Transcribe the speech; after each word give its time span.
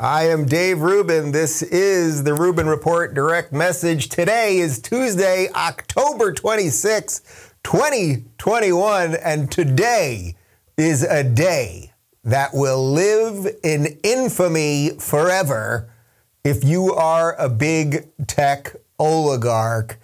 I 0.00 0.28
am 0.28 0.46
Dave 0.46 0.80
Rubin. 0.80 1.30
This 1.30 1.60
is 1.60 2.24
the 2.24 2.32
Rubin 2.32 2.66
Report 2.66 3.12
Direct 3.12 3.52
Message. 3.52 4.08
Today 4.08 4.56
is 4.56 4.80
Tuesday, 4.80 5.50
October 5.54 6.32
26, 6.32 7.52
2021, 7.62 9.14
and 9.16 9.52
today 9.52 10.36
is 10.78 11.02
a 11.02 11.22
day 11.22 11.92
that 12.24 12.54
will 12.54 12.82
live 12.82 13.46
in 13.62 13.98
infamy 14.02 14.92
forever 14.98 15.92
if 16.44 16.64
you 16.64 16.94
are 16.94 17.34
a 17.38 17.50
big 17.50 18.08
tech 18.26 18.74
oligarch, 18.98 19.98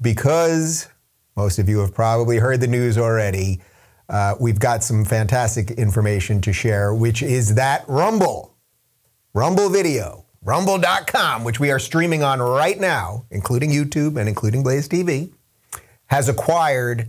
because 0.00 0.88
most 1.36 1.58
of 1.58 1.68
you 1.68 1.80
have 1.80 1.92
probably 1.92 2.38
heard 2.38 2.62
the 2.62 2.66
news 2.66 2.96
already. 2.96 3.60
Uh, 4.08 4.34
we've 4.40 4.60
got 4.60 4.82
some 4.82 5.04
fantastic 5.04 5.72
information 5.72 6.40
to 6.40 6.54
share, 6.54 6.94
which 6.94 7.22
is 7.22 7.54
that 7.56 7.84
Rumble, 7.86 8.51
Rumble 9.34 9.70
Video, 9.70 10.26
rumble.com, 10.42 11.42
which 11.42 11.58
we 11.58 11.70
are 11.70 11.78
streaming 11.78 12.22
on 12.22 12.42
right 12.42 12.78
now, 12.78 13.24
including 13.30 13.70
YouTube 13.70 14.18
and 14.18 14.28
including 14.28 14.62
Blaze 14.62 14.86
TV, 14.86 15.32
has 16.08 16.28
acquired 16.28 17.08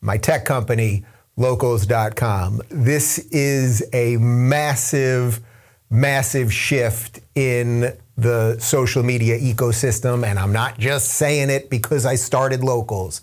my 0.00 0.16
tech 0.16 0.44
company, 0.44 1.04
locals.com. 1.36 2.62
This 2.68 3.18
is 3.32 3.82
a 3.92 4.16
massive, 4.18 5.40
massive 5.90 6.52
shift 6.52 7.18
in 7.34 7.92
the 8.16 8.56
social 8.60 9.02
media 9.02 9.36
ecosystem. 9.36 10.24
And 10.24 10.38
I'm 10.38 10.52
not 10.52 10.78
just 10.78 11.08
saying 11.08 11.50
it 11.50 11.70
because 11.70 12.06
I 12.06 12.14
started 12.14 12.62
locals. 12.62 13.20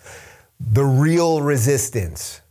The 0.59 0.83
real 0.83 1.41
resistance, 1.41 2.41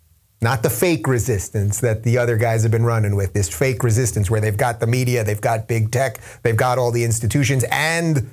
not 0.43 0.63
the 0.63 0.71
fake 0.71 1.07
resistance 1.07 1.81
that 1.81 2.03
the 2.03 2.17
other 2.17 2.37
guys 2.37 2.63
have 2.63 2.73
been 2.73 2.85
running 2.85 3.15
with, 3.15 3.35
this 3.35 3.49
fake 3.49 3.83
resistance 3.83 4.31
where 4.31 4.41
they've 4.41 4.57
got 4.57 4.81
the 4.81 4.87
media, 4.87 5.23
they've 5.23 5.41
got 5.41 5.69
big 5.69 5.91
tech, 5.91 6.21
they've 6.43 6.57
got 6.57 6.79
all 6.79 6.91
the 6.91 7.05
institutions, 7.05 7.65
and 7.71 8.31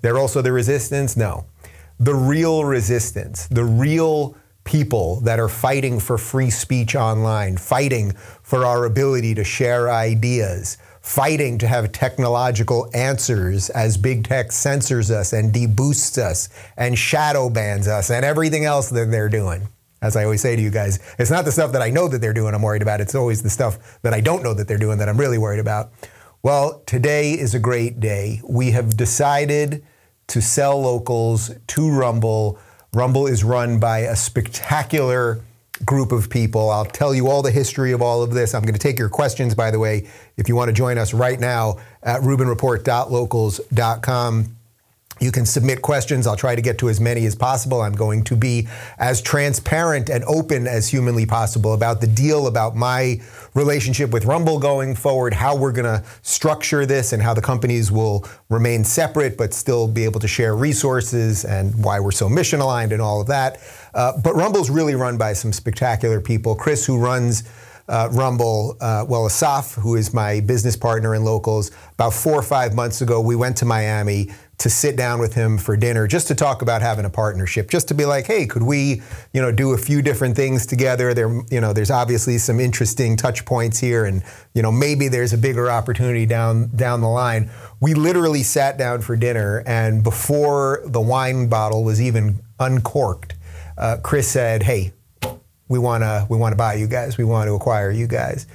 they're 0.00 0.18
also 0.18 0.40
the 0.40 0.52
resistance. 0.52 1.16
No. 1.16 1.44
The 2.00 2.14
real 2.14 2.64
resistance, 2.64 3.46
the 3.48 3.64
real 3.64 4.34
people 4.64 5.20
that 5.20 5.38
are 5.38 5.48
fighting 5.48 6.00
for 6.00 6.16
free 6.16 6.50
speech 6.50 6.94
online, 6.94 7.56
fighting 7.56 8.12
for 8.42 8.64
our 8.64 8.84
ability 8.84 9.34
to 9.34 9.44
share 9.44 9.90
ideas, 9.90 10.78
fighting 11.00 11.58
to 11.58 11.66
have 11.66 11.92
technological 11.92 12.88
answers 12.94 13.70
as 13.70 13.96
big 13.96 14.24
tech 14.24 14.52
censors 14.52 15.10
us 15.10 15.32
and 15.32 15.52
deboosts 15.52 16.16
us 16.16 16.48
and 16.76 16.96
shadow 16.96 17.50
bans 17.50 17.88
us 17.88 18.10
and 18.10 18.24
everything 18.24 18.64
else 18.64 18.88
that 18.88 19.10
they're 19.10 19.28
doing. 19.28 19.68
As 20.02 20.16
I 20.16 20.24
always 20.24 20.42
say 20.42 20.56
to 20.56 20.60
you 20.60 20.70
guys, 20.70 20.98
it's 21.18 21.30
not 21.30 21.44
the 21.44 21.52
stuff 21.52 21.72
that 21.72 21.80
I 21.80 21.88
know 21.88 22.08
that 22.08 22.20
they're 22.20 22.34
doing 22.34 22.54
I'm 22.54 22.62
worried 22.62 22.82
about. 22.82 23.00
It's 23.00 23.14
always 23.14 23.42
the 23.42 23.50
stuff 23.50 24.00
that 24.02 24.12
I 24.12 24.20
don't 24.20 24.42
know 24.42 24.52
that 24.52 24.68
they're 24.68 24.76
doing 24.76 24.98
that 24.98 25.08
I'm 25.08 25.16
really 25.16 25.38
worried 25.38 25.60
about. 25.60 25.92
Well, 26.42 26.82
today 26.86 27.32
is 27.32 27.54
a 27.54 27.60
great 27.60 28.00
day. 28.00 28.42
We 28.44 28.72
have 28.72 28.96
decided 28.96 29.84
to 30.26 30.42
sell 30.42 30.82
locals 30.82 31.52
to 31.68 31.90
Rumble. 31.90 32.58
Rumble 32.92 33.28
is 33.28 33.44
run 33.44 33.78
by 33.78 34.00
a 34.00 34.16
spectacular 34.16 35.40
group 35.84 36.10
of 36.10 36.30
people. 36.30 36.68
I'll 36.70 36.84
tell 36.84 37.14
you 37.14 37.28
all 37.28 37.42
the 37.42 37.52
history 37.52 37.92
of 37.92 38.02
all 38.02 38.22
of 38.22 38.32
this. 38.32 38.54
I'm 38.54 38.62
going 38.62 38.74
to 38.74 38.80
take 38.80 38.98
your 38.98 39.08
questions, 39.08 39.54
by 39.54 39.70
the 39.70 39.78
way, 39.78 40.08
if 40.36 40.48
you 40.48 40.56
want 40.56 40.68
to 40.68 40.72
join 40.72 40.98
us 40.98 41.14
right 41.14 41.38
now 41.38 41.78
at 42.02 42.22
rubinreport.locals.com. 42.22 44.56
You 45.22 45.30
can 45.30 45.46
submit 45.46 45.82
questions. 45.82 46.26
I'll 46.26 46.34
try 46.34 46.56
to 46.56 46.60
get 46.60 46.78
to 46.78 46.88
as 46.88 47.00
many 47.00 47.26
as 47.26 47.36
possible. 47.36 47.80
I'm 47.80 47.92
going 47.92 48.24
to 48.24 48.34
be 48.34 48.66
as 48.98 49.22
transparent 49.22 50.10
and 50.10 50.24
open 50.24 50.66
as 50.66 50.88
humanly 50.88 51.26
possible 51.26 51.74
about 51.74 52.00
the 52.00 52.08
deal, 52.08 52.48
about 52.48 52.74
my 52.74 53.20
relationship 53.54 54.10
with 54.10 54.24
Rumble 54.24 54.58
going 54.58 54.96
forward, 54.96 55.32
how 55.32 55.54
we're 55.54 55.70
going 55.70 55.84
to 55.84 56.04
structure 56.22 56.84
this, 56.86 57.12
and 57.12 57.22
how 57.22 57.34
the 57.34 57.40
companies 57.40 57.92
will 57.92 58.26
remain 58.48 58.82
separate 58.82 59.38
but 59.38 59.54
still 59.54 59.86
be 59.86 60.02
able 60.02 60.18
to 60.18 60.28
share 60.28 60.56
resources, 60.56 61.44
and 61.44 61.72
why 61.84 62.00
we're 62.00 62.10
so 62.10 62.28
mission 62.28 62.60
aligned 62.60 62.90
and 62.90 63.00
all 63.00 63.20
of 63.20 63.28
that. 63.28 63.58
Uh, 63.94 64.20
but 64.24 64.34
Rumble's 64.34 64.70
really 64.70 64.96
run 64.96 65.18
by 65.18 65.34
some 65.34 65.52
spectacular 65.52 66.20
people. 66.20 66.56
Chris, 66.56 66.84
who 66.84 66.98
runs 66.98 67.44
uh, 67.88 68.08
Rumble, 68.12 68.76
uh, 68.80 69.04
well, 69.08 69.26
Asaf, 69.26 69.74
who 69.74 69.96
is 69.96 70.14
my 70.14 70.40
business 70.40 70.76
partner 70.76 71.14
in 71.14 71.24
locals, 71.24 71.70
about 71.94 72.14
four 72.14 72.34
or 72.34 72.42
five 72.42 72.74
months 72.74 73.02
ago, 73.02 73.20
we 73.20 73.36
went 73.36 73.56
to 73.58 73.64
Miami 73.64 74.30
to 74.58 74.70
sit 74.70 74.96
down 74.96 75.18
with 75.18 75.34
him 75.34 75.58
for 75.58 75.76
dinner 75.76 76.06
just 76.06 76.28
to 76.28 76.34
talk 76.34 76.62
about 76.62 76.82
having 76.82 77.04
a 77.04 77.10
partnership, 77.10 77.68
just 77.68 77.88
to 77.88 77.94
be 77.94 78.04
like, 78.04 78.26
hey, 78.26 78.46
could 78.46 78.62
we, 78.62 79.02
you 79.32 79.42
know, 79.42 79.50
do 79.50 79.72
a 79.72 79.78
few 79.78 80.02
different 80.02 80.36
things 80.36 80.66
together? 80.66 81.14
There, 81.14 81.42
you 81.50 81.60
know, 81.60 81.72
there's 81.72 81.90
obviously 81.90 82.38
some 82.38 82.60
interesting 82.60 83.16
touch 83.16 83.44
points 83.44 83.78
here, 83.78 84.04
and 84.04 84.22
you 84.54 84.62
know, 84.62 84.70
maybe 84.70 85.08
there's 85.08 85.32
a 85.32 85.38
bigger 85.38 85.70
opportunity 85.70 86.26
down 86.26 86.70
down 86.76 87.00
the 87.00 87.08
line. 87.08 87.50
We 87.80 87.94
literally 87.94 88.42
sat 88.42 88.78
down 88.78 89.00
for 89.00 89.16
dinner, 89.16 89.64
and 89.66 90.04
before 90.04 90.82
the 90.84 91.00
wine 91.00 91.48
bottle 91.48 91.82
was 91.82 92.00
even 92.00 92.40
uncorked, 92.60 93.34
uh, 93.78 93.96
Chris 94.02 94.28
said, 94.28 94.62
hey, 94.62 94.92
we 95.68 95.78
want 95.78 96.02
to 96.02 96.26
we 96.30 96.36
want 96.36 96.52
to 96.52 96.56
buy 96.56 96.74
you 96.74 96.86
guys. 96.86 97.18
We 97.18 97.24
want 97.24 97.48
to 97.48 97.54
acquire 97.54 97.90
you 97.90 98.06
guys. 98.06 98.46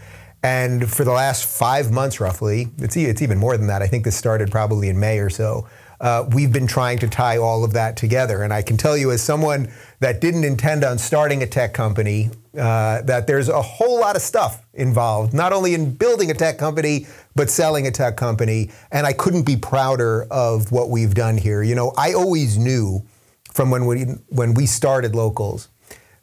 And 0.43 0.89
for 0.89 1.03
the 1.03 1.11
last 1.11 1.45
five 1.45 1.91
months, 1.91 2.19
roughly, 2.19 2.67
it's, 2.77 2.95
it's 2.95 3.21
even 3.23 3.39
more 3.39 3.57
than 3.57 3.67
that. 3.67 3.81
I 3.81 3.87
think 3.87 4.05
this 4.05 4.15
started 4.15 4.51
probably 4.51 4.87
in 4.87 4.99
May 4.99 5.19
or 5.19 5.31
so 5.31 5.67
uh, 5.99 6.27
we've 6.33 6.51
been 6.51 6.67
trying 6.67 6.99
to 6.99 7.07
tie 7.07 7.37
all 7.37 7.63
of 7.63 7.73
that 7.73 7.97
together. 7.97 8.43
And 8.43 8.53
I 8.53 8.61
can 8.61 8.77
tell 8.77 8.97
you, 8.97 9.11
as 9.11 9.21
someone 9.21 9.71
that 9.99 10.21
didn't 10.21 10.43
intend 10.43 10.83
on 10.83 10.97
starting 10.97 11.41
a 11.41 11.47
tech 11.47 11.73
company, 11.73 12.29
uh, 12.57 13.01
that 13.03 13.27
there's 13.27 13.49
a 13.49 13.61
whole 13.61 13.99
lot 13.99 14.15
of 14.15 14.21
stuff 14.21 14.65
involved, 14.73 15.33
not 15.33 15.53
only 15.53 15.73
in 15.73 15.93
building 15.93 16.31
a 16.31 16.33
tech 16.33 16.57
company, 16.57 17.07
but 17.35 17.49
selling 17.49 17.87
a 17.87 17.91
tech 17.91 18.17
company. 18.17 18.71
And 18.91 19.05
I 19.07 19.13
couldn't 19.13 19.43
be 19.43 19.57
prouder 19.57 20.27
of 20.29 20.71
what 20.71 20.89
we've 20.89 21.13
done 21.13 21.37
here. 21.37 21.63
You 21.63 21.75
know, 21.75 21.93
I 21.97 22.13
always 22.13 22.57
knew 22.57 23.03
from 23.51 23.71
when 23.71 23.85
we, 23.85 24.03
when 24.29 24.53
we 24.53 24.65
started 24.65 25.15
Locals 25.15 25.69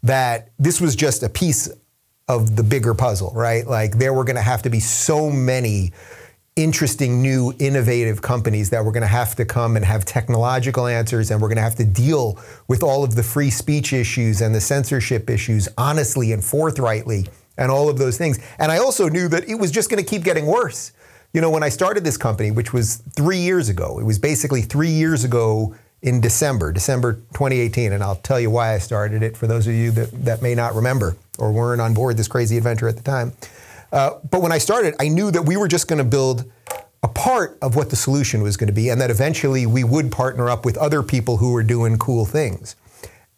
that 0.02 0.50
this 0.58 0.80
was 0.80 0.94
just 0.94 1.22
a 1.22 1.28
piece 1.28 1.68
of 2.28 2.56
the 2.56 2.62
bigger 2.62 2.94
puzzle, 2.94 3.32
right? 3.34 3.66
Like 3.66 3.98
there 3.98 4.12
were 4.12 4.24
going 4.24 4.36
to 4.36 4.42
have 4.42 4.62
to 4.62 4.70
be 4.70 4.80
so 4.80 5.30
many 5.30 5.92
interesting, 6.56 7.20
new, 7.20 7.52
innovative 7.58 8.22
companies 8.22 8.70
that 8.70 8.84
we're 8.84 8.92
going 8.92 9.02
to 9.02 9.06
have 9.08 9.34
to 9.34 9.44
come 9.44 9.76
and 9.76 9.84
have 9.84 10.04
technological 10.04 10.86
answers, 10.86 11.30
and 11.30 11.42
we're 11.42 11.48
going 11.48 11.56
to 11.56 11.62
have 11.62 11.74
to 11.74 11.84
deal 11.84 12.38
with 12.68 12.82
all 12.82 13.02
of 13.02 13.16
the 13.16 13.22
free 13.22 13.50
speech 13.50 13.92
issues 13.92 14.40
and 14.40 14.54
the 14.54 14.60
censorship 14.60 15.28
issues 15.28 15.68
honestly 15.76 16.32
and 16.32 16.44
forthrightly, 16.44 17.26
and 17.58 17.70
all 17.70 17.88
of 17.88 17.98
those 17.98 18.16
things. 18.18 18.38
And 18.58 18.70
I 18.70 18.78
also 18.78 19.08
knew 19.08 19.28
that 19.28 19.48
it 19.48 19.56
was 19.56 19.70
just 19.70 19.90
going 19.90 20.02
to 20.02 20.08
keep 20.08 20.22
getting 20.22 20.46
worse. 20.46 20.92
You 21.32 21.40
know, 21.40 21.50
when 21.50 21.64
I 21.64 21.68
started 21.68 22.04
this 22.04 22.16
company, 22.16 22.52
which 22.52 22.72
was 22.72 22.96
three 23.16 23.38
years 23.38 23.68
ago, 23.68 23.98
it 23.98 24.04
was 24.04 24.18
basically 24.18 24.62
three 24.62 24.90
years 24.90 25.24
ago 25.24 25.74
in 26.02 26.20
December, 26.20 26.70
December 26.70 27.14
2018. 27.14 27.92
And 27.92 28.04
I'll 28.04 28.16
tell 28.16 28.38
you 28.38 28.50
why 28.50 28.74
I 28.74 28.78
started 28.78 29.22
it 29.22 29.36
for 29.36 29.48
those 29.48 29.66
of 29.66 29.74
you 29.74 29.90
that, 29.92 30.10
that 30.24 30.42
may 30.42 30.54
not 30.54 30.74
remember 30.74 31.16
or 31.38 31.50
weren't 31.50 31.80
on 31.80 31.94
board 31.94 32.16
this 32.16 32.28
crazy 32.28 32.56
adventure 32.56 32.86
at 32.86 32.96
the 32.96 33.02
time. 33.02 33.32
Uh, 33.94 34.18
but 34.28 34.42
when 34.42 34.50
I 34.50 34.58
started, 34.58 34.96
I 34.98 35.06
knew 35.06 35.30
that 35.30 35.42
we 35.42 35.56
were 35.56 35.68
just 35.68 35.86
going 35.86 35.98
to 35.98 36.04
build 36.04 36.50
a 37.04 37.08
part 37.08 37.56
of 37.62 37.76
what 37.76 37.90
the 37.90 37.96
solution 37.96 38.42
was 38.42 38.56
going 38.56 38.66
to 38.66 38.74
be, 38.74 38.88
and 38.88 39.00
that 39.00 39.08
eventually 39.08 39.66
we 39.66 39.84
would 39.84 40.10
partner 40.10 40.50
up 40.50 40.64
with 40.64 40.76
other 40.78 41.00
people 41.00 41.36
who 41.36 41.52
were 41.52 41.62
doing 41.62 41.96
cool 41.96 42.24
things. 42.24 42.74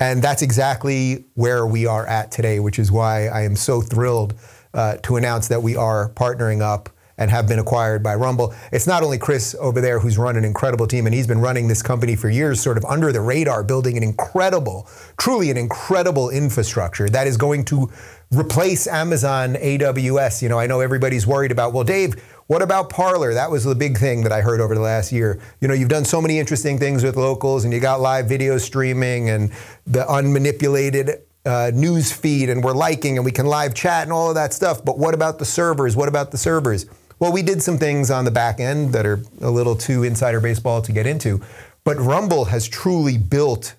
And 0.00 0.22
that's 0.22 0.40
exactly 0.40 1.26
where 1.34 1.66
we 1.66 1.84
are 1.84 2.06
at 2.06 2.30
today, 2.32 2.58
which 2.58 2.78
is 2.78 2.90
why 2.90 3.26
I 3.26 3.42
am 3.42 3.54
so 3.54 3.82
thrilled 3.82 4.34
uh, 4.72 4.96
to 5.02 5.16
announce 5.16 5.48
that 5.48 5.62
we 5.62 5.76
are 5.76 6.08
partnering 6.10 6.62
up 6.62 6.88
and 7.18 7.30
have 7.30 7.48
been 7.48 7.58
acquired 7.58 8.02
by 8.02 8.14
Rumble. 8.14 8.54
It's 8.72 8.86
not 8.86 9.02
only 9.02 9.18
Chris 9.18 9.54
over 9.58 9.80
there 9.80 9.98
who's 9.98 10.18
run 10.18 10.36
an 10.36 10.44
incredible 10.44 10.86
team, 10.86 11.06
and 11.06 11.14
he's 11.14 11.26
been 11.26 11.40
running 11.40 11.68
this 11.68 11.82
company 11.82 12.16
for 12.16 12.28
years, 12.28 12.60
sort 12.60 12.76
of 12.76 12.84
under 12.84 13.12
the 13.12 13.20
radar, 13.20 13.62
building 13.62 13.96
an 13.96 14.02
incredible, 14.02 14.88
truly 15.16 15.50
an 15.50 15.56
incredible 15.56 16.30
infrastructure 16.30 17.08
that 17.08 17.26
is 17.26 17.36
going 17.36 17.64
to 17.66 17.90
replace 18.34 18.86
Amazon 18.86 19.54
AWS. 19.54 20.42
You 20.42 20.48
know, 20.48 20.58
I 20.58 20.66
know 20.66 20.80
everybody's 20.80 21.26
worried 21.26 21.52
about, 21.52 21.72
well, 21.72 21.84
Dave, 21.84 22.14
what 22.48 22.62
about 22.62 22.90
Parler? 22.90 23.34
That 23.34 23.50
was 23.50 23.64
the 23.64 23.74
big 23.74 23.98
thing 23.98 24.22
that 24.22 24.32
I 24.32 24.40
heard 24.40 24.60
over 24.60 24.74
the 24.74 24.80
last 24.80 25.10
year. 25.10 25.40
You 25.60 25.68
know, 25.68 25.74
you've 25.74 25.88
done 25.88 26.04
so 26.04 26.20
many 26.20 26.38
interesting 26.38 26.78
things 26.78 27.02
with 27.02 27.16
locals 27.16 27.64
and 27.64 27.72
you 27.72 27.80
got 27.80 28.00
live 28.00 28.28
video 28.28 28.58
streaming 28.58 29.30
and 29.30 29.52
the 29.86 30.04
unmanipulated 30.04 31.22
uh, 31.44 31.70
news 31.72 32.12
feed 32.12 32.48
and 32.50 32.62
we're 32.62 32.72
liking 32.72 33.16
and 33.16 33.24
we 33.24 33.32
can 33.32 33.46
live 33.46 33.74
chat 33.74 34.02
and 34.02 34.12
all 34.12 34.28
of 34.28 34.34
that 34.34 34.52
stuff. 34.52 34.84
But 34.84 34.98
what 34.98 35.14
about 35.14 35.38
the 35.38 35.44
servers? 35.44 35.96
What 35.96 36.08
about 36.08 36.30
the 36.30 36.38
servers? 36.38 36.86
Well, 37.18 37.32
we 37.32 37.42
did 37.42 37.62
some 37.62 37.78
things 37.78 38.10
on 38.10 38.26
the 38.26 38.30
back 38.30 38.60
end 38.60 38.92
that 38.92 39.06
are 39.06 39.20
a 39.40 39.50
little 39.50 39.74
too 39.74 40.02
insider 40.02 40.40
baseball 40.40 40.82
to 40.82 40.92
get 40.92 41.06
into. 41.06 41.40
But 41.82 41.96
Rumble 41.96 42.46
has 42.46 42.68
truly 42.68 43.16
built 43.16 43.74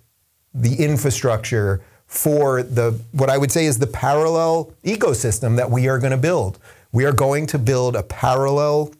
the 0.53 0.75
infrastructure 0.75 1.81
for 2.07 2.63
the 2.63 2.99
what 3.11 3.29
I 3.29 3.37
would 3.37 3.51
say 3.51 3.65
is 3.65 3.77
the 3.77 3.87
parallel 3.87 4.73
ecosystem 4.83 5.57
that 5.57 5.69
we 5.69 5.87
are 5.87 5.99
going 5.99 6.11
to 6.11 6.17
build. 6.17 6.57
We 6.91 7.05
are 7.05 7.11
going 7.11 7.45
to 7.47 7.59
build 7.59 7.95
a 7.95 8.03
parallel 8.03 8.93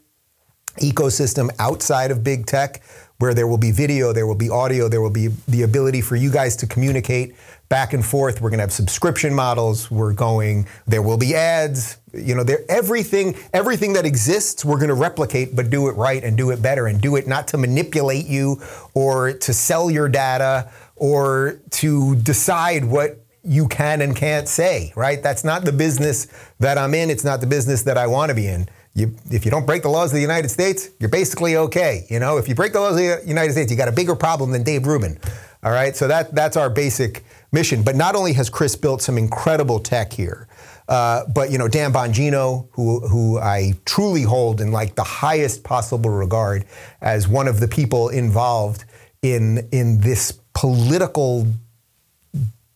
ecosystem 0.76 1.50
outside 1.58 2.10
of 2.10 2.22
big 2.22 2.46
tech 2.46 2.82
where 3.18 3.34
there 3.34 3.48
will 3.48 3.58
be 3.58 3.72
video, 3.72 4.12
there 4.12 4.26
will 4.26 4.36
be 4.36 4.48
audio, 4.48 4.88
there 4.88 5.00
will 5.00 5.10
be 5.10 5.28
the 5.48 5.62
ability 5.62 6.00
for 6.00 6.14
you 6.14 6.30
guys 6.30 6.54
to 6.56 6.66
communicate 6.66 7.34
back 7.68 7.92
and 7.92 8.04
forth. 8.04 8.40
We're 8.40 8.50
going 8.50 8.58
to 8.58 8.64
have 8.64 8.72
subscription 8.72 9.34
models. 9.34 9.90
We're 9.90 10.12
going. 10.12 10.66
There 10.86 11.02
will 11.02 11.18
be 11.18 11.34
ads. 11.34 11.98
You 12.12 12.34
know, 12.34 12.42
there 12.42 12.60
everything 12.68 13.36
everything 13.52 13.92
that 13.94 14.06
exists. 14.06 14.64
We're 14.64 14.78
going 14.78 14.88
to 14.88 14.94
replicate, 14.94 15.54
but 15.54 15.70
do 15.70 15.88
it 15.88 15.92
right 15.92 16.22
and 16.22 16.36
do 16.36 16.50
it 16.50 16.62
better 16.62 16.86
and 16.86 17.00
do 17.00 17.16
it 17.16 17.26
not 17.26 17.48
to 17.48 17.58
manipulate 17.58 18.26
you 18.26 18.62
or 18.94 19.32
to 19.32 19.52
sell 19.52 19.90
your 19.90 20.08
data 20.08 20.70
or 20.96 21.60
to 21.70 22.16
decide 22.16 22.84
what 22.84 23.24
you 23.44 23.68
can 23.68 24.00
and 24.02 24.16
can't 24.16 24.48
say. 24.48 24.92
Right? 24.96 25.22
That's 25.22 25.44
not 25.44 25.64
the 25.64 25.72
business 25.72 26.26
that 26.58 26.78
I'm 26.78 26.94
in. 26.94 27.10
It's 27.10 27.24
not 27.24 27.40
the 27.40 27.46
business 27.46 27.82
that 27.82 27.98
I 27.98 28.06
want 28.06 28.30
to 28.30 28.34
be 28.34 28.46
in. 28.46 28.68
You, 28.94 29.14
if 29.30 29.44
you 29.44 29.50
don't 29.52 29.66
break 29.66 29.82
the 29.82 29.90
laws 29.90 30.10
of 30.10 30.16
the 30.16 30.22
United 30.22 30.48
States, 30.48 30.90
you're 30.98 31.10
basically 31.10 31.56
okay. 31.56 32.04
You 32.08 32.18
know, 32.18 32.38
if 32.38 32.48
you 32.48 32.56
break 32.56 32.72
the 32.72 32.80
laws 32.80 32.92
of 32.92 32.96
the 32.96 33.22
United 33.24 33.52
States, 33.52 33.70
you 33.70 33.76
got 33.76 33.86
a 33.86 33.92
bigger 33.92 34.16
problem 34.16 34.50
than 34.50 34.64
Dave 34.64 34.86
Rubin. 34.86 35.20
All 35.62 35.72
right, 35.72 35.96
so 35.96 36.06
that 36.06 36.34
that's 36.34 36.56
our 36.56 36.70
basic 36.70 37.24
mission. 37.52 37.82
But 37.82 37.96
not 37.96 38.14
only 38.14 38.32
has 38.34 38.50
Chris 38.50 38.76
built 38.76 39.02
some 39.02 39.18
incredible 39.18 39.80
tech 39.80 40.12
here, 40.12 40.48
uh, 40.88 41.24
but 41.34 41.50
you 41.50 41.58
know 41.58 41.68
Dan 41.68 41.92
Bongino, 41.92 42.68
who 42.72 43.00
who 43.08 43.38
I 43.38 43.74
truly 43.84 44.22
hold 44.22 44.60
in 44.60 44.72
like 44.72 44.94
the 44.94 45.04
highest 45.04 45.64
possible 45.64 46.10
regard 46.10 46.64
as 47.00 47.28
one 47.28 47.48
of 47.48 47.60
the 47.60 47.68
people 47.68 48.08
involved 48.08 48.84
in 49.22 49.68
in 49.72 50.00
this 50.00 50.32
political 50.54 51.46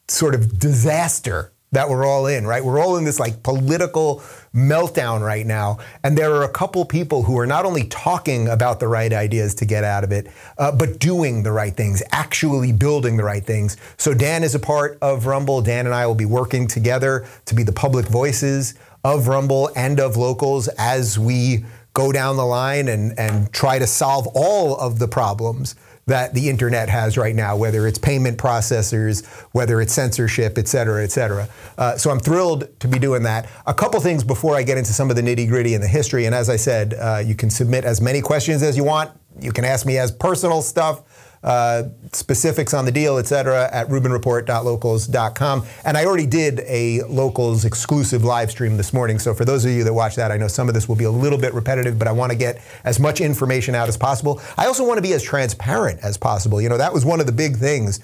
sort 0.09 0.35
of 0.35 0.59
disaster 0.59 1.52
that 1.73 1.89
we're 1.89 2.07
all 2.07 2.27
in, 2.27 2.47
right? 2.47 2.65
We're 2.65 2.79
all 2.79 2.97
in 2.97 3.05
this 3.05 3.19
like 3.19 3.43
political 3.43 4.23
meltdown 4.55 5.25
right 5.25 5.47
now. 5.47 5.79
And 6.05 6.17
there 6.17 6.33
are 6.35 6.45
a 6.45 6.49
couple 6.49 6.85
people 6.85 7.23
who 7.23 7.39
are 7.39 7.47
not 7.47 7.65
only 7.65 7.85
talking 7.85 8.49
about 8.49 8.79
the 8.79 8.89
right 8.89 9.13
ideas 9.13 9.55
to 9.57 9.65
get 9.65 9.83
out 9.83 10.05
of 10.05 10.13
it, 10.13 10.29
uh, 10.59 10.71
but 10.73 10.99
doing 10.99 11.43
the 11.43 11.53
right 11.53 11.75
things, 11.75 12.03
actually 12.13 12.73
building 12.73 13.17
the 13.17 13.25
right 13.25 13.45
things. 13.45 13.77
So 13.97 14.15
Dan 14.15 14.45
is 14.45 14.55
a 14.55 14.61
part 14.61 14.99
of 15.01 15.27
Rumble. 15.27 15.63
Dan 15.63 15.87
and 15.87 15.95
I 15.95 16.07
will 16.07 16.15
be 16.15 16.27
working 16.27 16.69
together 16.69 17.27
to 17.47 17.55
be 17.55 17.63
the 17.63 17.73
public 17.73 18.07
voices 18.07 18.75
of 19.03 19.27
Rumble 19.27 19.71
and 19.75 19.99
of 19.99 20.17
locals 20.17 20.69
as 20.79 21.19
we 21.19 21.65
go 21.95 22.13
down 22.13 22.37
the 22.37 22.45
line 22.45 22.89
and, 22.89 23.19
and 23.19 23.53
try 23.53 23.79
to 23.79 23.87
solve 23.87 24.27
all 24.35 24.77
of 24.77 24.99
the 24.99 25.09
problems 25.09 25.75
that 26.07 26.35
the 26.35 26.49
internet 26.49 26.89
has 26.89 27.17
right 27.17 27.35
now, 27.35 27.57
whether 27.57 27.87
it's 27.87 27.99
payment 27.99 28.37
processors, 28.37 29.25
whether 29.53 29.81
it's 29.81 29.93
censorship, 29.93 30.59
et 30.59 30.67
cetera, 30.67 31.05
et 31.05 31.13
cetera. 31.13 31.49
Uh, 31.79 31.97
so 31.97 32.11
I'm 32.11 32.19
thrilled 32.19 32.69
to 32.81 32.89
be 32.89 32.99
doing 32.99 33.23
that. 33.23 33.49
A 33.67 33.75
couple 33.75 34.01
things 34.01 34.25
before 34.25 34.57
I 34.57 34.65
get 34.65 34.79
into 34.79 34.93
some 34.93 35.11
of 35.11 35.17
the 35.17 35.23
nitty 35.23 35.49
gritty 35.49 35.75
and 35.75 35.83
the 35.83 35.89
history. 35.89 36.27
And 36.27 36.35
as 36.35 36.49
I 36.49 36.57
said, 36.57 36.95
uh, 36.95 37.23
you 37.25 37.35
can 37.37 37.51
submit 37.51 37.85
as 37.85 38.01
many 38.01 38.21
questions 38.21 38.63
as 38.63 38.77
you 38.77 38.85
want. 38.85 39.13
You 39.41 39.53
can 39.53 39.65
ask 39.65 39.87
me 39.87 39.97
as 39.97 40.11
personal 40.11 40.61
stuff 40.61 41.03
uh, 41.43 41.85
specifics 42.13 42.73
on 42.73 42.85
the 42.85 42.93
deal, 42.93 43.19
et 43.19 43.27
cetera, 43.27 43.69
at 43.73 43.89
rubinreport.locals.com. 43.89 45.67
And 45.85 45.97
I 45.97 46.05
already 46.05 46.27
did 46.27 46.61
a 46.61 47.03
locals 47.03 47.65
exclusive 47.65 48.25
live 48.25 48.51
stream 48.51 48.77
this 48.77 48.93
morning. 48.93 49.19
So 49.19 49.35
for 49.35 49.45
those 49.45 49.65
of 49.65 49.73
you 49.73 49.85
that 49.85 49.93
watch 49.93 50.17
that, 50.17 50.31
I 50.31 50.37
know 50.37 50.49
some 50.49 50.69
of 50.69 50.75
this 50.75 50.89
will 50.89 50.97
be 50.97 51.05
a 51.05 51.11
little 51.11 51.39
bit 51.39 51.53
repetitive, 51.55 51.99
but 51.99 52.07
I 52.09 52.13
want 52.13 52.31
to 52.33 52.39
get 52.39 52.63
as 52.85 53.01
much 53.01 53.21
information 53.21 53.75
out 53.75 53.89
as 53.89 53.97
possible. 53.97 54.41
I 54.57 54.67
also 54.67 54.87
want 54.87 54.99
to 54.99 55.03
be 55.03 55.13
as 55.15 55.23
transparent 55.23 56.01
as 56.03 56.17
possible. 56.17 56.61
You 56.61 56.69
know, 56.69 56.79
that 56.79 56.93
was 56.93 57.05
one 57.05 57.21
of 57.21 57.27
the 57.27 57.33
big 57.33 57.57
things 57.57 58.01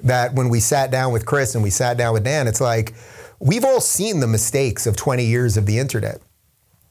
that 0.00 0.34
when 0.34 0.48
we 0.48 0.60
sat 0.60 0.90
down 0.90 1.12
with 1.12 1.26
Chris 1.26 1.54
and 1.54 1.64
we 1.64 1.70
sat 1.70 1.96
down 1.96 2.12
with 2.12 2.24
Dan, 2.24 2.46
it's 2.46 2.60
like, 2.60 2.94
we've 3.40 3.64
all 3.64 3.80
seen 3.80 4.20
the 4.20 4.26
mistakes 4.26 4.86
of 4.86 4.96
20 4.96 5.24
years 5.24 5.56
of 5.56 5.66
the 5.66 5.78
internet. 5.78 6.20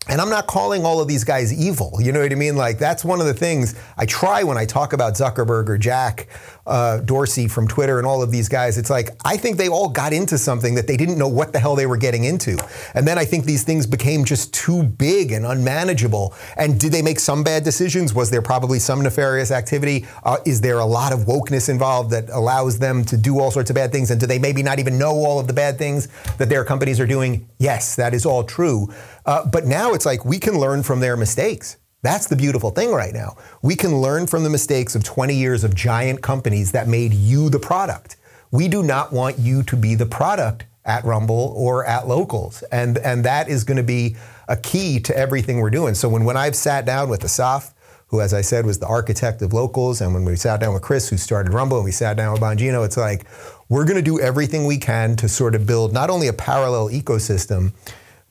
And 0.07 0.21
I'm 0.21 0.29
not 0.29 0.45
calling 0.45 0.85
all 0.85 1.01
of 1.01 1.07
these 1.07 1.23
guys 1.23 1.51
evil. 1.51 1.97
You 1.99 2.11
know 2.11 2.19
what 2.19 2.31
I 2.31 2.35
mean? 2.35 2.55
Like, 2.55 2.77
that's 2.77 3.03
one 3.03 3.19
of 3.19 3.25
the 3.25 3.33
things 3.33 3.75
I 3.97 4.05
try 4.05 4.43
when 4.43 4.57
I 4.57 4.65
talk 4.65 4.93
about 4.93 5.13
Zuckerberg 5.13 5.67
or 5.67 5.77
Jack 5.79 6.27
uh, 6.67 6.99
Dorsey 6.99 7.47
from 7.47 7.67
Twitter 7.67 7.97
and 7.97 8.07
all 8.07 8.21
of 8.21 8.31
these 8.31 8.49
guys. 8.49 8.77
It's 8.77 8.89
like, 8.89 9.09
I 9.23 9.37
think 9.37 9.57
they 9.57 9.67
all 9.67 9.89
got 9.89 10.13
into 10.13 10.37
something 10.37 10.75
that 10.75 10.87
they 10.87 10.97
didn't 10.97 11.17
know 11.17 11.27
what 11.27 11.53
the 11.53 11.59
hell 11.59 11.75
they 11.75 11.85
were 11.85 11.97
getting 11.97 12.23
into. 12.23 12.57
And 12.93 13.07
then 13.07 13.17
I 13.17 13.25
think 13.25 13.45
these 13.45 13.63
things 13.63 13.85
became 13.85 14.25
just 14.25 14.53
too 14.53 14.83
big 14.83 15.31
and 15.31 15.45
unmanageable. 15.45 16.33
And 16.57 16.79
did 16.79 16.91
they 16.91 17.01
make 17.01 17.19
some 17.19 17.43
bad 17.43 17.63
decisions? 17.63 18.13
Was 18.13 18.29
there 18.29 18.41
probably 18.41 18.79
some 18.79 19.01
nefarious 19.01 19.51
activity? 19.51 20.05
Uh, 20.23 20.37
is 20.45 20.61
there 20.61 20.79
a 20.79 20.85
lot 20.85 21.13
of 21.13 21.21
wokeness 21.21 21.69
involved 21.69 22.11
that 22.11 22.29
allows 22.29 22.79
them 22.79 23.03
to 23.05 23.17
do 23.17 23.39
all 23.39 23.51
sorts 23.51 23.69
of 23.69 23.75
bad 23.75 23.91
things? 23.91 24.11
And 24.11 24.19
do 24.19 24.27
they 24.27 24.39
maybe 24.39 24.63
not 24.63 24.79
even 24.79 24.97
know 24.97 25.11
all 25.11 25.39
of 25.39 25.47
the 25.47 25.53
bad 25.53 25.77
things 25.77 26.07
that 26.37 26.49
their 26.49 26.63
companies 26.63 26.99
are 26.99 27.07
doing? 27.07 27.47
Yes, 27.57 27.95
that 27.95 28.13
is 28.13 28.25
all 28.25 28.43
true. 28.43 28.93
Uh, 29.25 29.45
but 29.45 29.65
now 29.65 29.93
it's 29.93 30.05
like 30.05 30.23
we 30.25 30.39
can 30.39 30.59
learn 30.59 30.83
from 30.83 30.99
their 30.99 31.17
mistakes. 31.17 31.77
That's 32.03 32.27
the 32.27 32.35
beautiful 32.35 32.69
thing 32.69 32.91
right 32.91 33.13
now. 33.13 33.35
We 33.63 33.75
can 33.75 33.99
learn 33.99 34.27
from 34.27 34.43
the 34.43 34.49
mistakes 34.49 34.95
of 34.95 35.03
20 35.03 35.33
years 35.33 35.63
of 35.63 35.73
giant 35.73 36.21
companies 36.21 36.71
that 36.73 36.87
made 36.87 37.13
you 37.13 37.49
the 37.49 37.57
product. 37.57 38.17
We 38.51 38.67
do 38.67 38.83
not 38.83 39.11
want 39.11 39.39
you 39.39 39.63
to 39.63 39.75
be 39.75 39.95
the 39.95 40.05
product 40.05 40.65
at 40.85 41.03
Rumble 41.03 41.53
or 41.57 41.83
at 41.85 42.07
locals. 42.07 42.61
And, 42.71 42.99
and 42.99 43.25
that 43.25 43.49
is 43.49 43.63
going 43.63 43.77
to 43.77 43.83
be 43.83 44.15
a 44.47 44.55
key 44.55 44.99
to 44.99 45.17
everything 45.17 45.59
we're 45.59 45.71
doing. 45.71 45.95
So 45.95 46.07
when, 46.07 46.25
when 46.25 46.37
I've 46.37 46.55
sat 46.55 46.85
down 46.85 47.09
with 47.09 47.23
Asaf, 47.23 47.73
who, 48.07 48.21
as 48.21 48.35
I 48.35 48.41
said, 48.41 48.67
was 48.67 48.77
the 48.77 48.85
architect 48.85 49.41
of 49.41 49.51
locals, 49.51 49.99
and 49.99 50.13
when 50.13 50.25
we 50.25 50.35
sat 50.35 50.59
down 50.59 50.75
with 50.75 50.83
Chris, 50.83 51.09
who 51.09 51.17
started 51.17 51.53
Rumble, 51.53 51.77
and 51.77 51.85
we 51.85 51.91
sat 51.91 52.15
down 52.17 52.33
with 52.33 52.41
Bongino, 52.41 52.85
it's 52.85 52.97
like 52.97 53.25
we're 53.67 53.83
going 53.83 53.95
to 53.95 54.03
do 54.03 54.19
everything 54.19 54.67
we 54.67 54.77
can 54.77 55.15
to 55.15 55.27
sort 55.27 55.55
of 55.55 55.65
build 55.65 55.91
not 55.91 56.11
only 56.11 56.27
a 56.27 56.33
parallel 56.33 56.89
ecosystem, 56.89 57.73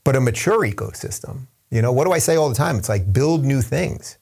but 0.05 0.17
a 0.17 0.21
mature 0.21 0.61
ecosystem. 0.61 1.47
You 1.71 1.83
know, 1.83 1.93
what 1.93 2.05
do 2.05 2.13
I 2.13 2.19
say 2.19 2.37
all 2.37 2.49
the 2.49 2.55
time? 2.55 2.77
It's 2.77 2.89
like 2.89 3.13
build 3.13 3.45
new 3.45 3.63
things, 3.63 4.19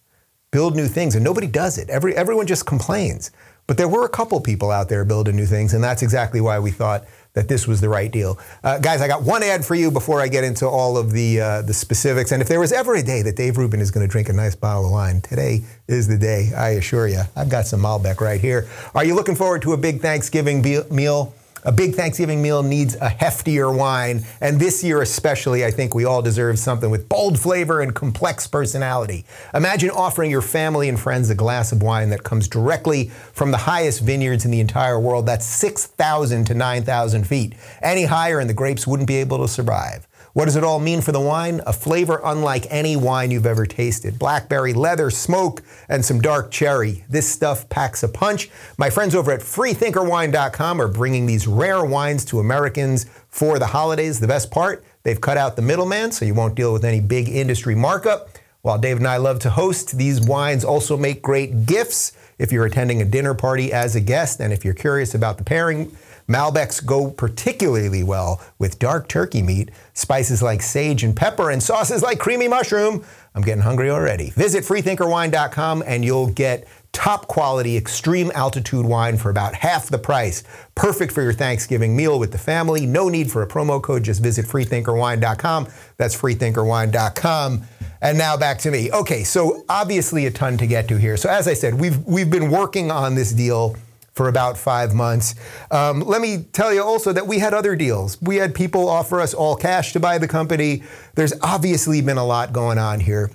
build 0.50 0.74
new 0.74 0.88
things, 0.88 1.14
and 1.14 1.24
nobody 1.24 1.46
does 1.46 1.76
it. 1.76 1.90
Every 1.90 2.16
everyone 2.16 2.46
just 2.46 2.64
complains. 2.66 3.30
But 3.66 3.76
there 3.76 3.88
were 3.88 4.04
a 4.04 4.08
couple 4.08 4.40
people 4.40 4.70
out 4.70 4.88
there 4.88 5.04
building 5.04 5.36
new 5.36 5.46
things, 5.46 5.72
and 5.72 5.84
that's 5.84 6.02
exactly 6.02 6.40
why 6.40 6.58
we 6.58 6.70
thought 6.70 7.04
that 7.34 7.48
this 7.48 7.66
was 7.66 7.80
the 7.80 7.88
right 7.88 8.10
deal. 8.10 8.38
Uh, 8.62 8.78
guys, 8.78 9.00
I 9.00 9.08
got 9.08 9.22
one 9.22 9.42
ad 9.42 9.64
for 9.64 9.74
you 9.74 9.90
before 9.90 10.20
I 10.20 10.28
get 10.28 10.44
into 10.44 10.66
all 10.66 10.98
of 10.98 11.12
the 11.12 11.40
uh, 11.40 11.62
the 11.62 11.72
specifics. 11.72 12.32
And 12.32 12.42
if 12.42 12.48
there 12.48 12.60
was 12.60 12.72
ever 12.72 12.94
a 12.94 13.02
day 13.02 13.22
that 13.22 13.36
Dave 13.36 13.56
Rubin 13.56 13.80
is 13.80 13.90
going 13.90 14.06
to 14.06 14.10
drink 14.10 14.28
a 14.28 14.32
nice 14.32 14.54
bottle 14.54 14.86
of 14.86 14.92
wine, 14.92 15.20
today 15.20 15.62
is 15.88 16.08
the 16.08 16.18
day. 16.18 16.52
I 16.56 16.70
assure 16.70 17.06
you. 17.06 17.22
I've 17.36 17.48
got 17.48 17.66
some 17.66 17.80
Malbec 17.80 18.20
right 18.20 18.40
here. 18.40 18.68
Are 18.94 19.04
you 19.04 19.14
looking 19.14 19.36
forward 19.36 19.62
to 19.62 19.72
a 19.72 19.76
big 19.76 20.00
Thanksgiving 20.00 20.60
be- 20.60 20.82
meal? 20.90 21.34
A 21.64 21.70
big 21.70 21.94
Thanksgiving 21.94 22.42
meal 22.42 22.64
needs 22.64 22.96
a 22.96 23.08
heftier 23.08 23.72
wine, 23.76 24.24
and 24.40 24.58
this 24.58 24.82
year 24.82 25.00
especially, 25.00 25.64
I 25.64 25.70
think 25.70 25.94
we 25.94 26.04
all 26.04 26.20
deserve 26.20 26.58
something 26.58 26.90
with 26.90 27.08
bold 27.08 27.38
flavor 27.38 27.80
and 27.80 27.94
complex 27.94 28.48
personality. 28.48 29.24
Imagine 29.54 29.90
offering 29.90 30.28
your 30.28 30.42
family 30.42 30.88
and 30.88 30.98
friends 30.98 31.30
a 31.30 31.36
glass 31.36 31.70
of 31.70 31.80
wine 31.80 32.10
that 32.10 32.24
comes 32.24 32.48
directly 32.48 33.10
from 33.32 33.52
the 33.52 33.58
highest 33.58 34.00
vineyards 34.00 34.44
in 34.44 34.50
the 34.50 34.58
entire 34.58 34.98
world. 34.98 35.24
That's 35.24 35.46
6,000 35.46 36.46
to 36.46 36.54
9,000 36.54 37.28
feet. 37.28 37.54
Any 37.80 38.06
higher, 38.06 38.40
and 38.40 38.50
the 38.50 38.54
grapes 38.54 38.84
wouldn't 38.84 39.06
be 39.06 39.18
able 39.18 39.38
to 39.38 39.46
survive. 39.46 40.08
What 40.34 40.46
does 40.46 40.56
it 40.56 40.64
all 40.64 40.78
mean 40.78 41.02
for 41.02 41.12
the 41.12 41.20
wine? 41.20 41.60
A 41.66 41.74
flavor 41.74 42.18
unlike 42.24 42.66
any 42.70 42.96
wine 42.96 43.30
you've 43.30 43.44
ever 43.44 43.66
tasted. 43.66 44.18
Blackberry, 44.18 44.72
leather, 44.72 45.10
smoke, 45.10 45.62
and 45.90 46.02
some 46.02 46.22
dark 46.22 46.50
cherry. 46.50 47.04
This 47.10 47.30
stuff 47.30 47.68
packs 47.68 48.02
a 48.02 48.08
punch. 48.08 48.48
My 48.78 48.88
friends 48.88 49.14
over 49.14 49.30
at 49.30 49.40
freethinkerwine.com 49.40 50.80
are 50.80 50.88
bringing 50.88 51.26
these 51.26 51.46
rare 51.46 51.84
wines 51.84 52.24
to 52.26 52.40
Americans 52.40 53.04
for 53.28 53.58
the 53.58 53.66
holidays. 53.66 54.20
The 54.20 54.26
best 54.26 54.50
part, 54.50 54.82
they've 55.02 55.20
cut 55.20 55.36
out 55.36 55.56
the 55.56 55.62
middleman 55.62 56.12
so 56.12 56.24
you 56.24 56.32
won't 56.32 56.54
deal 56.54 56.72
with 56.72 56.86
any 56.86 57.00
big 57.00 57.28
industry 57.28 57.74
markup. 57.74 58.30
While 58.62 58.78
Dave 58.78 58.96
and 58.96 59.08
I 59.08 59.18
love 59.18 59.38
to 59.40 59.50
host, 59.50 59.98
these 59.98 60.20
wines 60.20 60.64
also 60.64 60.96
make 60.96 61.20
great 61.20 61.66
gifts 61.66 62.12
if 62.38 62.50
you're 62.50 62.64
attending 62.64 63.02
a 63.02 63.04
dinner 63.04 63.34
party 63.34 63.70
as 63.70 63.96
a 63.96 64.00
guest. 64.00 64.40
And 64.40 64.50
if 64.50 64.64
you're 64.64 64.72
curious 64.72 65.14
about 65.14 65.36
the 65.36 65.44
pairing, 65.44 65.94
Malbecs 66.32 66.84
go 66.84 67.10
particularly 67.10 68.02
well 68.02 68.40
with 68.58 68.78
dark 68.78 69.08
turkey 69.08 69.42
meat, 69.42 69.70
spices 69.92 70.42
like 70.42 70.62
sage 70.62 71.04
and 71.04 71.14
pepper, 71.14 71.50
and 71.50 71.62
sauces 71.62 72.02
like 72.02 72.18
creamy 72.18 72.48
mushroom. 72.48 73.04
I'm 73.34 73.42
getting 73.42 73.62
hungry 73.62 73.90
already. 73.90 74.30
Visit 74.30 74.64
freethinkerwine.com 74.64 75.84
and 75.86 76.04
you'll 76.04 76.28
get 76.28 76.66
top 76.92 77.26
quality 77.26 77.76
extreme 77.76 78.30
altitude 78.34 78.84
wine 78.84 79.16
for 79.16 79.30
about 79.30 79.54
half 79.54 79.88
the 79.88 79.98
price. 79.98 80.42
Perfect 80.74 81.12
for 81.12 81.22
your 81.22 81.32
Thanksgiving 81.32 81.96
meal 81.96 82.18
with 82.18 82.32
the 82.32 82.38
family. 82.38 82.86
No 82.86 83.08
need 83.08 83.30
for 83.30 83.42
a 83.42 83.48
promo 83.48 83.82
code. 83.82 84.02
Just 84.02 84.22
visit 84.22 84.44
freethinkerwine.com. 84.46 85.68
That's 85.96 86.14
freethinkerwine.com. 86.14 87.62
And 88.02 88.18
now 88.18 88.36
back 88.36 88.58
to 88.58 88.70
me. 88.70 88.90
Okay, 88.92 89.24
so 89.24 89.64
obviously 89.68 90.26
a 90.26 90.30
ton 90.30 90.58
to 90.58 90.66
get 90.66 90.88
to 90.88 90.96
here. 90.96 91.16
So 91.16 91.30
as 91.30 91.46
I 91.46 91.54
said, 91.54 91.74
we've 91.74 92.04
we've 92.04 92.30
been 92.30 92.50
working 92.50 92.90
on 92.90 93.14
this 93.14 93.32
deal 93.32 93.76
for 94.14 94.28
about 94.28 94.58
five 94.58 94.94
months. 94.94 95.34
Um, 95.70 96.00
let 96.00 96.20
me 96.20 96.44
tell 96.52 96.72
you 96.72 96.82
also 96.82 97.12
that 97.12 97.26
we 97.26 97.38
had 97.38 97.54
other 97.54 97.74
deals. 97.76 98.20
We 98.20 98.36
had 98.36 98.54
people 98.54 98.88
offer 98.88 99.20
us 99.20 99.32
all 99.32 99.56
cash 99.56 99.92
to 99.94 100.00
buy 100.00 100.18
the 100.18 100.28
company. 100.28 100.82
There's 101.14 101.32
obviously 101.40 102.02
been 102.02 102.18
a 102.18 102.24
lot 102.24 102.52
going 102.52 102.78
on 102.78 103.00
here. 103.00 103.30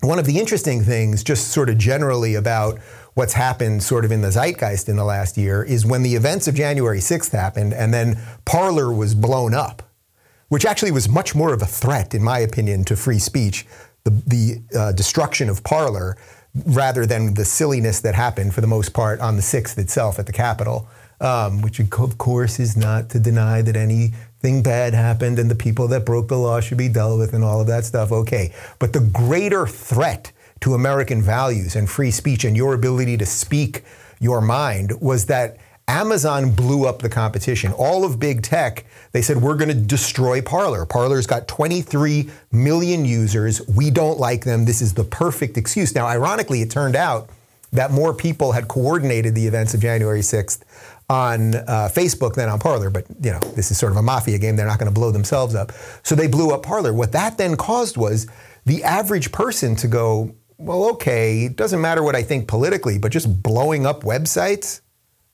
One 0.00 0.18
of 0.18 0.26
the 0.26 0.38
interesting 0.38 0.82
things, 0.82 1.22
just 1.22 1.48
sort 1.48 1.70
of 1.70 1.78
generally 1.78 2.34
about 2.34 2.78
what's 3.14 3.34
happened 3.34 3.82
sort 3.82 4.04
of 4.04 4.12
in 4.12 4.20
the 4.20 4.32
zeitgeist 4.32 4.88
in 4.88 4.96
the 4.96 5.04
last 5.04 5.36
year, 5.36 5.62
is 5.62 5.86
when 5.86 6.02
the 6.02 6.14
events 6.14 6.48
of 6.48 6.54
January 6.54 6.98
6th 6.98 7.30
happened 7.30 7.72
and 7.72 7.94
then 7.94 8.18
Parler 8.44 8.92
was 8.92 9.14
blown 9.14 9.54
up, 9.54 9.82
which 10.48 10.66
actually 10.66 10.90
was 10.90 11.08
much 11.08 11.34
more 11.34 11.54
of 11.54 11.62
a 11.62 11.66
threat, 11.66 12.14
in 12.14 12.22
my 12.22 12.40
opinion, 12.40 12.84
to 12.84 12.96
free 12.96 13.18
speech. 13.18 13.66
The, 14.04 14.10
the 14.26 14.76
uh, 14.76 14.92
destruction 14.92 15.48
of 15.48 15.62
Parler 15.62 16.16
rather 16.66 17.06
than 17.06 17.34
the 17.34 17.44
silliness 17.44 18.00
that 18.00 18.14
happened 18.14 18.54
for 18.54 18.60
the 18.60 18.66
most 18.66 18.92
part 18.92 19.20
on 19.20 19.36
the 19.36 19.42
6th 19.42 19.78
itself 19.78 20.18
at 20.18 20.26
the 20.26 20.32
Capitol, 20.32 20.86
um, 21.20 21.62
which 21.62 21.80
of 21.80 22.18
course 22.18 22.58
is 22.60 22.76
not 22.76 23.08
to 23.10 23.18
deny 23.18 23.62
that 23.62 23.76
anything 23.76 24.62
bad 24.62 24.92
happened 24.92 25.38
and 25.38 25.50
the 25.50 25.54
people 25.54 25.88
that 25.88 26.04
broke 26.04 26.28
the 26.28 26.36
law 26.36 26.60
should 26.60 26.78
be 26.78 26.88
dealt 26.88 27.18
with 27.18 27.32
and 27.32 27.44
all 27.44 27.60
of 27.60 27.66
that 27.68 27.84
stuff. 27.84 28.12
Okay. 28.12 28.52
But 28.78 28.92
the 28.92 29.00
greater 29.00 29.66
threat 29.66 30.32
to 30.60 30.74
American 30.74 31.22
values 31.22 31.74
and 31.74 31.88
free 31.88 32.10
speech 32.10 32.44
and 32.44 32.56
your 32.56 32.74
ability 32.74 33.16
to 33.16 33.26
speak 33.26 33.82
your 34.20 34.40
mind 34.40 34.92
was 35.00 35.26
that 35.26 35.56
Amazon 35.92 36.50
blew 36.50 36.86
up 36.86 37.00
the 37.00 37.08
competition. 37.10 37.70
All 37.74 38.02
of 38.02 38.18
big 38.18 38.42
tech, 38.42 38.86
they 39.12 39.20
said, 39.20 39.36
we're 39.36 39.56
going 39.56 39.68
to 39.68 39.74
destroy 39.74 40.40
Parler. 40.40 40.86
Parler's 40.86 41.26
got 41.26 41.46
23 41.48 42.30
million 42.50 43.04
users. 43.04 43.60
We 43.68 43.90
don't 43.90 44.18
like 44.18 44.44
them. 44.44 44.64
This 44.64 44.80
is 44.80 44.94
the 44.94 45.04
perfect 45.04 45.58
excuse. 45.58 45.94
Now, 45.94 46.06
ironically, 46.06 46.62
it 46.62 46.70
turned 46.70 46.96
out 46.96 47.28
that 47.72 47.90
more 47.90 48.14
people 48.14 48.52
had 48.52 48.68
coordinated 48.68 49.34
the 49.34 49.46
events 49.46 49.74
of 49.74 49.80
January 49.80 50.20
6th 50.20 50.60
on 51.10 51.56
uh, 51.56 51.90
Facebook 51.92 52.36
than 52.36 52.48
on 52.48 52.58
Parler. 52.58 52.88
But, 52.88 53.04
you 53.20 53.32
know, 53.32 53.40
this 53.54 53.70
is 53.70 53.76
sort 53.76 53.92
of 53.92 53.98
a 53.98 54.02
mafia 54.02 54.38
game. 54.38 54.56
They're 54.56 54.66
not 54.66 54.78
going 54.78 54.90
to 54.90 54.94
blow 54.94 55.10
themselves 55.10 55.54
up. 55.54 55.72
So 56.02 56.14
they 56.14 56.26
blew 56.26 56.52
up 56.52 56.62
Parler. 56.62 56.94
What 56.94 57.12
that 57.12 57.36
then 57.36 57.54
caused 57.54 57.98
was 57.98 58.26
the 58.64 58.82
average 58.82 59.30
person 59.30 59.76
to 59.76 59.88
go, 59.88 60.34
well, 60.56 60.84
okay, 60.92 61.44
it 61.44 61.56
doesn't 61.56 61.82
matter 61.82 62.02
what 62.02 62.16
I 62.16 62.22
think 62.22 62.48
politically, 62.48 62.96
but 62.96 63.12
just 63.12 63.42
blowing 63.42 63.84
up 63.84 64.04
websites? 64.04 64.81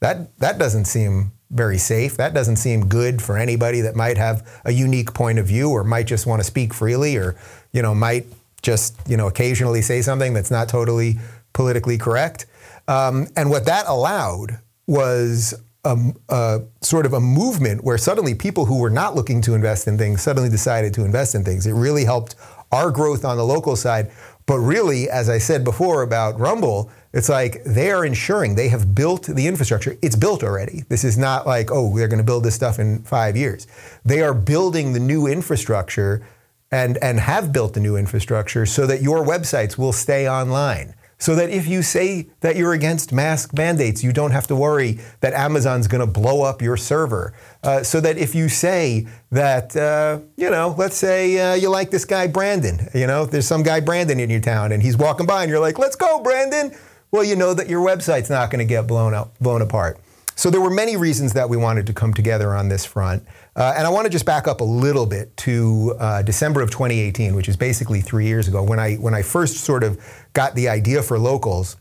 That, 0.00 0.36
that 0.38 0.58
doesn't 0.58 0.86
seem 0.86 1.32
very 1.50 1.78
safe. 1.78 2.16
That 2.16 2.34
doesn't 2.34 2.56
seem 2.56 2.88
good 2.88 3.22
for 3.22 3.38
anybody 3.38 3.80
that 3.80 3.96
might 3.96 4.18
have 4.18 4.46
a 4.64 4.72
unique 4.72 5.14
point 5.14 5.38
of 5.38 5.46
view 5.46 5.70
or 5.70 5.82
might 5.82 6.06
just 6.06 6.26
want 6.26 6.40
to 6.40 6.44
speak 6.44 6.74
freely 6.74 7.16
or, 7.16 7.36
you 7.72 7.82
know, 7.82 7.94
might 7.94 8.26
just, 8.62 8.96
you 9.08 9.16
know, 9.16 9.28
occasionally 9.28 9.82
say 9.82 10.02
something 10.02 10.34
that's 10.34 10.50
not 10.50 10.68
totally 10.68 11.18
politically 11.52 11.96
correct. 11.96 12.46
Um, 12.86 13.28
and 13.36 13.50
what 13.50 13.64
that 13.66 13.86
allowed 13.86 14.58
was 14.86 15.54
a, 15.84 15.96
a, 16.28 16.60
sort 16.80 17.06
of 17.06 17.12
a 17.12 17.20
movement 17.20 17.84
where 17.84 17.98
suddenly 17.98 18.34
people 18.34 18.64
who 18.66 18.78
were 18.78 18.90
not 18.90 19.14
looking 19.14 19.40
to 19.42 19.54
invest 19.54 19.86
in 19.86 19.96
things 19.96 20.22
suddenly 20.22 20.48
decided 20.48 20.92
to 20.94 21.04
invest 21.04 21.34
in 21.34 21.44
things. 21.44 21.66
It 21.66 21.72
really 21.72 22.04
helped 22.04 22.34
our 22.72 22.90
growth 22.90 23.24
on 23.24 23.36
the 23.36 23.44
local 23.44 23.76
side. 23.76 24.10
But 24.48 24.60
really, 24.60 25.10
as 25.10 25.28
I 25.28 25.36
said 25.36 25.62
before 25.62 26.00
about 26.00 26.40
Rumble, 26.40 26.90
it's 27.12 27.28
like 27.28 27.62
they 27.64 27.90
are 27.90 28.02
ensuring 28.02 28.54
they 28.54 28.68
have 28.68 28.94
built 28.94 29.24
the 29.24 29.46
infrastructure. 29.46 29.98
It's 30.00 30.16
built 30.16 30.42
already. 30.42 30.84
This 30.88 31.04
is 31.04 31.18
not 31.18 31.46
like, 31.46 31.70
oh, 31.70 31.94
they're 31.94 32.08
going 32.08 32.16
to 32.16 32.24
build 32.24 32.44
this 32.44 32.54
stuff 32.54 32.78
in 32.78 33.02
five 33.02 33.36
years. 33.36 33.66
They 34.06 34.22
are 34.22 34.32
building 34.32 34.94
the 34.94 35.00
new 35.00 35.26
infrastructure 35.26 36.26
and, 36.70 36.96
and 37.02 37.20
have 37.20 37.52
built 37.52 37.74
the 37.74 37.80
new 37.80 37.96
infrastructure 37.96 38.64
so 38.64 38.86
that 38.86 39.02
your 39.02 39.22
websites 39.22 39.76
will 39.76 39.92
stay 39.92 40.26
online. 40.26 40.94
So 41.18 41.34
that 41.34 41.50
if 41.50 41.66
you 41.66 41.82
say 41.82 42.28
that 42.40 42.56
you're 42.56 42.72
against 42.72 43.12
mask 43.12 43.52
mandates, 43.52 44.04
you 44.04 44.12
don't 44.12 44.30
have 44.30 44.46
to 44.46 44.56
worry 44.56 45.00
that 45.20 45.34
Amazon's 45.34 45.88
going 45.88 46.00
to 46.00 46.06
blow 46.06 46.42
up 46.42 46.62
your 46.62 46.76
server. 46.76 47.34
Uh, 47.62 47.82
so 47.82 48.00
that 48.00 48.16
if 48.18 48.34
you 48.34 48.48
say 48.48 49.06
that, 49.32 49.76
uh, 49.76 50.20
you 50.36 50.48
know, 50.48 50.74
let's 50.78 50.96
say 50.96 51.38
uh, 51.38 51.54
you 51.54 51.70
like 51.70 51.90
this 51.90 52.04
guy 52.04 52.28
Brandon, 52.28 52.88
you 52.94 53.06
know, 53.06 53.26
there's 53.26 53.48
some 53.48 53.64
guy 53.64 53.80
Brandon 53.80 54.20
in 54.20 54.30
your 54.30 54.40
town 54.40 54.70
and 54.70 54.82
he's 54.82 54.96
walking 54.96 55.26
by 55.26 55.42
and 55.42 55.50
you're 55.50 55.60
like, 55.60 55.78
let's 55.78 55.96
go, 55.96 56.22
Brandon 56.22 56.72
well, 57.10 57.24
you 57.24 57.36
know 57.36 57.54
that 57.54 57.68
your 57.68 57.84
website's 57.84 58.30
not 58.30 58.50
going 58.50 58.58
to 58.58 58.68
get 58.68 58.86
blown 58.86 59.14
up, 59.14 59.38
blown 59.38 59.62
apart. 59.62 59.98
So 60.38 60.50
there 60.50 60.60
were 60.60 60.70
many 60.70 60.96
reasons 60.96 61.32
that 61.32 61.48
we 61.48 61.56
wanted 61.56 61.88
to 61.88 61.92
come 61.92 62.14
together 62.14 62.54
on 62.54 62.68
this 62.68 62.84
front. 62.84 63.26
Uh, 63.56 63.74
and 63.76 63.84
I 63.84 63.90
want 63.90 64.04
to 64.04 64.08
just 64.08 64.24
back 64.24 64.46
up 64.46 64.60
a 64.60 64.64
little 64.64 65.04
bit 65.04 65.36
to 65.38 65.96
uh, 65.98 66.22
December 66.22 66.62
of 66.62 66.70
2018, 66.70 67.34
which 67.34 67.48
is 67.48 67.56
basically 67.56 68.00
three 68.00 68.26
years 68.26 68.46
ago, 68.46 68.62
when 68.62 68.78
I 68.78 68.94
when 68.94 69.14
I 69.14 69.22
first 69.22 69.56
sort 69.56 69.82
of 69.82 70.00
got 70.34 70.54
the 70.54 70.68
idea 70.68 71.02
for 71.02 71.18
locals. 71.18 71.76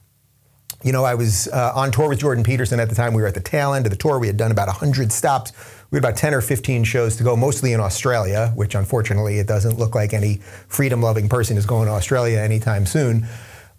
You 0.83 0.91
know, 0.91 1.03
I 1.03 1.13
was 1.13 1.47
uh, 1.49 1.73
on 1.75 1.91
tour 1.91 2.09
with 2.09 2.17
Jordan 2.17 2.43
Peterson 2.43 2.79
at 2.79 2.89
the 2.89 2.95
time. 2.95 3.13
We 3.13 3.21
were 3.21 3.27
at 3.27 3.35
the 3.35 3.41
tail 3.41 3.75
end 3.75 3.85
of 3.85 3.91
the 3.91 3.97
tour. 3.97 4.17
We 4.17 4.25
had 4.25 4.37
done 4.37 4.51
about 4.51 4.67
100 4.67 5.11
stops. 5.11 5.53
We 5.91 5.97
had 5.97 6.03
about 6.03 6.17
10 6.17 6.33
or 6.33 6.41
15 6.41 6.83
shows 6.83 7.15
to 7.17 7.23
go, 7.23 7.35
mostly 7.35 7.73
in 7.73 7.79
Australia, 7.79 8.53
which 8.55 8.73
unfortunately 8.73 9.37
it 9.37 9.45
doesn't 9.45 9.77
look 9.77 9.93
like 9.93 10.13
any 10.13 10.37
freedom 10.67 10.99
loving 11.03 11.29
person 11.29 11.57
is 11.57 11.67
going 11.67 11.85
to 11.85 11.91
Australia 11.91 12.39
anytime 12.39 12.87
soon. 12.87 13.27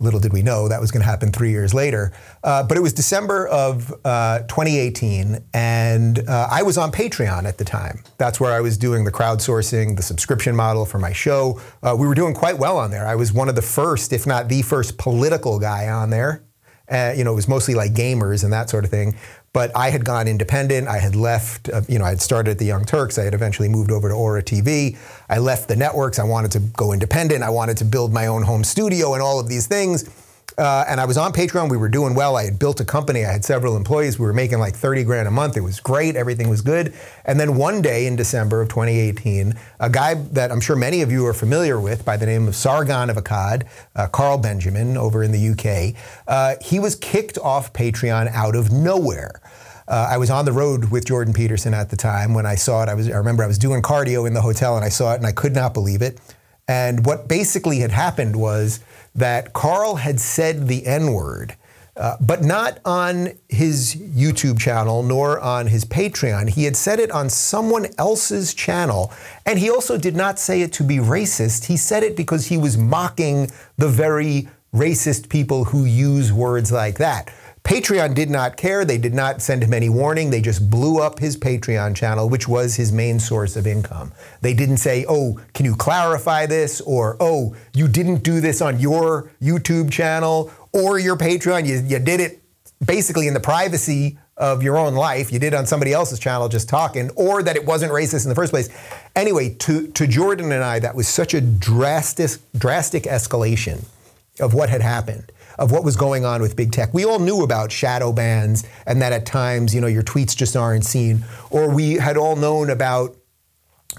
Little 0.00 0.20
did 0.20 0.32
we 0.32 0.42
know 0.42 0.68
that 0.68 0.80
was 0.80 0.90
going 0.90 1.02
to 1.02 1.08
happen 1.08 1.32
three 1.32 1.50
years 1.50 1.74
later. 1.74 2.12
Uh, 2.44 2.62
but 2.62 2.76
it 2.76 2.80
was 2.80 2.92
December 2.92 3.48
of 3.48 3.92
uh, 4.04 4.40
2018, 4.40 5.44
and 5.52 6.28
uh, 6.28 6.48
I 6.50 6.62
was 6.62 6.78
on 6.78 6.92
Patreon 6.92 7.44
at 7.44 7.58
the 7.58 7.64
time. 7.64 8.04
That's 8.16 8.38
where 8.38 8.52
I 8.52 8.60
was 8.60 8.78
doing 8.78 9.04
the 9.04 9.12
crowdsourcing, 9.12 9.96
the 9.96 10.02
subscription 10.02 10.54
model 10.54 10.86
for 10.86 10.98
my 10.98 11.12
show. 11.12 11.60
Uh, 11.82 11.96
we 11.98 12.06
were 12.06 12.14
doing 12.14 12.34
quite 12.34 12.58
well 12.58 12.78
on 12.78 12.90
there. 12.90 13.06
I 13.06 13.16
was 13.16 13.32
one 13.32 13.48
of 13.48 13.56
the 13.56 13.62
first, 13.62 14.12
if 14.12 14.26
not 14.26 14.48
the 14.48 14.62
first, 14.62 14.98
political 14.98 15.58
guy 15.58 15.88
on 15.88 16.10
there. 16.10 16.44
Uh, 16.90 17.12
you 17.16 17.22
know, 17.22 17.32
it 17.32 17.36
was 17.36 17.48
mostly 17.48 17.74
like 17.74 17.92
gamers 17.92 18.44
and 18.44 18.52
that 18.52 18.70
sort 18.70 18.84
of 18.84 18.90
thing. 18.90 19.14
But 19.52 19.74
I 19.76 19.90
had 19.90 20.04
gone 20.04 20.28
independent. 20.28 20.88
I 20.88 20.98
had 20.98 21.16
left, 21.16 21.68
uh, 21.70 21.82
you 21.88 21.98
know, 21.98 22.04
I 22.04 22.10
had 22.10 22.20
started 22.20 22.52
at 22.52 22.58
the 22.58 22.66
Young 22.66 22.84
Turks. 22.84 23.18
I 23.18 23.24
had 23.24 23.34
eventually 23.34 23.68
moved 23.68 23.90
over 23.90 24.08
to 24.08 24.14
Ora 24.14 24.42
TV. 24.42 24.96
I 25.28 25.38
left 25.38 25.68
the 25.68 25.76
networks. 25.76 26.18
I 26.18 26.24
wanted 26.24 26.52
to 26.52 26.60
go 26.60 26.92
independent. 26.92 27.42
I 27.42 27.50
wanted 27.50 27.76
to 27.78 27.84
build 27.84 28.12
my 28.12 28.26
own 28.26 28.42
home 28.42 28.62
studio 28.62 29.14
and 29.14 29.22
all 29.22 29.40
of 29.40 29.48
these 29.48 29.66
things. 29.66 30.08
Uh, 30.58 30.84
and 30.88 31.00
I 31.00 31.04
was 31.04 31.16
on 31.16 31.32
Patreon. 31.32 31.70
We 31.70 31.76
were 31.76 31.88
doing 31.88 32.14
well. 32.14 32.36
I 32.36 32.44
had 32.44 32.58
built 32.58 32.80
a 32.80 32.84
company. 32.84 33.24
I 33.24 33.30
had 33.30 33.44
several 33.44 33.76
employees. 33.76 34.18
We 34.18 34.26
were 34.26 34.32
making 34.32 34.58
like 34.58 34.74
30 34.74 35.04
grand 35.04 35.28
a 35.28 35.30
month. 35.30 35.56
It 35.56 35.60
was 35.60 35.78
great. 35.78 36.16
Everything 36.16 36.48
was 36.48 36.62
good. 36.62 36.92
And 37.24 37.38
then 37.38 37.56
one 37.56 37.80
day 37.80 38.06
in 38.06 38.16
December 38.16 38.60
of 38.60 38.68
2018, 38.68 39.54
a 39.78 39.88
guy 39.88 40.14
that 40.14 40.50
I'm 40.50 40.60
sure 40.60 40.74
many 40.74 41.00
of 41.02 41.12
you 41.12 41.24
are 41.26 41.32
familiar 41.32 41.80
with 41.80 42.04
by 42.04 42.16
the 42.16 42.26
name 42.26 42.48
of 42.48 42.56
Sargon 42.56 43.08
of 43.08 43.16
Akkad, 43.16 43.68
uh, 43.94 44.08
Carl 44.08 44.38
Benjamin 44.38 44.96
over 44.96 45.22
in 45.22 45.30
the 45.30 45.50
UK, 45.50 45.94
uh, 46.26 46.56
he 46.60 46.80
was 46.80 46.96
kicked 46.96 47.38
off 47.38 47.72
Patreon 47.72 48.28
out 48.32 48.56
of 48.56 48.72
nowhere. 48.72 49.40
Uh, 49.86 50.08
I 50.10 50.18
was 50.18 50.28
on 50.28 50.44
the 50.44 50.52
road 50.52 50.90
with 50.90 51.06
Jordan 51.06 51.32
Peterson 51.32 51.72
at 51.72 51.88
the 51.88 51.96
time 51.96 52.34
when 52.34 52.46
I 52.46 52.56
saw 52.56 52.82
it. 52.82 52.88
I 52.88 52.94
was 52.94 53.08
I 53.08 53.16
remember 53.16 53.42
I 53.42 53.46
was 53.46 53.58
doing 53.58 53.80
cardio 53.80 54.26
in 54.26 54.34
the 54.34 54.42
hotel 54.42 54.76
and 54.76 54.84
I 54.84 54.90
saw 54.90 55.14
it 55.14 55.16
and 55.16 55.26
I 55.26 55.32
could 55.32 55.54
not 55.54 55.72
believe 55.72 56.02
it. 56.02 56.20
And 56.68 57.06
what 57.06 57.28
basically 57.28 57.78
had 57.78 57.90
happened 57.90 58.36
was 58.36 58.80
that 59.14 59.54
Carl 59.54 59.96
had 59.96 60.20
said 60.20 60.68
the 60.68 60.86
N 60.86 61.12
word, 61.14 61.56
uh, 61.96 62.16
but 62.20 62.44
not 62.44 62.78
on 62.84 63.30
his 63.48 63.96
YouTube 63.96 64.60
channel 64.60 65.02
nor 65.02 65.40
on 65.40 65.66
his 65.66 65.84
Patreon. 65.84 66.50
He 66.50 66.64
had 66.64 66.76
said 66.76 67.00
it 67.00 67.10
on 67.10 67.30
someone 67.30 67.86
else's 67.96 68.54
channel. 68.54 69.12
And 69.46 69.58
he 69.58 69.70
also 69.70 69.98
did 69.98 70.14
not 70.14 70.38
say 70.38 70.60
it 70.60 70.72
to 70.74 70.84
be 70.84 70.98
racist. 70.98 71.64
He 71.64 71.76
said 71.76 72.04
it 72.04 72.16
because 72.16 72.46
he 72.46 72.58
was 72.58 72.76
mocking 72.76 73.50
the 73.78 73.88
very 73.88 74.48
racist 74.74 75.30
people 75.30 75.64
who 75.64 75.86
use 75.86 76.32
words 76.32 76.70
like 76.70 76.98
that. 76.98 77.32
Patreon 77.68 78.14
did 78.14 78.30
not 78.30 78.56
care. 78.56 78.86
They 78.86 78.96
did 78.96 79.12
not 79.12 79.42
send 79.42 79.62
him 79.62 79.74
any 79.74 79.90
warning. 79.90 80.30
They 80.30 80.40
just 80.40 80.70
blew 80.70 81.02
up 81.02 81.18
his 81.18 81.36
Patreon 81.36 81.94
channel, 81.94 82.26
which 82.26 82.48
was 82.48 82.76
his 82.76 82.92
main 82.92 83.20
source 83.20 83.56
of 83.56 83.66
income. 83.66 84.10
They 84.40 84.54
didn't 84.54 84.78
say, 84.78 85.04
oh, 85.06 85.38
can 85.52 85.66
you 85.66 85.76
clarify 85.76 86.46
this? 86.46 86.80
Or, 86.80 87.18
oh, 87.20 87.54
you 87.74 87.86
didn't 87.86 88.22
do 88.22 88.40
this 88.40 88.62
on 88.62 88.80
your 88.80 89.30
YouTube 89.42 89.92
channel 89.92 90.50
or 90.72 90.98
your 90.98 91.14
Patreon. 91.14 91.66
You, 91.66 91.82
you 91.86 91.98
did 91.98 92.20
it 92.20 92.42
basically 92.86 93.28
in 93.28 93.34
the 93.34 93.40
privacy 93.40 94.16
of 94.38 94.62
your 94.62 94.78
own 94.78 94.94
life. 94.94 95.30
You 95.30 95.38
did 95.38 95.52
on 95.52 95.66
somebody 95.66 95.92
else's 95.92 96.18
channel 96.18 96.48
just 96.48 96.70
talking, 96.70 97.10
or 97.16 97.42
that 97.42 97.54
it 97.54 97.66
wasn't 97.66 97.92
racist 97.92 98.24
in 98.24 98.30
the 98.30 98.34
first 98.34 98.50
place. 98.50 98.70
Anyway, 99.14 99.50
to, 99.56 99.88
to 99.88 100.06
Jordan 100.06 100.52
and 100.52 100.64
I, 100.64 100.78
that 100.78 100.94
was 100.94 101.06
such 101.06 101.34
a 101.34 101.42
drastic, 101.42 102.30
drastic 102.56 103.02
escalation 103.02 103.84
of 104.40 104.54
what 104.54 104.70
had 104.70 104.80
happened 104.80 105.32
of 105.58 105.70
what 105.72 105.84
was 105.84 105.96
going 105.96 106.24
on 106.24 106.40
with 106.40 106.56
big 106.56 106.72
tech. 106.72 106.94
We 106.94 107.04
all 107.04 107.18
knew 107.18 107.42
about 107.42 107.70
shadow 107.72 108.12
bans 108.12 108.64
and 108.86 109.02
that 109.02 109.12
at 109.12 109.26
times, 109.26 109.74
you 109.74 109.80
know, 109.80 109.86
your 109.86 110.02
tweets 110.02 110.36
just 110.36 110.56
aren't 110.56 110.84
seen. 110.84 111.24
Or 111.50 111.74
we 111.74 111.94
had 111.94 112.16
all 112.16 112.36
known 112.36 112.70
about 112.70 113.17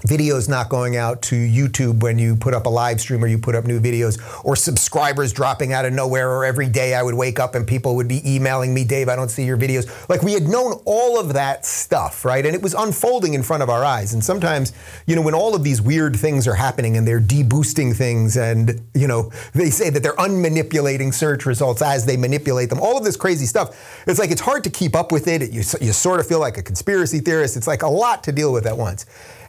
videos 0.02 0.48
not 0.48 0.68
going 0.68 0.96
out 0.96 1.22
to 1.22 1.34
YouTube 1.34 2.02
when 2.02 2.18
you 2.18 2.36
put 2.36 2.54
up 2.54 2.66
a 2.66 2.68
live 2.68 3.00
stream 3.00 3.22
or 3.22 3.26
you 3.26 3.38
put 3.38 3.54
up 3.54 3.64
new 3.64 3.80
videos, 3.80 4.20
or 4.44 4.56
subscribers 4.56 5.32
dropping 5.32 5.72
out 5.72 5.84
of 5.84 5.92
nowhere, 5.92 6.30
or 6.30 6.44
every 6.44 6.68
day 6.68 6.94
I 6.94 7.02
would 7.02 7.14
wake 7.14 7.38
up 7.38 7.54
and 7.54 7.66
people 7.66 7.96
would 7.96 8.08
be 8.08 8.20
emailing 8.28 8.72
me, 8.74 8.84
Dave, 8.84 9.08
I 9.08 9.16
don't 9.16 9.28
see 9.30 9.44
your 9.44 9.56
videos. 9.56 10.08
Like 10.08 10.22
we 10.22 10.32
had 10.32 10.44
known 10.44 10.80
all 10.84 11.18
of 11.18 11.34
that 11.34 11.66
stuff, 11.66 12.24
right? 12.24 12.44
And 12.44 12.54
it 12.54 12.62
was 12.62 12.74
unfolding 12.74 13.34
in 13.34 13.42
front 13.42 13.62
of 13.62 13.70
our 13.70 13.84
eyes. 13.84 14.14
And 14.14 14.24
sometimes, 14.24 14.72
you 15.06 15.16
know, 15.16 15.22
when 15.22 15.34
all 15.34 15.54
of 15.54 15.64
these 15.64 15.80
weird 15.82 16.16
things 16.16 16.46
are 16.46 16.54
happening 16.54 16.96
and 16.96 17.06
they're 17.06 17.20
deboosting 17.20 17.94
things 17.94 18.36
and, 18.36 18.80
you 18.94 19.06
know, 19.06 19.30
they 19.54 19.70
say 19.70 19.90
that 19.90 20.02
they're 20.02 20.16
unmanipulating 20.16 21.12
search 21.12 21.46
results 21.46 21.82
as 21.82 22.06
they 22.06 22.16
manipulate 22.16 22.70
them, 22.70 22.80
all 22.80 22.96
of 22.96 23.04
this 23.04 23.16
crazy 23.16 23.46
stuff, 23.46 24.02
it's 24.06 24.18
like 24.18 24.30
it's 24.30 24.40
hard 24.40 24.64
to 24.64 24.70
keep 24.70 24.96
up 24.96 25.12
with 25.12 25.28
it. 25.28 25.42
You, 25.50 25.62
you 25.80 25.92
sort 25.92 26.20
of 26.20 26.26
feel 26.26 26.40
like 26.40 26.56
a 26.56 26.62
conspiracy 26.62 27.20
theorist. 27.20 27.56
It's 27.56 27.66
like 27.66 27.82
a 27.82 27.88
lot 27.88 28.24
to 28.24 28.32
deal 28.32 28.52
with 28.52 28.66
at 28.66 28.76
once. 28.76 29.06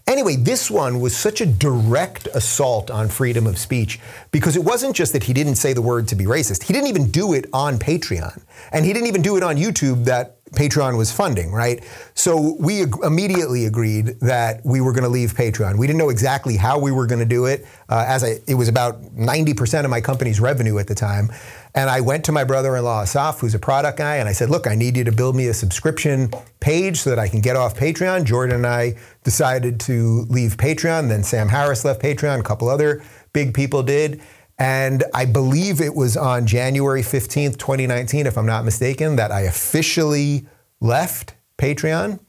Anyway, 0.07 0.35
this 0.35 0.69
one 0.69 0.99
was 0.99 1.15
such 1.15 1.41
a 1.41 1.45
direct 1.45 2.27
assault 2.33 2.91
on 2.91 3.07
freedom 3.07 3.47
of 3.47 3.57
speech 3.57 3.99
because 4.31 4.55
it 4.55 4.63
wasn't 4.63 4.95
just 4.95 5.13
that 5.13 5.23
he 5.23 5.33
didn't 5.33 5.55
say 5.55 5.73
the 5.73 5.81
word 5.81 6.07
to 6.07 6.15
be 6.15 6.25
racist. 6.25 6.63
He 6.63 6.73
didn't 6.73 6.89
even 6.89 7.09
do 7.11 7.33
it 7.33 7.45
on 7.53 7.77
Patreon. 7.77 8.41
And 8.71 8.85
he 8.85 8.93
didn't 8.93 9.07
even 9.07 9.21
do 9.21 9.37
it 9.37 9.43
on 9.43 9.55
YouTube 9.55 10.05
that 10.05 10.40
Patreon 10.53 10.97
was 10.97 11.11
funding, 11.11 11.51
right? 11.51 11.83
So 12.13 12.57
we 12.59 12.83
ag- 12.83 13.03
immediately 13.03 13.65
agreed 13.65 14.19
that 14.19 14.61
we 14.65 14.81
were 14.81 14.91
going 14.91 15.03
to 15.03 15.09
leave 15.09 15.33
Patreon. 15.33 15.77
We 15.77 15.87
didn't 15.87 15.99
know 15.99 16.09
exactly 16.09 16.57
how 16.57 16.77
we 16.77 16.91
were 16.91 17.05
going 17.05 17.19
to 17.19 17.25
do 17.25 17.45
it, 17.45 17.65
uh, 17.87 18.03
as 18.07 18.23
I, 18.23 18.39
it 18.47 18.55
was 18.55 18.67
about 18.67 19.01
90% 19.15 19.85
of 19.85 19.89
my 19.89 20.01
company's 20.01 20.41
revenue 20.41 20.77
at 20.77 20.87
the 20.87 20.95
time. 20.95 21.29
And 21.73 21.89
I 21.89 22.01
went 22.01 22.25
to 22.25 22.33
my 22.33 22.43
brother-in-law 22.43 23.03
Asaf, 23.03 23.39
who's 23.39 23.55
a 23.55 23.59
product 23.59 23.97
guy, 23.97 24.17
and 24.17 24.27
I 24.27 24.33
said, 24.33 24.49
"Look, 24.49 24.67
I 24.67 24.75
need 24.75 24.97
you 24.97 25.05
to 25.05 25.11
build 25.11 25.37
me 25.37 25.47
a 25.47 25.53
subscription 25.53 26.29
page 26.59 26.99
so 26.99 27.09
that 27.09 27.19
I 27.19 27.29
can 27.29 27.39
get 27.39 27.55
off 27.55 27.77
Patreon." 27.77 28.25
Jordan 28.25 28.57
and 28.57 28.67
I 28.67 28.95
decided 29.23 29.79
to 29.81 30.25
leave 30.29 30.57
Patreon. 30.57 31.07
Then 31.07 31.23
Sam 31.23 31.47
Harris 31.47 31.85
left 31.85 32.01
Patreon. 32.01 32.41
A 32.41 32.43
couple 32.43 32.67
other 32.67 33.01
big 33.31 33.53
people 33.53 33.83
did. 33.83 34.21
And 34.61 35.03
I 35.15 35.25
believe 35.25 35.81
it 35.81 35.95
was 35.95 36.15
on 36.15 36.45
January 36.45 37.01
15th, 37.01 37.57
2019, 37.57 38.27
if 38.27 38.37
I'm 38.37 38.45
not 38.45 38.63
mistaken, 38.63 39.15
that 39.15 39.31
I 39.31 39.41
officially 39.41 40.45
left 40.79 41.33
Patreon 41.57 42.19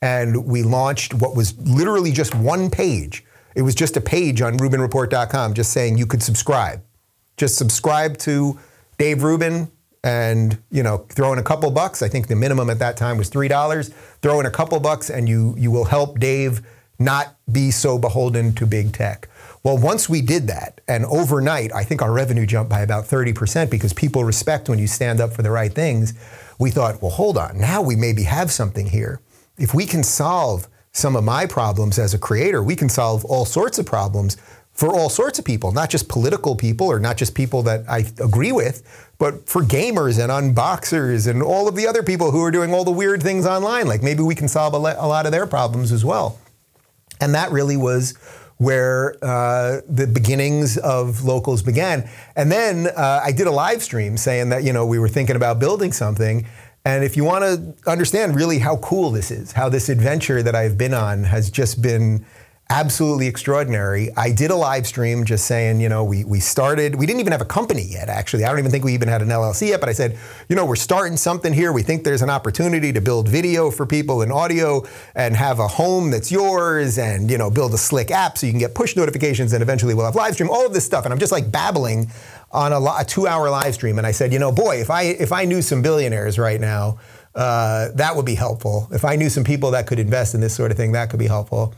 and 0.00 0.44
we 0.46 0.62
launched 0.62 1.14
what 1.14 1.34
was 1.34 1.58
literally 1.58 2.12
just 2.12 2.32
one 2.32 2.70
page. 2.70 3.24
It 3.56 3.62
was 3.62 3.74
just 3.74 3.96
a 3.96 4.00
page 4.00 4.40
on 4.40 4.56
RubinReport.com 4.56 5.54
just 5.54 5.72
saying 5.72 5.98
you 5.98 6.06
could 6.06 6.22
subscribe. 6.22 6.80
Just 7.36 7.58
subscribe 7.58 8.18
to 8.18 8.56
Dave 8.96 9.24
Rubin 9.24 9.68
and 10.04 10.58
you 10.70 10.84
know 10.84 10.98
throw 11.08 11.32
in 11.32 11.40
a 11.40 11.42
couple 11.42 11.72
bucks. 11.72 12.02
I 12.02 12.08
think 12.08 12.28
the 12.28 12.36
minimum 12.36 12.70
at 12.70 12.78
that 12.78 12.96
time 12.96 13.18
was 13.18 13.28
three 13.30 13.48
dollars. 13.48 13.88
Throw 14.22 14.38
in 14.38 14.46
a 14.46 14.50
couple 14.50 14.78
bucks 14.78 15.10
and 15.10 15.28
you 15.28 15.56
you 15.58 15.72
will 15.72 15.86
help 15.86 16.20
Dave 16.20 16.62
not 17.00 17.34
be 17.50 17.72
so 17.72 17.98
beholden 17.98 18.54
to 18.54 18.66
big 18.66 18.92
tech. 18.92 19.28
Well, 19.62 19.76
once 19.76 20.08
we 20.08 20.22
did 20.22 20.46
that, 20.46 20.80
and 20.88 21.04
overnight, 21.04 21.74
I 21.74 21.84
think 21.84 22.00
our 22.00 22.12
revenue 22.12 22.46
jumped 22.46 22.70
by 22.70 22.80
about 22.80 23.04
30% 23.04 23.70
because 23.70 23.92
people 23.92 24.24
respect 24.24 24.70
when 24.70 24.78
you 24.78 24.86
stand 24.86 25.20
up 25.20 25.34
for 25.34 25.42
the 25.42 25.50
right 25.50 25.72
things. 25.72 26.14
We 26.58 26.70
thought, 26.70 27.02
well, 27.02 27.10
hold 27.10 27.36
on, 27.36 27.58
now 27.58 27.82
we 27.82 27.94
maybe 27.94 28.22
have 28.22 28.50
something 28.50 28.86
here. 28.86 29.20
If 29.58 29.74
we 29.74 29.84
can 29.84 30.02
solve 30.02 30.66
some 30.92 31.14
of 31.14 31.24
my 31.24 31.44
problems 31.44 31.98
as 31.98 32.14
a 32.14 32.18
creator, 32.18 32.62
we 32.62 32.74
can 32.74 32.88
solve 32.88 33.24
all 33.26 33.44
sorts 33.44 33.78
of 33.78 33.84
problems 33.84 34.38
for 34.72 34.94
all 34.94 35.10
sorts 35.10 35.38
of 35.38 35.44
people, 35.44 35.72
not 35.72 35.90
just 35.90 36.08
political 36.08 36.56
people 36.56 36.86
or 36.86 36.98
not 36.98 37.18
just 37.18 37.34
people 37.34 37.62
that 37.64 37.84
I 37.86 37.98
agree 38.18 38.52
with, 38.52 38.82
but 39.18 39.46
for 39.46 39.62
gamers 39.62 40.18
and 40.18 40.30
unboxers 40.30 41.28
and 41.28 41.42
all 41.42 41.68
of 41.68 41.76
the 41.76 41.86
other 41.86 42.02
people 42.02 42.30
who 42.30 42.42
are 42.42 42.50
doing 42.50 42.72
all 42.72 42.84
the 42.84 42.90
weird 42.90 43.22
things 43.22 43.44
online. 43.44 43.86
Like 43.86 44.02
maybe 44.02 44.22
we 44.22 44.34
can 44.34 44.48
solve 44.48 44.72
a, 44.72 44.78
lot 44.78 45.26
of 45.26 45.32
their 45.32 45.46
problems 45.46 45.92
as 45.92 46.02
well. 46.02 46.38
And 47.20 47.34
that 47.34 47.50
really 47.52 47.76
was 47.76 48.14
where 48.60 49.16
uh, 49.22 49.80
the 49.88 50.06
beginnings 50.06 50.76
of 50.76 51.24
locals 51.24 51.62
began. 51.62 52.06
And 52.36 52.52
then 52.52 52.88
uh, 52.88 53.22
I 53.24 53.32
did 53.32 53.46
a 53.46 53.50
live 53.50 53.82
stream 53.82 54.18
saying 54.18 54.50
that 54.50 54.64
you 54.64 54.72
know 54.74 54.84
we 54.84 54.98
were 54.98 55.08
thinking 55.08 55.34
about 55.34 55.58
building 55.58 55.92
something. 55.92 56.46
And 56.84 57.02
if 57.02 57.16
you 57.16 57.24
want 57.24 57.44
to 57.44 57.90
understand 57.90 58.36
really 58.36 58.58
how 58.58 58.76
cool 58.76 59.10
this 59.12 59.30
is, 59.30 59.52
how 59.52 59.70
this 59.70 59.88
adventure 59.88 60.42
that 60.42 60.54
I've 60.54 60.76
been 60.76 60.92
on 60.92 61.24
has 61.24 61.50
just 61.50 61.80
been 61.80 62.26
absolutely 62.70 63.26
extraordinary. 63.26 64.10
I 64.16 64.30
did 64.30 64.52
a 64.52 64.54
live 64.54 64.86
stream 64.86 65.24
just 65.24 65.46
saying, 65.46 65.80
you 65.80 65.88
know, 65.88 66.04
we, 66.04 66.22
we 66.22 66.38
started, 66.38 66.94
we 66.94 67.04
didn't 67.04 67.18
even 67.18 67.32
have 67.32 67.40
a 67.40 67.46
company 67.46 67.82
yet, 67.82 68.08
actually. 68.08 68.44
I 68.44 68.48
don't 68.48 68.60
even 68.60 68.70
think 68.70 68.84
we 68.84 68.94
even 68.94 69.08
had 69.08 69.22
an 69.22 69.28
LLC 69.28 69.68
yet, 69.68 69.80
but 69.80 69.88
I 69.88 69.92
said, 69.92 70.16
you 70.48 70.54
know, 70.54 70.64
we're 70.64 70.76
starting 70.76 71.16
something 71.16 71.52
here. 71.52 71.72
We 71.72 71.82
think 71.82 72.04
there's 72.04 72.22
an 72.22 72.30
opportunity 72.30 72.92
to 72.92 73.00
build 73.00 73.28
video 73.28 73.72
for 73.72 73.86
people 73.86 74.22
and 74.22 74.30
audio 74.32 74.86
and 75.16 75.34
have 75.34 75.58
a 75.58 75.66
home 75.66 76.12
that's 76.12 76.30
yours 76.30 76.96
and, 76.96 77.28
you 77.28 77.38
know, 77.38 77.50
build 77.50 77.74
a 77.74 77.78
slick 77.78 78.12
app 78.12 78.38
so 78.38 78.46
you 78.46 78.52
can 78.52 78.60
get 78.60 78.72
push 78.72 78.94
notifications 78.94 79.52
and 79.52 79.62
eventually 79.62 79.92
we'll 79.92 80.06
have 80.06 80.14
live 80.14 80.34
stream, 80.34 80.48
all 80.48 80.64
of 80.64 80.72
this 80.72 80.86
stuff. 80.86 81.04
And 81.04 81.12
I'm 81.12 81.18
just 81.18 81.32
like 81.32 81.50
babbling 81.50 82.08
on 82.52 82.72
a, 82.72 82.80
a 82.80 83.04
two 83.04 83.26
hour 83.26 83.50
live 83.50 83.74
stream. 83.74 83.98
And 83.98 84.06
I 84.06 84.12
said, 84.12 84.32
you 84.32 84.38
know, 84.38 84.52
boy, 84.52 84.80
if 84.80 84.90
I, 84.90 85.02
if 85.02 85.32
I 85.32 85.44
knew 85.44 85.60
some 85.60 85.82
billionaires 85.82 86.38
right 86.38 86.60
now, 86.60 87.00
uh, 87.34 87.88
that 87.94 88.14
would 88.14 88.26
be 88.26 88.34
helpful. 88.34 88.88
If 88.92 89.04
I 89.04 89.16
knew 89.16 89.28
some 89.28 89.44
people 89.44 89.72
that 89.72 89.86
could 89.86 89.98
invest 89.98 90.34
in 90.34 90.40
this 90.40 90.54
sort 90.54 90.70
of 90.70 90.76
thing, 90.76 90.92
that 90.92 91.10
could 91.10 91.18
be 91.18 91.28
helpful. 91.28 91.74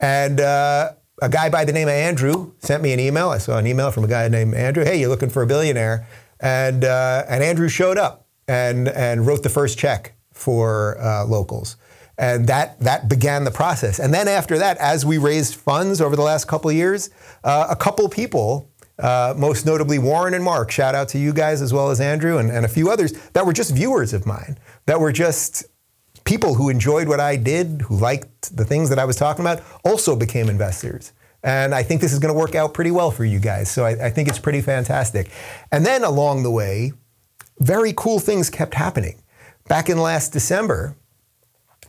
And 0.00 0.40
uh, 0.40 0.92
a 1.22 1.28
guy 1.28 1.48
by 1.48 1.64
the 1.64 1.72
name 1.72 1.88
of 1.88 1.94
Andrew 1.94 2.52
sent 2.58 2.82
me 2.82 2.92
an 2.92 3.00
email. 3.00 3.30
I 3.30 3.38
saw 3.38 3.58
an 3.58 3.66
email 3.66 3.90
from 3.90 4.04
a 4.04 4.08
guy 4.08 4.28
named 4.28 4.54
Andrew. 4.54 4.84
Hey, 4.84 5.00
you're 5.00 5.08
looking 5.08 5.30
for 5.30 5.42
a 5.42 5.46
billionaire? 5.46 6.06
And 6.40 6.84
uh, 6.84 7.24
and 7.28 7.42
Andrew 7.42 7.68
showed 7.68 7.96
up 7.96 8.26
and 8.46 8.88
and 8.88 9.26
wrote 9.26 9.42
the 9.42 9.48
first 9.48 9.78
check 9.78 10.14
for 10.32 11.00
uh, 11.00 11.24
locals. 11.24 11.76
And 12.18 12.46
that 12.48 12.78
that 12.80 13.08
began 13.08 13.44
the 13.44 13.50
process. 13.50 13.98
And 13.98 14.12
then 14.12 14.28
after 14.28 14.58
that, 14.58 14.76
as 14.78 15.06
we 15.06 15.18
raised 15.18 15.54
funds 15.54 16.00
over 16.00 16.16
the 16.16 16.22
last 16.22 16.46
couple 16.46 16.70
years, 16.72 17.10
uh, 17.44 17.66
a 17.70 17.76
couple 17.76 18.08
people. 18.08 18.70
Uh, 18.98 19.34
most 19.36 19.66
notably, 19.66 19.98
Warren 19.98 20.32
and 20.32 20.42
Mark. 20.42 20.70
Shout 20.70 20.94
out 20.94 21.08
to 21.08 21.18
you 21.18 21.34
guys 21.34 21.60
as 21.60 21.70
well 21.70 21.90
as 21.90 22.00
Andrew 22.00 22.38
and, 22.38 22.50
and 22.50 22.64
a 22.64 22.68
few 22.68 22.90
others 22.90 23.12
that 23.34 23.44
were 23.44 23.52
just 23.52 23.74
viewers 23.74 24.14
of 24.14 24.24
mine, 24.24 24.56
that 24.86 24.98
were 24.98 25.12
just 25.12 25.66
people 26.26 26.54
who 26.54 26.68
enjoyed 26.68 27.08
what 27.08 27.20
I 27.20 27.36
did, 27.36 27.82
who 27.82 27.96
liked 27.96 28.54
the 28.54 28.64
things 28.64 28.90
that 28.90 28.98
I 28.98 29.06
was 29.06 29.16
talking 29.16 29.42
about, 29.42 29.62
also 29.84 30.14
became 30.14 30.50
investors. 30.50 31.12
And 31.42 31.74
I 31.74 31.82
think 31.82 32.00
this 32.00 32.12
is 32.12 32.18
going 32.18 32.34
to 32.34 32.38
work 32.38 32.54
out 32.54 32.74
pretty 32.74 32.90
well 32.90 33.10
for 33.10 33.24
you 33.24 33.38
guys. 33.38 33.70
So 33.70 33.84
I, 33.84 34.06
I, 34.06 34.10
think 34.10 34.28
it's 34.28 34.38
pretty 34.38 34.60
fantastic. 34.60 35.30
And 35.70 35.86
then 35.86 36.02
along 36.02 36.42
the 36.42 36.50
way, 36.50 36.92
very 37.60 37.94
cool 37.96 38.18
things 38.18 38.50
kept 38.50 38.74
happening. 38.74 39.22
Back 39.68 39.88
in 39.88 39.98
last 39.98 40.32
December, 40.32 40.96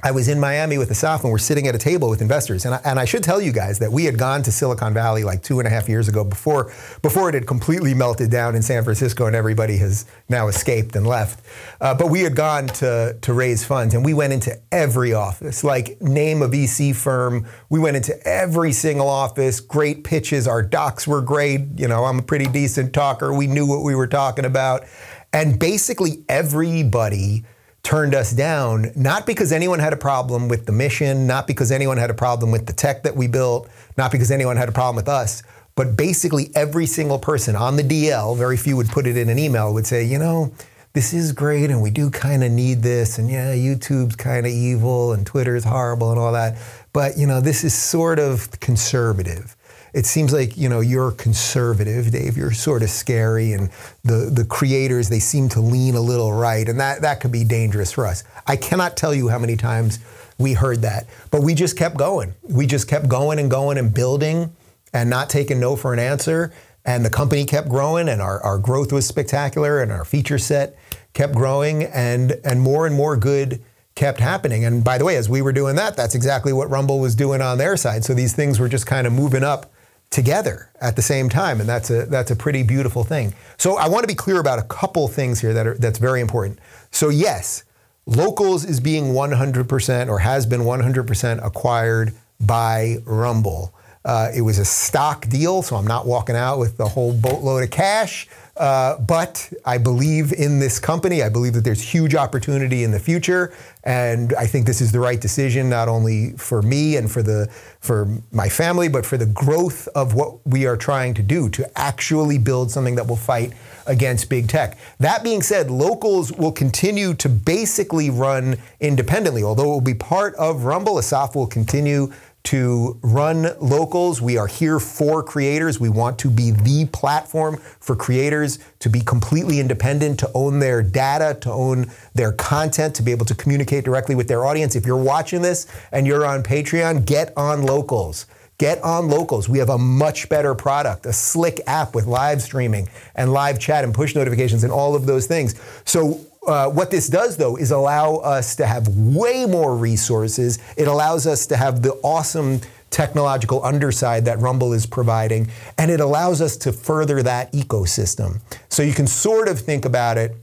I 0.04 0.12
was 0.12 0.28
in 0.28 0.40
Miami 0.40 0.78
with 0.78 0.92
Asaf 0.92 1.24
and 1.24 1.32
we're 1.32 1.40
sitting 1.40 1.68
at 1.68 1.74
a 1.74 1.80
table 1.80 2.10
with 2.10 2.22
investors. 2.22 2.66
And 2.66 2.76
I, 2.76 2.82
and 2.86 3.00
I 3.00 3.06
should 3.06 3.24
tell 3.24 3.42
you 3.42 3.52
guys 3.52 3.80
that 3.80 3.92
we 3.92 4.06
had 4.06 4.18
gone 4.18 4.44
to 4.44 4.52
Silicon 4.52 4.94
Valley 4.94 5.24
like 5.24 5.42
two 5.42 5.60
and 5.60 5.68
a 5.68 5.72
half 5.72 5.90
years 5.90 6.08
ago 6.08 6.24
before, 6.24 6.72
before 7.02 7.30
it 7.30 7.34
had 7.34 7.48
completely 7.48 7.96
melted 7.96 8.30
down 8.30 8.56
in 8.56 8.62
San 8.62 8.84
Francisco 8.84 9.26
and 9.26 9.36
everybody 9.36 9.78
has 9.78 10.06
now 10.30 10.48
escaped 10.48 10.96
and 10.96 11.08
left. 11.08 11.44
Uh, 11.82 11.96
but 11.96 12.12
we 12.12 12.22
had 12.22 12.36
gone 12.36 12.68
to, 12.68 13.18
to 13.22 13.34
raise 13.34 13.66
funds 13.66 13.96
and 13.96 14.06
we 14.06 14.14
went 14.14 14.34
into 14.34 14.56
every 14.72 15.14
office, 15.14 15.64
like 15.64 16.00
name 16.00 16.44
a 16.44 16.48
VC 16.48 16.96
firm. 16.96 17.48
We 17.70 17.80
went 17.80 17.98
into 17.98 18.16
every 18.28 18.74
single 18.74 19.10
office, 19.10 19.60
great 19.60 20.04
pitches. 20.04 20.48
Our 20.48 20.62
docs 20.62 21.08
were 21.08 21.22
great. 21.22 21.62
You 21.76 21.88
know, 21.88 22.06
I'm 22.06 22.20
a 22.20 22.24
pretty 22.24 22.48
decent 22.48 22.94
talker. 22.94 23.34
We 23.34 23.48
knew 23.48 23.66
what 23.66 23.84
we 23.84 23.96
were 23.96 24.08
talking 24.08 24.46
about. 24.46 24.86
And 25.34 25.60
basically 25.60 26.24
everybody 26.30 27.44
turned 27.88 28.14
us 28.14 28.34
down, 28.34 28.92
not 28.98 29.26
because 29.26 29.54
anyone 29.54 29.80
had 29.80 29.94
a 29.94 29.98
problem 29.98 30.50
with 30.50 30.66
the 30.66 30.74
mission, 30.74 31.26
not 31.26 31.48
because 31.48 31.72
anyone 31.72 31.96
had 31.96 32.10
a 32.10 32.14
problem 32.14 32.52
with 32.52 32.66
the 32.66 32.74
tech 32.74 33.04
that 33.04 33.16
we 33.16 33.28
built, 33.28 33.70
not 33.98 34.12
because 34.12 34.30
anyone 34.30 34.58
had 34.58 34.68
a 34.68 34.74
problem 34.74 34.98
with 34.98 35.08
us, 35.08 35.42
but 35.74 35.96
basically 35.96 36.50
every 36.54 36.86
single 36.86 37.18
person 37.18 37.56
on 37.56 37.78
the 37.78 37.84
DL, 37.84 38.36
very 38.38 38.58
few 38.58 38.76
would 38.76 38.90
put 38.90 39.08
it 39.08 39.16
in 39.16 39.30
an 39.30 39.40
email, 39.40 39.74
would 39.74 39.88
say, 39.88 40.04
you 40.04 40.20
know, 40.20 40.52
this 40.92 41.14
is 41.14 41.32
great 41.32 41.72
and 41.72 41.82
we 41.82 41.90
do 41.90 42.10
kind 42.10 42.44
of 42.44 42.52
need 42.52 42.84
this 42.84 43.20
and 43.20 43.30
yeah, 43.30 43.54
YouTube's 43.56 44.18
kind 44.18 44.46
of 44.46 44.52
evil 44.52 45.14
and 45.14 45.26
Twitter's 45.26 45.64
horrible 45.64 46.12
and 46.12 46.20
all 46.20 46.34
that, 46.34 46.58
but 46.92 47.18
you 47.18 47.26
know, 47.26 47.40
this 47.40 47.64
is 47.64 47.74
sort 47.74 48.20
of 48.20 48.60
conservative 48.60 49.56
it 49.98 50.06
seems 50.06 50.32
like 50.32 50.56
you 50.56 50.70
know 50.70 50.80
you're 50.80 51.12
conservative, 51.12 52.12
Dave. 52.12 52.38
You're 52.38 52.52
sort 52.52 52.84
of 52.84 52.92
scary, 52.92 53.54
and 53.54 53.72
the 54.04 54.30
the 54.32 54.46
creators 54.46 55.10
they 55.10 55.18
seem 55.18 55.50
to 55.50 55.60
lean 55.60 55.96
a 55.96 56.02
little 56.02 56.32
right, 56.32 56.70
and 56.70 56.80
that 56.80 57.02
that 57.02 57.20
could 57.20 57.32
be 57.32 57.44
dangerous 57.44 57.92
for 57.92 58.06
us. 58.06 58.24
I 58.46 58.58
cannot 58.58 58.96
tell 58.96 59.12
you 59.12 59.30
how 59.30 59.40
many 59.40 59.58
times 59.58 59.98
we 60.38 60.54
heard 60.54 60.84
that, 60.84 61.08
but 61.32 61.42
we 61.42 61.56
just 61.56 61.78
kept 61.78 61.98
going. 61.98 62.36
We 62.44 62.68
just 62.68 62.88
kept 62.88 63.10
going 63.10 63.40
and 63.40 63.50
going 63.50 63.80
and 63.80 63.92
building, 63.92 64.56
and 64.94 65.10
not 65.10 65.32
taking 65.32 65.60
no 65.60 65.76
for 65.76 65.94
an 65.94 66.00
answer. 66.00 66.54
And 66.86 67.04
the 67.04 67.10
company 67.10 67.44
kept 67.44 67.68
growing, 67.68 68.08
and 68.08 68.22
our, 68.22 68.40
our 68.44 68.60
growth 68.60 68.94
was 68.94 69.08
spectacular, 69.08 69.82
and 69.82 69.92
our 69.92 70.06
feature 70.06 70.38
set 70.38 70.78
kept 71.14 71.34
growing, 71.34 71.86
and 71.86 72.40
and 72.46 72.62
more 72.62 72.86
and 72.86 72.96
more 72.96 73.18
good 73.18 73.64
kept 73.96 74.20
happening. 74.20 74.64
And 74.64 74.84
by 74.84 75.00
the 75.00 75.06
way, 75.06 75.16
as 75.18 75.28
we 75.28 75.42
were 75.42 75.54
doing 75.54 75.76
that, 75.78 75.98
that's 75.98 76.14
exactly 76.14 76.54
what 76.54 76.70
Rumble 76.70 77.00
was 77.00 77.16
doing 77.16 77.42
on 77.42 77.58
their 77.58 77.76
side. 77.76 78.06
So 78.06 78.14
these 78.14 78.36
things 78.36 78.60
were 78.60 78.70
just 78.70 78.86
kind 78.86 79.08
of 79.08 79.12
moving 79.12 79.44
up 79.44 79.72
together 80.10 80.72
at 80.82 80.96
the 80.96 81.02
same 81.02 81.30
time, 81.30 81.60
and 81.60 81.68
that's 81.68 81.90
a 81.90 82.06
that's 82.06 82.32
a 82.32 82.36
pretty 82.36 82.64
beautiful 82.64 83.04
thing. 83.04 83.34
So 83.58 83.78
I 83.78 83.88
want 83.88 84.04
to 84.04 84.08
be 84.08 84.16
clear 84.16 84.40
about 84.40 84.60
a 84.60 84.64
couple 84.64 85.08
things 85.08 85.40
here 85.40 85.54
that 85.54 85.68
are 85.68 85.78
that's 85.78 86.00
very 86.00 86.22
important. 86.22 86.60
So 86.92 87.10
yes, 87.10 87.64
Locals 88.06 88.64
is 88.64 88.80
being 88.80 89.14
100% 89.14 90.08
or 90.08 90.20
has 90.20 90.46
been 90.46 90.62
100% 90.62 91.46
acquired 91.46 92.14
by 92.40 92.98
Rumble. 93.06 93.74
Uh, 94.08 94.32
it 94.34 94.42
was 94.42 94.58
a 94.58 94.64
stock 94.64 95.28
deal, 95.28 95.62
so 95.62 95.76
I'm 95.76 95.86
not 95.86 96.08
walking 96.08 96.38
out 96.38 96.60
with 96.60 96.78
the 96.78 96.88
whole 96.88 97.12
boatload 97.12 97.62
of 97.64 97.72
cash. 97.72 98.30
Uh, 98.56 98.98
but 99.00 99.52
I 99.66 99.78
believe 99.78 100.32
in 100.34 100.60
this 100.60 100.80
company. 100.80 101.22
I 101.22 101.30
believe 101.30 101.54
that 101.54 101.64
there's 101.66 101.82
huge 101.82 102.16
opportunity 102.16 102.84
in 102.84 102.92
the 102.92 103.00
future, 103.00 103.54
and 103.84 104.34
I 104.34 104.48
think 104.48 104.66
this 104.66 104.82
is 104.82 104.92
the 104.92 105.00
right 105.00 105.20
decision, 105.20 105.70
not 105.70 105.88
only 105.88 106.32
for 106.38 106.62
me 106.62 106.96
and 106.96 107.12
for 107.12 107.22
the 107.22 107.48
for 107.82 108.08
my 108.32 108.50
family, 108.50 108.88
but 108.88 109.06
for 109.06 109.18
the 109.18 109.28
growth 109.28 109.88
of 109.90 110.16
what 110.16 110.46
we 110.48 110.66
are 110.66 110.78
trying 110.78 111.14
to 111.16 111.22
do 111.22 111.50
to 111.50 111.70
actually 111.78 112.38
build 112.40 112.72
something 112.72 112.96
that 112.96 113.06
will 113.06 113.16
fight 113.16 113.54
against 113.86 114.30
big 114.30 114.48
tech. 114.48 114.78
That 115.00 115.24
being 115.24 115.44
said, 115.44 115.70
locals 115.70 116.32
will 116.32 116.52
continue 116.52 117.14
to 117.16 117.30
basically 117.30 118.10
run 118.10 118.58
independently, 118.80 119.44
although 119.44 119.66
it 119.66 119.74
will 119.74 119.82
be 119.82 119.94
part 119.94 120.34
of 120.36 120.64
Rumble. 120.64 120.98
Asaf 120.98 121.36
will 121.36 121.48
continue 121.48 122.12
to 122.44 122.98
run 123.02 123.48
locals. 123.60 124.22
We 124.22 124.38
are 124.38 124.48
here 124.48 124.80
for 124.80 125.22
creators. 125.22 125.80
We 125.80 125.90
want 125.90 126.18
to 126.20 126.30
be 126.30 126.52
the 126.52 126.86
platform 126.94 127.58
for 127.58 127.96
creators 127.96 128.60
to 128.80 128.90
be 128.90 129.02
completely 129.02 129.60
independent, 129.60 130.20
to 130.20 130.32
own 130.34 130.60
their 130.60 130.82
data, 130.82 131.38
to 131.42 131.52
own 131.52 131.92
their 132.16 132.32
content, 132.32 132.96
to 132.96 133.04
be 133.04 133.12
able 133.12 133.26
to 133.26 133.36
communicate 133.36 133.84
directly 133.84 134.16
with 134.16 134.30
their 134.30 134.46
audience. 134.46 134.76
If 134.76 134.86
you're 134.86 134.96
watching 134.96 135.42
this 135.42 135.68
and 135.92 136.08
you're 136.08 136.26
on 136.26 136.42
Patreon, 136.42 137.06
get 137.06 137.34
on 137.36 137.64
locals. 137.64 138.28
Get 138.60 138.82
on 138.82 139.08
locals. 139.08 139.48
We 139.48 139.60
have 139.60 139.70
a 139.70 139.78
much 139.78 140.30
better 140.30 140.56
product, 140.56 141.06
a 141.06 141.14
slick 141.14 141.62
app 141.68 141.94
with 141.94 142.08
live 142.08 142.42
streaming 142.42 142.90
and 143.14 143.32
live 143.32 143.60
chat 143.60 143.84
and 143.84 143.94
push 143.94 144.16
notifications 144.16 144.64
and 144.64 144.74
all 144.74 144.96
of 144.96 145.06
those 145.06 145.28
things. 145.28 145.54
So 145.86 146.22
uh, 146.48 146.70
what 146.70 146.90
this 146.90 147.08
does, 147.10 147.38
though, 147.38 147.58
is 147.58 147.72
allow 147.72 148.16
us 148.16 148.56
to 148.56 148.66
have 148.66 148.88
way 148.88 149.46
more 149.46 149.76
resources. 149.76 150.60
It 150.78 150.88
allows 150.88 151.28
us 151.28 151.46
to 151.48 151.58
have 151.58 151.82
the 151.82 151.94
awesome 152.04 152.62
technological 152.90 153.64
underside 153.66 154.26
that 154.26 154.40
Rumble 154.40 154.72
is 154.72 154.86
providing, 154.86 155.50
and 155.78 155.92
it 155.92 156.00
allows 156.00 156.42
us 156.42 156.56
to 156.58 156.72
further 156.72 157.22
that 157.24 157.52
ecosystem. 157.52 158.40
So 158.70 158.82
you 158.82 158.94
can 158.94 159.08
sort 159.08 159.50
of 159.50 159.60
think 159.60 159.84
about 159.84 160.18
it 160.18 160.36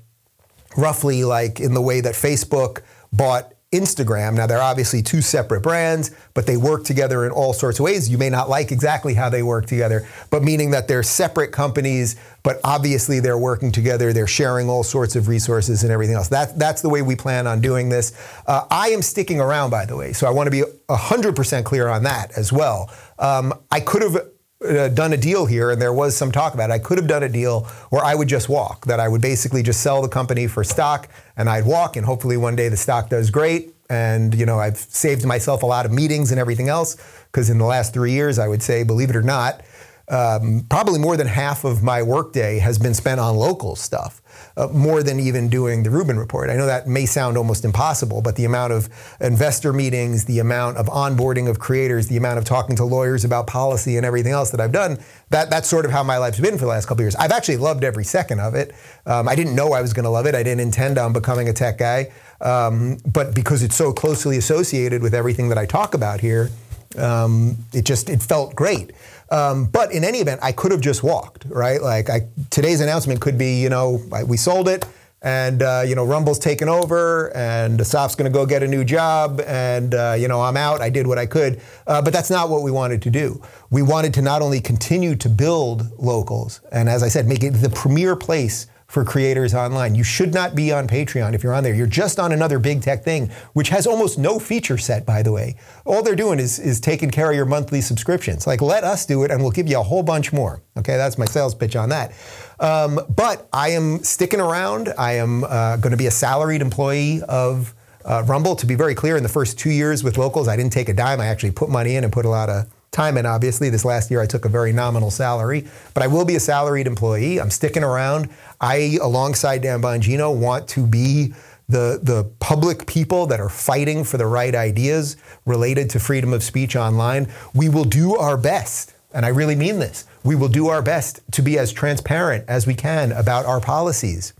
roughly 0.77 1.25
like 1.25 1.59
in 1.59 1.73
the 1.73 1.81
way 1.81 2.01
that 2.03 2.15
Facebook 2.15 2.83
bought 3.13 3.54
Instagram. 3.75 4.35
Now, 4.35 4.47
they're 4.47 4.63
obviously 4.63 5.03
two 5.03 5.21
separate 5.21 5.63
brands, 5.63 6.11
but 6.33 6.47
they 6.47 6.57
work 6.57 6.85
together 6.85 7.25
in 7.27 7.33
all 7.33 7.53
sorts 7.53 7.79
of 7.79 7.85
ways. 7.85 8.09
You 8.09 8.19
may 8.19 8.31
not 8.31 8.49
like 8.49 8.73
exactly 8.73 9.15
how 9.15 9.29
they 9.29 9.43
work 9.43 9.67
together, 9.67 10.07
but 10.31 10.43
meaning 10.43 10.71
that 10.71 10.89
they're 10.89 11.03
separate 11.03 11.53
companies, 11.53 12.17
but 12.43 12.61
obviously 12.65 13.21
they're 13.21 13.39
working 13.39 13.73
together. 13.73 14.13
They're 14.13 14.27
sharing 14.27 14.69
all 14.69 14.83
sorts 14.83 15.17
of 15.17 15.29
resources 15.29 15.83
and 15.83 15.93
everything 15.93 16.15
else. 16.15 16.29
That, 16.29 16.59
that's 16.59 16.83
the 16.83 16.89
way 16.89 17.03
we 17.03 17.17
plan 17.17 17.47
on 17.47 17.61
doing 17.61 17.89
this. 17.89 18.13
Uh, 18.47 18.67
I 18.71 18.89
am 18.89 19.03
sticking 19.03 19.41
around, 19.41 19.71
by 19.71 19.85
the 19.85 19.97
way, 19.97 20.13
so 20.13 20.27
I 20.27 20.31
want 20.31 20.47
to 20.47 20.51
be 20.51 20.63
100% 20.89 21.65
clear 21.65 21.89
on 21.89 22.05
that 22.05 22.33
as 22.39 22.53
well. 22.53 22.91
Um, 23.19 23.53
I 23.71 23.81
could 23.81 24.03
have 24.03 24.17
uh, 24.65 24.89
done 24.89 25.13
a 25.13 25.17
deal 25.17 25.47
here, 25.47 25.71
and 25.71 25.81
there 25.81 25.93
was 25.93 26.17
some 26.17 26.33
talk 26.33 26.55
about 26.55 26.71
it. 26.71 26.73
I 26.73 26.79
could 26.79 26.99
have 26.99 27.07
done 27.07 27.23
a 27.23 27.29
deal 27.29 27.65
where 27.91 28.05
I 28.05 28.15
would 28.15 28.29
just 28.29 28.49
walk, 28.49 28.87
that 28.87 29.01
I 29.01 29.09
would 29.09 29.21
basically 29.21 29.63
just 29.63 29.81
sell 29.81 30.03
the 30.03 30.09
company 30.09 30.47
for 30.47 30.65
stock, 30.65 31.09
and 31.37 31.49
I'd 31.49 31.67
walk, 31.67 31.97
and 31.97 32.07
hopefully 32.07 32.37
one 32.37 32.57
day 32.57 32.69
the 32.69 32.77
stock 32.77 33.11
does 33.11 33.31
great. 33.31 33.75
And 33.91 34.35
you 34.35 34.47
know, 34.47 34.59
I've 34.59 34.79
saved 34.79 35.25
myself 35.27 35.63
a 35.63 35.67
lot 35.67 35.85
of 35.85 35.93
meetings 35.93 36.31
and 36.31 36.41
everything 36.41 36.69
else 36.69 36.97
because 37.27 37.51
in 37.51 37.59
the 37.59 37.67
last 37.67 37.93
three 37.93 38.13
years, 38.13 38.39
I 38.39 38.49
would 38.49 38.63
say, 38.63 38.83
believe 38.83 39.11
it 39.11 39.17
or 39.17 39.23
not, 39.23 39.63
um, 40.09 40.67
probably 40.69 40.99
more 40.99 41.17
than 41.17 41.27
half 41.27 41.65
of 41.65 41.83
my 41.83 42.03
workday 42.03 42.59
has 42.59 42.79
been 42.79 42.95
spent 42.95 43.21
on 43.21 43.37
local 43.37 43.75
stuff, 43.75 44.21
uh, 44.57 44.69
more 44.69 45.03
than 45.03 45.19
even 45.19 45.49
doing 45.49 45.83
the 45.83 45.91
Rubin 45.91 46.19
report. 46.19 46.51
I 46.51 46.57
know 46.57 46.67
that 46.67 46.87
may 46.87 47.07
sound 47.07 47.39
almost 47.39 47.65
impossible, 47.65 48.21
but 48.21 48.37
the 48.37 48.45
amount 48.45 48.73
of 48.73 48.89
investor 49.21 49.73
meetings, 49.73 50.27
the 50.27 50.41
amount 50.41 50.77
of 50.77 50.87
onboarding 50.87 51.49
of 51.49 51.59
creators, 51.59 52.09
the 52.09 52.17
amount 52.17 52.39
of 52.39 52.45
talking 52.45 52.77
to 52.77 52.85
lawyers 52.85 53.25
about 53.25 53.47
policy 53.47 53.97
and 53.97 54.05
everything 54.05 54.33
else 54.33 54.51
that 54.51 54.61
I've 54.61 54.73
done, 54.73 54.99
that, 55.31 55.49
that's 55.49 55.69
sort 55.69 55.85
of 55.87 55.91
how 55.91 56.03
my 56.03 56.19
life's 56.19 56.41
been 56.41 56.55
for 56.55 56.65
the 56.65 56.71
last 56.71 56.87
couple 56.87 57.03
years. 57.03 57.17
I've 57.17 57.33
actually 57.33 57.57
loved 57.57 57.83
every 57.83 58.05
second 58.05 58.41
of 58.41 58.55
it. 58.55 58.75
Um, 59.07 59.27
I 59.29 59.35
didn't 59.35 59.55
know 59.55 59.73
I 59.73 59.81
was 59.81 59.93
going 59.95 60.05
to 60.05 60.11
love 60.11 60.27
it. 60.27 60.35
I 60.35 60.43
didn't 60.43 60.61
intend 60.61 60.99
on 60.99 61.13
becoming 61.13 61.49
a 61.49 61.53
tech 61.53 61.79
guy. 61.79 62.13
Um, 62.41 62.99
but 63.11 63.35
because 63.35 63.63
it's 63.63 63.77
so 63.77 63.93
closely 63.93 64.37
associated 64.37 65.03
with 65.03 65.15
everything 65.15 65.49
that 65.49 65.57
I 65.57 65.65
talk 65.65 65.95
about 65.95 66.21
here, 66.21 66.51
um, 66.99 67.57
it 67.73 67.85
just 67.85 68.09
it 68.09 68.23
felt 68.23 68.55
great. 68.55 68.93
Um, 69.31 69.67
but 69.67 69.93
in 69.93 70.05
any 70.05 70.19
event, 70.19 70.41
I 70.43 70.53
could 70.53 70.73
have 70.73 70.81
just 70.81 71.03
walked, 71.03 71.45
right? 71.47 71.81
Like 71.81 72.11
I, 72.11 72.29
today's 72.51 72.81
announcement 72.81 73.21
could 73.21 73.39
be, 73.39 73.61
you 73.61 73.69
know, 73.69 74.03
we 74.27 74.37
sold 74.37 74.69
it, 74.69 74.87
and 75.25 75.63
uh, 75.63 75.83
you 75.87 75.95
know, 75.95 76.05
Rumble's 76.05 76.39
taken 76.39 76.69
over, 76.69 77.35
and 77.35 77.81
Asaf's 77.81 78.15
going 78.15 78.31
to 78.31 78.39
go 78.39 78.45
get 78.45 78.63
a 78.63 78.69
new 78.69 78.85
job, 78.85 79.41
and 79.47 79.95
uh, 79.95 80.15
you 80.19 80.29
know, 80.29 80.43
I'm 80.43 80.57
out. 80.57 80.83
I 80.83 80.91
did 80.91 81.07
what 81.07 81.19
I 81.19 81.25
could, 81.25 81.61
uh, 81.87 82.03
but 82.03 82.13
that's 82.13 82.31
not 82.31 82.51
what 82.51 82.63
we 82.63 82.71
wanted 82.71 83.01
to 83.03 83.11
do. 83.11 83.43
We 83.71 83.81
wanted 83.81 84.13
to 84.15 84.23
not 84.23 84.43
only 84.43 84.61
continue 84.61 85.17
to 85.17 85.29
build 85.31 85.99
locals, 85.99 86.61
and 86.71 86.89
as 86.91 87.03
I 87.03 87.09
said, 87.09 87.27
make 87.27 87.43
it 87.43 87.53
the 87.53 87.71
premier 87.71 88.17
place 88.17 88.67
for 88.95 89.05
creators 89.05 89.55
online. 89.55 89.97
You 89.97 90.05
should 90.05 90.33
not 90.33 90.55
be 90.55 90.73
on 90.73 90.87
Patreon 90.87 91.35
if 91.35 91.43
you're 91.43 91.53
on 91.53 91.65
there. 91.65 91.75
You're 91.75 91.89
just 91.89 92.21
on 92.21 92.31
another 92.31 92.61
big 92.61 92.81
tech 92.81 93.03
thing, 93.03 93.29
which 93.53 93.69
has 93.71 93.89
almost 93.89 94.19
no 94.21 94.39
feature 94.39 94.79
set, 94.79 95.05
by 95.05 95.21
the 95.21 95.33
way. 95.33 95.57
All 95.85 96.01
they're 96.01 96.15
doing 96.15 96.39
is, 96.39 96.61
is 96.61 96.79
taking 96.79 97.11
care 97.11 97.29
of 97.29 97.37
your 97.37 97.45
monthly 97.45 97.81
subscriptions. 97.81 98.47
Like, 98.47 98.63
let 98.63 98.85
us 98.85 99.05
do 99.05 99.25
it 99.25 99.33
and 99.33 99.43
we'll 99.43 99.51
give 99.51 99.69
you 99.69 99.81
a 99.81 99.83
whole 99.83 100.05
bunch 100.05 100.33
more. 100.33 100.63
Okay, 100.79 100.97
that's 100.97 101.19
my 101.19 101.25
sales 101.25 101.57
pitch 101.57 101.75
on 101.75 101.89
that. 101.89 102.13
Um, 102.61 103.01
but 103.15 103.49
I 103.53 103.71
am 103.71 103.99
sticking 104.05 104.41
around. 104.41 104.95
I 104.97 105.15
am 105.15 105.43
uh, 105.43 105.77
going 105.79 105.91
to 105.91 105.97
be 105.97 106.07
a 106.07 106.13
salaried 106.13 106.63
employee 106.63 107.21
of 107.23 107.75
uh, 108.05 108.23
Rumble. 108.27 108.55
To 108.55 108.67
be 108.67 108.77
very 108.77 108.95
clear, 108.95 109.17
in 109.17 109.25
the 109.25 109.29
first 109.29 109.59
two 109.59 109.71
years 109.71 110.05
with 110.05 110.19
locals, 110.19 110.47
I 110.47 110.55
didn't 110.55 110.73
take 110.73 110.89
a 110.89 110.95
dime. 110.95 111.21
I 111.21 111.27
actually 111.27 111.51
put 111.51 111.69
money 111.69 111.97
in 111.97 112.05
and 112.05 112.13
put 112.13 112.27
a 112.27 112.29
lot 112.29 112.49
of 112.49 112.67
time 112.95 113.19
in, 113.19 113.27
obviously. 113.27 113.69
This 113.69 113.85
last 113.85 114.11
year 114.11 114.23
I 114.23 114.27
took 114.27 114.45
a 114.45 114.49
very 114.49 114.73
nominal 114.73 115.11
salary, 115.11 115.67
but 115.93 116.03
I 116.03 116.07
will 116.07 116.25
be 116.25 116.37
a 116.37 116.41
salaried 116.41 116.87
employee. 116.87 117.41
I'm 117.41 117.51
sticking 117.51 117.85
around. 117.85 118.31
I, 118.61 118.99
alongside 119.03 119.63
Dan 119.63 119.83
Bongino, 119.83 120.35
want 120.35 120.67
to 120.69 120.87
be 120.87 121.35
the, 121.69 122.01
the 122.03 122.31
public 122.41 122.87
people 122.87 123.27
that 123.27 123.41
are 123.41 123.49
fighting 123.49 124.05
for 124.05 124.17
the 124.17 124.27
right 124.27 124.55
ideas 124.55 125.17
related 125.45 125.91
to 125.91 126.01
freedom 126.01 126.33
of 126.33 126.43
speech 126.43 126.77
online. 126.77 127.29
We 127.55 127.69
will 127.69 127.85
do 127.85 128.17
our 128.17 128.37
best, 128.37 128.95
and 129.13 129.27
I 129.27 129.29
really 129.29 129.57
mean 129.57 129.79
this. 129.79 130.07
We 130.23 130.37
will 130.37 130.49
do 130.49 130.69
our 130.69 130.83
best 130.83 131.21
to 131.33 131.43
be 131.43 131.59
as 131.59 131.73
transparent 131.73 132.45
as 132.49 132.67
we 132.67 132.75
can 132.75 133.13
about 133.13 133.47
our 133.47 133.61
policies 133.61 134.35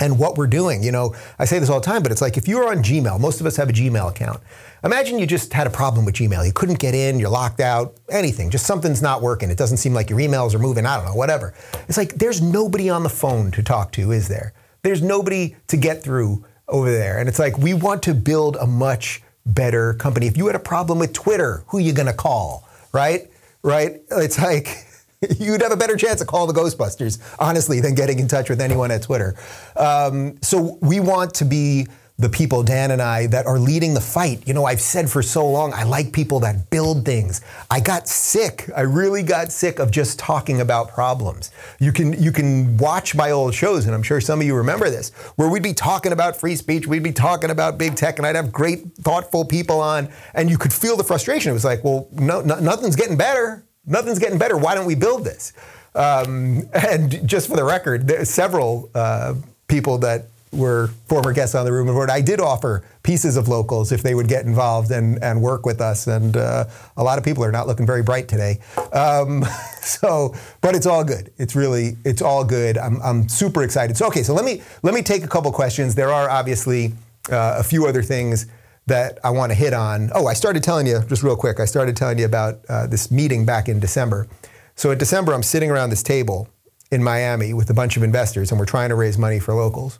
and 0.00 0.18
what 0.18 0.36
we're 0.36 0.46
doing. 0.46 0.82
You 0.82 0.90
know, 0.90 1.14
I 1.38 1.44
say 1.44 1.58
this 1.58 1.68
all 1.68 1.78
the 1.78 1.86
time, 1.86 2.02
but 2.02 2.10
it's 2.10 2.22
like 2.22 2.36
if 2.36 2.48
you're 2.48 2.68
on 2.68 2.78
Gmail, 2.78 3.20
most 3.20 3.40
of 3.40 3.46
us 3.46 3.56
have 3.56 3.68
a 3.68 3.72
Gmail 3.72 4.10
account. 4.10 4.40
Imagine 4.82 5.18
you 5.18 5.26
just 5.26 5.52
had 5.52 5.66
a 5.66 5.70
problem 5.70 6.06
with 6.06 6.14
Gmail. 6.14 6.44
You 6.44 6.52
couldn't 6.52 6.78
get 6.78 6.94
in, 6.94 7.20
you're 7.20 7.28
locked 7.28 7.60
out, 7.60 7.94
anything. 8.10 8.48
Just 8.50 8.66
something's 8.66 9.02
not 9.02 9.20
working. 9.20 9.50
It 9.50 9.58
doesn't 9.58 9.76
seem 9.76 9.92
like 9.92 10.08
your 10.08 10.18
emails 10.18 10.54
are 10.54 10.58
moving. 10.58 10.86
I 10.86 10.96
don't 10.96 11.04
know, 11.04 11.14
whatever. 11.14 11.54
It's 11.86 11.98
like 11.98 12.14
there's 12.14 12.40
nobody 12.40 12.88
on 12.88 13.02
the 13.02 13.10
phone 13.10 13.50
to 13.52 13.62
talk 13.62 13.92
to, 13.92 14.10
is 14.10 14.26
there? 14.28 14.54
There's 14.82 15.02
nobody 15.02 15.54
to 15.68 15.76
get 15.76 16.02
through 16.02 16.44
over 16.66 16.90
there. 16.90 17.18
And 17.18 17.28
it's 17.28 17.38
like 17.38 17.58
we 17.58 17.74
want 17.74 18.02
to 18.04 18.14
build 18.14 18.56
a 18.56 18.66
much 18.66 19.22
better 19.44 19.94
company. 19.94 20.26
If 20.26 20.36
you 20.36 20.46
had 20.46 20.56
a 20.56 20.60
problem 20.60 20.98
with 20.98 21.12
Twitter, 21.12 21.64
who 21.68 21.78
are 21.78 21.82
you 21.82 21.92
going 21.92 22.06
to 22.06 22.14
call? 22.14 22.66
Right? 22.92 23.30
Right? 23.62 24.00
It's 24.10 24.38
like 24.38 24.86
you'd 25.38 25.62
have 25.62 25.72
a 25.72 25.76
better 25.76 25.96
chance 25.96 26.20
of 26.20 26.26
calling 26.26 26.52
the 26.52 26.58
Ghostbusters, 26.58 27.18
honestly, 27.38 27.80
than 27.80 27.94
getting 27.94 28.18
in 28.18 28.28
touch 28.28 28.48
with 28.48 28.60
anyone 28.60 28.90
at 28.90 29.02
Twitter. 29.02 29.34
Um, 29.76 30.40
so 30.40 30.78
we 30.80 31.00
want 31.00 31.34
to 31.34 31.44
be 31.44 31.86
the 32.18 32.28
people, 32.28 32.62
Dan 32.62 32.90
and 32.90 33.00
I, 33.00 33.26
that 33.28 33.46
are 33.46 33.58
leading 33.58 33.94
the 33.94 34.00
fight. 34.00 34.46
You 34.46 34.52
know, 34.52 34.66
I've 34.66 34.80
said 34.80 35.08
for 35.08 35.22
so 35.22 35.48
long, 35.48 35.72
I 35.72 35.84
like 35.84 36.12
people 36.12 36.40
that 36.40 36.68
build 36.68 37.04
things. 37.06 37.40
I 37.70 37.80
got 37.80 38.08
sick. 38.08 38.68
I 38.76 38.82
really 38.82 39.22
got 39.22 39.50
sick 39.50 39.78
of 39.78 39.90
just 39.90 40.18
talking 40.18 40.60
about 40.60 40.90
problems. 40.90 41.50
You 41.78 41.92
can 41.92 42.22
you 42.22 42.30
can 42.30 42.76
watch 42.76 43.14
my 43.14 43.30
old 43.30 43.54
shows, 43.54 43.86
and 43.86 43.94
I'm 43.94 44.02
sure 44.02 44.20
some 44.20 44.40
of 44.40 44.46
you 44.46 44.54
remember 44.54 44.90
this, 44.90 45.10
where 45.36 45.48
we'd 45.48 45.62
be 45.62 45.72
talking 45.72 46.12
about 46.12 46.36
free 46.36 46.56
speech, 46.56 46.86
we'd 46.86 47.02
be 47.02 47.12
talking 47.12 47.50
about 47.50 47.78
big 47.78 47.94
tech, 47.94 48.18
and 48.18 48.26
I'd 48.26 48.36
have 48.36 48.52
great, 48.52 48.94
thoughtful 48.96 49.46
people 49.46 49.80
on, 49.80 50.10
and 50.34 50.50
you 50.50 50.58
could 50.58 50.74
feel 50.74 50.98
the 50.98 51.04
frustration. 51.04 51.50
It 51.50 51.54
was 51.54 51.64
like, 51.64 51.82
well, 51.82 52.08
no, 52.12 52.42
no 52.42 52.58
nothing's 52.58 52.96
getting 52.96 53.16
better. 53.16 53.64
Nothing's 53.90 54.18
getting 54.18 54.38
better. 54.38 54.56
Why 54.56 54.74
don't 54.74 54.86
we 54.86 54.94
build 54.94 55.24
this? 55.24 55.52
Um, 55.94 56.68
and 56.72 57.26
just 57.28 57.48
for 57.48 57.56
the 57.56 57.64
record, 57.64 58.06
there's 58.06 58.30
several 58.30 58.90
uh, 58.94 59.34
people 59.66 59.98
that 59.98 60.26
were 60.52 60.88
former 61.06 61.32
guests 61.32 61.54
on 61.54 61.64
the 61.64 61.72
Rubin 61.72 61.92
Report, 61.94 62.10
I 62.10 62.20
did 62.20 62.40
offer 62.40 62.84
pieces 63.02 63.36
of 63.36 63.48
locals 63.48 63.92
if 63.92 64.02
they 64.02 64.14
would 64.14 64.28
get 64.28 64.44
involved 64.46 64.90
and, 64.90 65.22
and 65.22 65.40
work 65.40 65.64
with 65.64 65.80
us. 65.80 66.06
And 66.06 66.36
uh, 66.36 66.64
a 66.96 67.04
lot 67.04 67.18
of 67.18 67.24
people 67.24 67.44
are 67.44 67.52
not 67.52 67.66
looking 67.66 67.86
very 67.86 68.02
bright 68.02 68.28
today. 68.28 68.58
Um, 68.92 69.44
so, 69.82 70.34
but 70.60 70.74
it's 70.74 70.86
all 70.86 71.04
good. 71.04 71.32
It's 71.38 71.54
really, 71.54 71.96
it's 72.04 72.22
all 72.22 72.44
good. 72.44 72.78
I'm, 72.78 73.00
I'm 73.02 73.28
super 73.28 73.62
excited. 73.62 73.96
So, 73.96 74.06
okay, 74.08 74.22
so 74.22 74.34
let 74.34 74.44
me 74.44 74.62
let 74.82 74.94
me 74.94 75.02
take 75.02 75.22
a 75.22 75.28
couple 75.28 75.52
questions. 75.52 75.94
There 75.94 76.12
are 76.12 76.28
obviously 76.28 76.94
uh, 77.30 77.56
a 77.58 77.62
few 77.62 77.86
other 77.86 78.02
things 78.02 78.46
that 78.86 79.18
I 79.22 79.30
want 79.30 79.52
to 79.52 79.56
hit 79.56 79.72
on. 79.72 80.10
Oh, 80.14 80.26
I 80.26 80.34
started 80.34 80.62
telling 80.62 80.86
you 80.86 81.00
just 81.08 81.22
real 81.22 81.36
quick. 81.36 81.60
I 81.60 81.64
started 81.64 81.96
telling 81.96 82.18
you 82.18 82.24
about 82.24 82.64
uh, 82.68 82.86
this 82.86 83.10
meeting 83.10 83.46
back 83.46 83.68
in 83.68 83.80
December. 83.80 84.28
So 84.74 84.90
in 84.90 84.98
December, 84.98 85.32
I'm 85.32 85.42
sitting 85.42 85.70
around 85.70 85.90
this 85.90 86.02
table 86.02 86.48
in 86.90 87.02
Miami 87.02 87.54
with 87.54 87.70
a 87.70 87.74
bunch 87.74 87.96
of 87.96 88.02
investors, 88.02 88.50
and 88.50 88.58
we're 88.58 88.66
trying 88.66 88.88
to 88.88 88.94
raise 88.94 89.16
money 89.16 89.38
for 89.38 89.54
locals. 89.54 89.98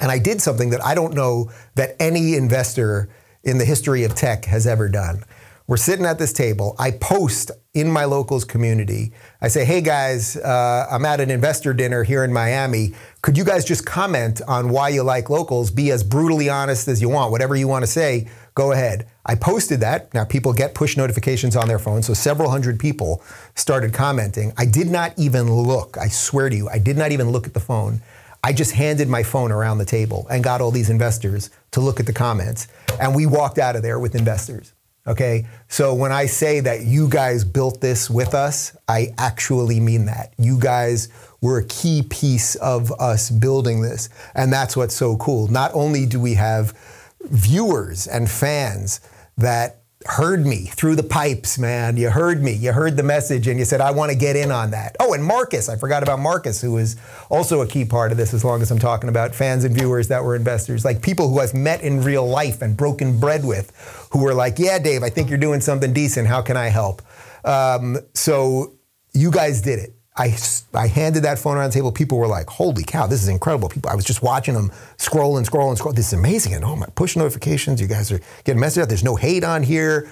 And 0.00 0.10
I 0.10 0.18
did 0.18 0.40
something 0.40 0.70
that 0.70 0.84
I 0.84 0.94
don't 0.94 1.14
know 1.14 1.50
that 1.74 1.96
any 1.98 2.34
investor 2.34 3.08
in 3.42 3.58
the 3.58 3.64
history 3.64 4.04
of 4.04 4.14
tech 4.14 4.44
has 4.44 4.66
ever 4.66 4.88
done. 4.88 5.24
We're 5.66 5.76
sitting 5.76 6.06
at 6.06 6.18
this 6.18 6.32
table. 6.32 6.74
I 6.78 6.92
post 6.92 7.50
in 7.74 7.90
my 7.90 8.04
locals 8.04 8.44
community. 8.44 9.12
I 9.42 9.48
say, 9.48 9.64
hey 9.64 9.82
guys, 9.82 10.36
uh, 10.36 10.86
I'm 10.90 11.04
at 11.04 11.20
an 11.20 11.30
investor 11.30 11.74
dinner 11.74 12.04
here 12.04 12.24
in 12.24 12.32
Miami. 12.32 12.94
Could 13.20 13.36
you 13.36 13.44
guys 13.44 13.64
just 13.64 13.84
comment 13.84 14.40
on 14.46 14.68
why 14.68 14.90
you 14.90 15.02
like 15.02 15.28
locals? 15.28 15.72
Be 15.72 15.90
as 15.90 16.04
brutally 16.04 16.48
honest 16.48 16.86
as 16.86 17.02
you 17.02 17.08
want. 17.08 17.32
Whatever 17.32 17.56
you 17.56 17.66
want 17.66 17.82
to 17.82 17.90
say, 17.90 18.28
go 18.54 18.70
ahead. 18.70 19.08
I 19.26 19.34
posted 19.34 19.80
that. 19.80 20.14
Now 20.14 20.24
people 20.24 20.52
get 20.52 20.74
push 20.74 20.96
notifications 20.96 21.56
on 21.56 21.66
their 21.66 21.80
phone, 21.80 22.04
so 22.04 22.14
several 22.14 22.48
hundred 22.48 22.78
people 22.78 23.20
started 23.56 23.92
commenting. 23.92 24.52
I 24.56 24.66
did 24.66 24.88
not 24.88 25.14
even 25.18 25.52
look. 25.52 25.98
I 25.98 26.06
swear 26.06 26.48
to 26.48 26.54
you, 26.54 26.68
I 26.68 26.78
did 26.78 26.96
not 26.96 27.10
even 27.10 27.30
look 27.30 27.48
at 27.48 27.54
the 27.54 27.60
phone. 27.60 28.00
I 28.44 28.52
just 28.52 28.70
handed 28.70 29.08
my 29.08 29.24
phone 29.24 29.50
around 29.50 29.78
the 29.78 29.84
table 29.84 30.28
and 30.30 30.44
got 30.44 30.60
all 30.60 30.70
these 30.70 30.88
investors 30.88 31.50
to 31.72 31.80
look 31.80 31.98
at 31.98 32.06
the 32.06 32.12
comments. 32.12 32.68
And 33.00 33.16
we 33.16 33.26
walked 33.26 33.58
out 33.58 33.74
of 33.74 33.82
there 33.82 33.98
with 33.98 34.14
investors. 34.14 34.72
Okay. 35.08 35.46
So 35.68 35.94
when 35.94 36.12
I 36.12 36.26
say 36.26 36.60
that 36.60 36.82
you 36.82 37.08
guys 37.08 37.42
built 37.42 37.80
this 37.80 38.10
with 38.10 38.34
us, 38.34 38.76
I 38.86 39.14
actually 39.16 39.80
mean 39.80 40.04
that. 40.04 40.34
You 40.36 40.58
guys 40.60 41.08
were 41.40 41.58
a 41.58 41.64
key 41.64 42.02
piece 42.02 42.56
of 42.56 42.92
us 43.00 43.30
building 43.30 43.80
this. 43.80 44.10
And 44.34 44.52
that's 44.52 44.76
what's 44.76 44.94
so 44.94 45.16
cool. 45.16 45.48
Not 45.48 45.70
only 45.72 46.04
do 46.04 46.20
we 46.20 46.34
have 46.34 46.78
viewers 47.22 48.06
and 48.06 48.30
fans 48.30 49.00
that 49.38 49.80
heard 50.06 50.46
me 50.46 50.66
through 50.66 50.94
the 50.94 51.02
pipes, 51.02 51.58
man. 51.58 51.96
You 51.96 52.10
heard 52.10 52.42
me. 52.42 52.52
You 52.52 52.72
heard 52.72 52.96
the 52.96 53.02
message 53.02 53.48
and 53.48 53.58
you 53.58 53.64
said, 53.64 53.80
I 53.80 53.90
want 53.90 54.12
to 54.12 54.16
get 54.16 54.36
in 54.36 54.52
on 54.52 54.70
that. 54.70 54.96
Oh, 55.00 55.12
and 55.12 55.24
Marcus. 55.24 55.68
I 55.68 55.76
forgot 55.76 56.02
about 56.02 56.20
Marcus, 56.20 56.60
who 56.60 56.78
is 56.78 56.96
also 57.30 57.62
a 57.62 57.66
key 57.66 57.84
part 57.84 58.12
of 58.12 58.18
this, 58.18 58.32
as 58.32 58.44
long 58.44 58.62
as 58.62 58.70
I'm 58.70 58.78
talking 58.78 59.08
about 59.08 59.34
fans 59.34 59.64
and 59.64 59.74
viewers 59.74 60.08
that 60.08 60.22
were 60.22 60.36
investors, 60.36 60.84
like 60.84 61.02
people 61.02 61.28
who 61.28 61.40
I've 61.40 61.54
met 61.54 61.82
in 61.82 62.02
real 62.02 62.26
life 62.26 62.62
and 62.62 62.76
broken 62.76 63.18
bread 63.18 63.44
with, 63.44 63.72
who 64.12 64.22
were 64.22 64.34
like, 64.34 64.58
Yeah, 64.58 64.78
Dave, 64.78 65.02
I 65.02 65.10
think 65.10 65.28
you're 65.28 65.38
doing 65.38 65.60
something 65.60 65.92
decent. 65.92 66.28
How 66.28 66.42
can 66.42 66.56
I 66.56 66.68
help? 66.68 67.02
Um, 67.44 67.98
so 68.14 68.74
you 69.14 69.30
guys 69.32 69.62
did 69.62 69.80
it. 69.80 69.97
I, 70.18 70.36
I 70.74 70.88
handed 70.88 71.22
that 71.22 71.38
phone 71.38 71.56
around 71.56 71.70
the 71.70 71.74
table. 71.74 71.92
People 71.92 72.18
were 72.18 72.26
like, 72.26 72.48
holy 72.48 72.82
cow, 72.82 73.06
this 73.06 73.22
is 73.22 73.28
incredible. 73.28 73.68
People, 73.68 73.90
I 73.90 73.94
was 73.94 74.04
just 74.04 74.22
watching 74.22 74.54
them 74.54 74.72
scroll 74.96 75.36
and 75.36 75.46
scroll 75.46 75.68
and 75.68 75.78
scroll. 75.78 75.94
This 75.94 76.08
is 76.08 76.18
amazing. 76.18 76.54
And 76.54 76.64
oh, 76.64 76.76
my 76.76 76.86
push 76.94 77.16
notifications, 77.16 77.80
you 77.80 77.86
guys 77.86 78.10
are 78.10 78.20
getting 78.44 78.60
messages 78.60 78.82
out. 78.82 78.88
There's 78.88 79.04
no 79.04 79.16
hate 79.16 79.44
on 79.44 79.62
here. 79.62 80.10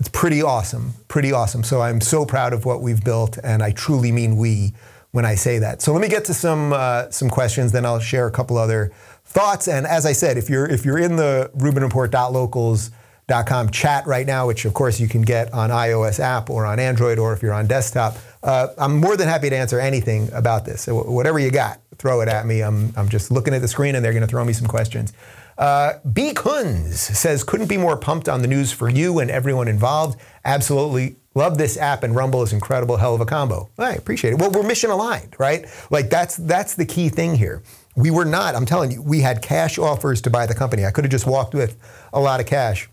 It's 0.00 0.08
pretty 0.08 0.42
awesome, 0.42 0.92
pretty 1.08 1.32
awesome. 1.32 1.62
So 1.62 1.80
I'm 1.80 2.00
so 2.00 2.26
proud 2.26 2.52
of 2.52 2.66
what 2.66 2.82
we've 2.82 3.02
built, 3.02 3.38
and 3.42 3.62
I 3.62 3.70
truly 3.70 4.12
mean 4.12 4.36
we 4.36 4.74
when 5.12 5.24
I 5.24 5.36
say 5.36 5.58
that. 5.60 5.80
So 5.80 5.94
let 5.94 6.02
me 6.02 6.08
get 6.08 6.26
to 6.26 6.34
some 6.34 6.74
uh, 6.74 7.08
some 7.10 7.30
questions, 7.30 7.72
then 7.72 7.86
I'll 7.86 8.00
share 8.00 8.26
a 8.26 8.30
couple 8.30 8.58
other 8.58 8.92
thoughts. 9.24 9.68
And 9.68 9.86
as 9.86 10.04
I 10.04 10.12
said, 10.12 10.36
if 10.36 10.50
you're 10.50 10.66
if 10.66 10.84
you're 10.84 10.98
in 10.98 11.16
the 11.16 11.50
RubinReport.locals 11.56 12.90
com 13.28 13.70
chat 13.70 14.06
right 14.06 14.26
now, 14.26 14.46
which 14.46 14.64
of 14.64 14.74
course 14.74 15.00
you 15.00 15.08
can 15.08 15.22
get 15.22 15.52
on 15.52 15.70
iOS 15.70 16.20
app 16.20 16.48
or 16.48 16.64
on 16.64 16.78
Android 16.78 17.18
or 17.18 17.32
if 17.32 17.42
you're 17.42 17.52
on 17.52 17.66
desktop. 17.66 18.16
Uh, 18.42 18.68
I'm 18.78 18.98
more 18.98 19.16
than 19.16 19.28
happy 19.28 19.50
to 19.50 19.56
answer 19.56 19.80
anything 19.80 20.30
about 20.32 20.64
this. 20.64 20.82
So 20.82 21.02
whatever 21.02 21.38
you 21.38 21.50
got, 21.50 21.80
throw 21.98 22.20
it 22.20 22.28
at 22.28 22.46
me. 22.46 22.62
I'm, 22.62 22.92
I'm 22.96 23.08
just 23.08 23.30
looking 23.30 23.52
at 23.54 23.62
the 23.62 23.68
screen 23.68 23.96
and 23.96 24.04
they're 24.04 24.12
going 24.12 24.22
to 24.22 24.28
throw 24.28 24.44
me 24.44 24.52
some 24.52 24.68
questions. 24.68 25.12
Uh, 25.58 25.94
B. 26.12 26.32
Kunz 26.34 26.92
says, 26.92 27.42
couldn't 27.42 27.68
be 27.68 27.78
more 27.78 27.96
pumped 27.96 28.28
on 28.28 28.42
the 28.42 28.48
news 28.48 28.70
for 28.72 28.88
you 28.88 29.18
and 29.18 29.30
everyone 29.30 29.68
involved. 29.68 30.20
Absolutely 30.44 31.16
love 31.34 31.58
this 31.58 31.76
app 31.76 32.04
and 32.04 32.14
Rumble 32.14 32.42
is 32.42 32.52
incredible. 32.52 32.96
Hell 32.96 33.14
of 33.14 33.20
a 33.20 33.26
combo. 33.26 33.68
I 33.78 33.94
appreciate 33.94 34.34
it. 34.34 34.38
Well, 34.38 34.50
we're 34.50 34.62
mission 34.62 34.90
aligned, 34.90 35.34
right? 35.38 35.66
Like 35.90 36.10
that's 36.10 36.36
that's 36.36 36.74
the 36.74 36.86
key 36.86 37.08
thing 37.08 37.34
here. 37.34 37.62
We 37.96 38.10
were 38.10 38.24
not. 38.24 38.54
I'm 38.54 38.66
telling 38.66 38.92
you, 38.92 39.02
we 39.02 39.20
had 39.20 39.42
cash 39.42 39.78
offers 39.78 40.20
to 40.22 40.30
buy 40.30 40.46
the 40.46 40.54
company. 40.54 40.84
I 40.84 40.90
could 40.90 41.04
have 41.04 41.10
just 41.10 41.26
walked 41.26 41.54
with 41.54 41.78
a 42.12 42.20
lot 42.20 42.40
of 42.40 42.46
cash. 42.46 42.88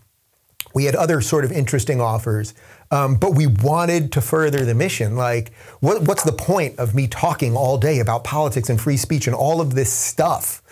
We 0.72 0.84
had 0.84 0.94
other 0.94 1.20
sort 1.20 1.44
of 1.44 1.52
interesting 1.52 2.00
offers, 2.00 2.54
um, 2.90 3.16
but 3.16 3.34
we 3.34 3.46
wanted 3.46 4.12
to 4.12 4.20
further 4.20 4.64
the 4.64 4.74
mission. 4.74 5.16
Like, 5.16 5.52
what, 5.80 6.02
what's 6.02 6.24
the 6.24 6.32
point 6.32 6.78
of 6.78 6.94
me 6.94 7.06
talking 7.06 7.56
all 7.56 7.78
day 7.78 8.00
about 8.00 8.24
politics 8.24 8.70
and 8.70 8.80
free 8.80 8.96
speech 8.96 9.26
and 9.26 9.36
all 9.36 9.60
of 9.60 9.74
this 9.74 9.92
stuff 9.92 10.62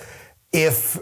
if 0.52 0.98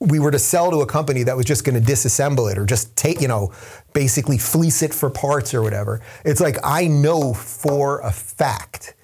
we 0.00 0.20
were 0.20 0.30
to 0.30 0.38
sell 0.38 0.70
to 0.70 0.78
a 0.78 0.86
company 0.86 1.24
that 1.24 1.36
was 1.36 1.44
just 1.44 1.64
going 1.64 1.82
to 1.82 1.92
disassemble 1.92 2.50
it 2.50 2.56
or 2.56 2.64
just 2.64 2.94
take, 2.96 3.20
you 3.20 3.28
know, 3.28 3.52
basically 3.92 4.38
fleece 4.38 4.82
it 4.82 4.94
for 4.94 5.10
parts 5.10 5.52
or 5.54 5.62
whatever? 5.62 6.00
It's 6.24 6.40
like, 6.40 6.56
I 6.62 6.86
know 6.86 7.34
for 7.34 8.00
a 8.00 8.12
fact 8.12 8.94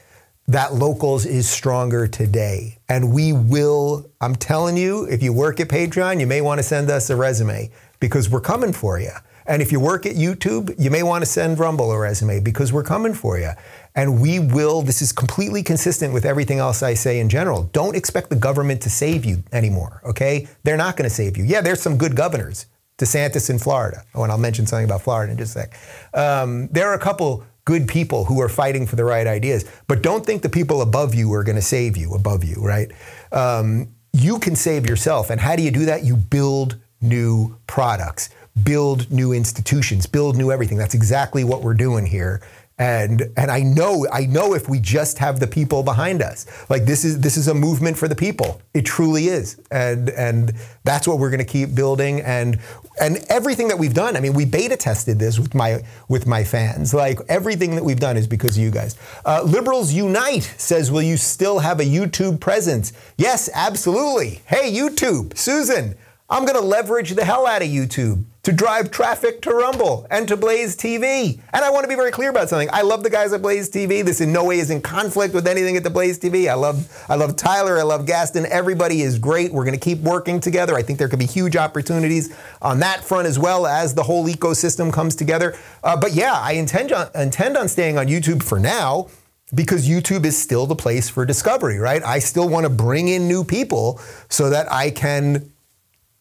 that 0.46 0.74
locals 0.74 1.24
is 1.24 1.48
stronger 1.48 2.06
today. 2.06 2.78
And 2.88 3.12
we 3.12 3.32
will, 3.32 4.10
I'm 4.20 4.36
telling 4.36 4.76
you, 4.76 5.04
if 5.04 5.22
you 5.22 5.32
work 5.32 5.58
at 5.58 5.68
Patreon, 5.68 6.20
you 6.20 6.26
may 6.26 6.40
want 6.42 6.58
to 6.58 6.62
send 6.62 6.90
us 6.90 7.08
a 7.10 7.16
resume 7.16 7.70
because 8.00 8.28
we're 8.28 8.40
coming 8.40 8.72
for 8.72 8.98
you. 8.98 9.12
And 9.46 9.60
if 9.60 9.70
you 9.70 9.78
work 9.78 10.06
at 10.06 10.14
YouTube, 10.16 10.74
you 10.78 10.90
may 10.90 11.02
want 11.02 11.22
to 11.22 11.30
send 11.30 11.58
Rumble 11.58 11.92
a 11.92 11.98
resume 11.98 12.40
because 12.40 12.72
we're 12.72 12.82
coming 12.82 13.12
for 13.12 13.38
you. 13.38 13.50
And 13.94 14.20
we 14.20 14.38
will, 14.38 14.80
this 14.80 15.02
is 15.02 15.12
completely 15.12 15.62
consistent 15.62 16.14
with 16.14 16.24
everything 16.24 16.58
else 16.58 16.82
I 16.82 16.94
say 16.94 17.20
in 17.20 17.28
general. 17.28 17.64
Don't 17.72 17.94
expect 17.94 18.30
the 18.30 18.36
government 18.36 18.80
to 18.82 18.90
save 18.90 19.24
you 19.24 19.42
anymore, 19.52 20.00
okay? 20.04 20.48
They're 20.62 20.78
not 20.78 20.96
going 20.96 21.08
to 21.08 21.14
save 21.14 21.36
you. 21.36 21.44
Yeah, 21.44 21.60
there's 21.60 21.82
some 21.82 21.98
good 21.98 22.16
governors, 22.16 22.66
DeSantis 22.98 23.50
in 23.50 23.58
Florida. 23.58 24.04
Oh, 24.14 24.22
and 24.22 24.32
I'll 24.32 24.38
mention 24.38 24.66
something 24.66 24.86
about 24.86 25.02
Florida 25.02 25.32
in 25.32 25.38
just 25.38 25.54
a 25.56 25.60
sec. 25.60 25.78
Um, 26.14 26.68
there 26.68 26.88
are 26.88 26.94
a 26.94 26.98
couple 26.98 27.44
good 27.66 27.86
people 27.86 28.24
who 28.24 28.40
are 28.40 28.48
fighting 28.48 28.86
for 28.86 28.96
the 28.96 29.04
right 29.04 29.26
ideas, 29.26 29.64
but 29.88 30.02
don't 30.02 30.24
think 30.24 30.42
the 30.42 30.48
people 30.48 30.80
above 30.80 31.14
you 31.14 31.32
are 31.34 31.44
going 31.44 31.56
to 31.56 31.62
save 31.62 31.96
you 31.98 32.14
above 32.14 32.44
you, 32.44 32.56
right? 32.56 32.90
Um, 33.30 33.88
you 34.12 34.38
can 34.38 34.56
save 34.56 34.86
yourself. 34.86 35.28
And 35.30 35.40
how 35.40 35.54
do 35.56 35.62
you 35.62 35.70
do 35.70 35.84
that? 35.86 36.04
You 36.04 36.16
build 36.16 36.78
new 37.04 37.56
products 37.66 38.30
build 38.62 39.10
new 39.10 39.32
institutions, 39.32 40.06
build 40.06 40.36
new 40.36 40.52
everything. 40.52 40.78
That's 40.78 40.94
exactly 40.94 41.44
what 41.44 41.62
we're 41.62 41.74
doing 41.74 42.06
here. 42.06 42.40
And 42.76 43.22
and 43.36 43.52
I 43.52 43.60
know 43.60 44.04
I 44.12 44.26
know 44.26 44.54
if 44.54 44.68
we 44.68 44.80
just 44.80 45.18
have 45.18 45.38
the 45.38 45.46
people 45.46 45.84
behind 45.84 46.20
us, 46.20 46.44
like 46.68 46.86
this 46.86 47.04
is 47.04 47.20
this 47.20 47.36
is 47.36 47.46
a 47.46 47.54
movement 47.54 47.96
for 47.96 48.08
the 48.08 48.16
people. 48.16 48.60
It 48.74 48.84
truly 48.84 49.28
is, 49.28 49.60
and 49.70 50.10
and 50.10 50.52
that's 50.82 51.06
what 51.06 51.20
we're 51.20 51.30
going 51.30 51.38
to 51.38 51.44
keep 51.44 51.72
building. 51.76 52.20
And 52.22 52.58
and 53.00 53.18
everything 53.28 53.68
that 53.68 53.78
we've 53.78 53.94
done. 53.94 54.16
I 54.16 54.20
mean, 54.20 54.34
we 54.34 54.44
beta 54.44 54.76
tested 54.76 55.20
this 55.20 55.38
with 55.38 55.54
my 55.54 55.84
with 56.08 56.26
my 56.26 56.42
fans. 56.42 56.92
Like 56.92 57.20
everything 57.28 57.76
that 57.76 57.84
we've 57.84 58.00
done 58.00 58.16
is 58.16 58.26
because 58.26 58.56
of 58.56 58.64
you 58.64 58.72
guys. 58.72 58.96
Uh, 59.24 59.42
Liberals 59.44 59.92
Unite 59.92 60.52
says, 60.58 60.90
"Will 60.90 61.02
you 61.02 61.16
still 61.16 61.60
have 61.60 61.78
a 61.78 61.84
YouTube 61.84 62.40
presence?" 62.40 62.92
Yes, 63.16 63.48
absolutely. 63.54 64.42
Hey, 64.46 64.72
YouTube, 64.72 65.38
Susan, 65.38 65.94
I'm 66.34 66.44
going 66.44 66.60
to 66.60 66.66
leverage 66.66 67.12
the 67.12 67.24
hell 67.24 67.46
out 67.46 67.62
of 67.62 67.68
YouTube 67.68 68.24
to 68.42 68.50
drive 68.50 68.90
traffic 68.90 69.40
to 69.42 69.54
Rumble 69.54 70.04
and 70.10 70.26
to 70.26 70.36
Blaze 70.36 70.76
TV. 70.76 71.38
And 71.52 71.64
I 71.64 71.70
want 71.70 71.84
to 71.84 71.88
be 71.88 71.94
very 71.94 72.10
clear 72.10 72.30
about 72.30 72.48
something. 72.48 72.68
I 72.72 72.82
love 72.82 73.04
the 73.04 73.08
guys 73.08 73.32
at 73.32 73.40
Blaze 73.40 73.70
TV. 73.70 74.04
This 74.04 74.20
in 74.20 74.32
no 74.32 74.42
way 74.42 74.58
is 74.58 74.68
in 74.68 74.82
conflict 74.82 75.32
with 75.32 75.46
anything 75.46 75.76
at 75.76 75.84
the 75.84 75.90
Blaze 75.90 76.18
TV. 76.18 76.50
I 76.50 76.54
love 76.54 77.06
I 77.08 77.14
love 77.14 77.36
Tyler, 77.36 77.78
I 77.78 77.84
love 77.84 78.04
Gaston. 78.04 78.46
Everybody 78.46 79.02
is 79.02 79.16
great. 79.16 79.52
We're 79.52 79.64
going 79.64 79.78
to 79.78 79.80
keep 79.80 80.00
working 80.00 80.40
together. 80.40 80.74
I 80.74 80.82
think 80.82 80.98
there 80.98 81.08
could 81.08 81.20
be 81.20 81.24
huge 81.24 81.54
opportunities 81.54 82.36
on 82.60 82.80
that 82.80 83.04
front 83.04 83.28
as 83.28 83.38
well 83.38 83.64
as 83.64 83.94
the 83.94 84.02
whole 84.02 84.26
ecosystem 84.26 84.92
comes 84.92 85.14
together. 85.14 85.56
Uh, 85.84 85.96
but 85.96 86.14
yeah, 86.14 86.32
I 86.32 86.54
intend 86.54 86.90
on, 86.90 87.10
intend 87.14 87.56
on 87.56 87.68
staying 87.68 87.96
on 87.96 88.08
YouTube 88.08 88.42
for 88.42 88.58
now 88.58 89.06
because 89.54 89.88
YouTube 89.88 90.24
is 90.24 90.36
still 90.36 90.66
the 90.66 90.74
place 90.74 91.08
for 91.08 91.24
discovery, 91.24 91.78
right? 91.78 92.02
I 92.02 92.18
still 92.18 92.48
want 92.48 92.64
to 92.64 92.70
bring 92.70 93.06
in 93.06 93.28
new 93.28 93.44
people 93.44 94.00
so 94.28 94.50
that 94.50 94.72
I 94.72 94.90
can 94.90 95.53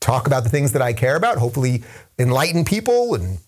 talk 0.03 0.27
about 0.27 0.43
the 0.43 0.49
things 0.49 0.73
that 0.73 0.81
I 0.81 0.93
care 0.93 1.15
about, 1.15 1.37
hopefully 1.37 1.83
enlighten 2.19 2.65
people 2.65 3.15
and 3.15 3.39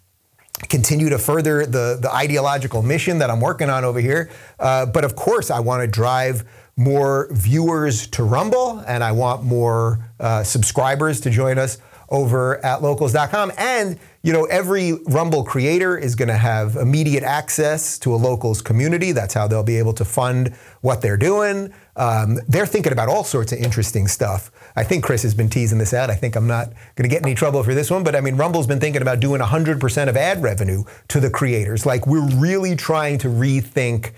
continue 0.69 1.09
to 1.09 1.17
further 1.17 1.65
the, 1.65 1.99
the 2.01 2.11
ideological 2.13 2.81
mission 2.81 3.19
that 3.19 3.29
I'm 3.29 3.41
working 3.41 3.69
on 3.69 3.83
over 3.83 3.99
here. 3.99 4.31
Uh, 4.57 4.85
but 4.85 5.03
of 5.03 5.15
course, 5.15 5.51
I 5.51 5.59
want 5.59 5.81
to 5.81 5.87
drive 5.87 6.45
more 6.77 7.27
viewers 7.31 8.07
to 8.07 8.23
Rumble 8.23 8.83
and 8.87 9.03
I 9.03 9.11
want 9.11 9.43
more 9.43 9.99
uh, 10.19 10.43
subscribers 10.43 11.19
to 11.21 11.29
join 11.29 11.57
us 11.57 11.77
over 12.09 12.63
at 12.63 12.81
locals.com. 12.81 13.51
And, 13.57 13.99
you 14.21 14.31
know, 14.31 14.45
every 14.45 14.93
Rumble 15.07 15.43
creator 15.43 15.97
is 15.97 16.15
going 16.15 16.27
to 16.27 16.37
have 16.37 16.75
immediate 16.75 17.23
access 17.23 17.97
to 17.99 18.13
a 18.13 18.17
locals 18.17 18.61
community. 18.61 19.11
That's 19.11 19.33
how 19.33 19.47
they'll 19.47 19.63
be 19.63 19.77
able 19.77 19.93
to 19.93 20.05
fund 20.05 20.55
what 20.81 21.01
they're 21.01 21.17
doing. 21.17 21.73
Um, 21.95 22.39
they're 22.47 22.65
thinking 22.65 22.91
about 22.91 23.07
all 23.07 23.23
sorts 23.23 23.51
of 23.51 23.59
interesting 23.59 24.07
stuff. 24.07 24.51
I 24.75 24.83
think 24.83 25.03
Chris 25.03 25.23
has 25.23 25.33
been 25.33 25.49
teasing 25.49 25.77
this 25.77 25.93
out. 25.93 26.09
I 26.09 26.15
think 26.15 26.35
I'm 26.35 26.47
not 26.47 26.67
going 26.95 27.09
to 27.09 27.13
get 27.13 27.23
any 27.23 27.35
trouble 27.35 27.63
for 27.63 27.73
this 27.73 27.89
one, 27.89 28.03
but 28.03 28.15
I 28.15 28.21
mean, 28.21 28.35
Rumble's 28.35 28.67
been 28.67 28.79
thinking 28.79 29.01
about 29.01 29.19
doing 29.19 29.41
100% 29.41 30.09
of 30.09 30.17
ad 30.17 30.43
revenue 30.43 30.83
to 31.07 31.19
the 31.19 31.29
creators. 31.29 31.85
Like, 31.85 32.05
we're 32.05 32.27
really 32.35 32.75
trying 32.75 33.17
to 33.19 33.29
rethink 33.29 34.11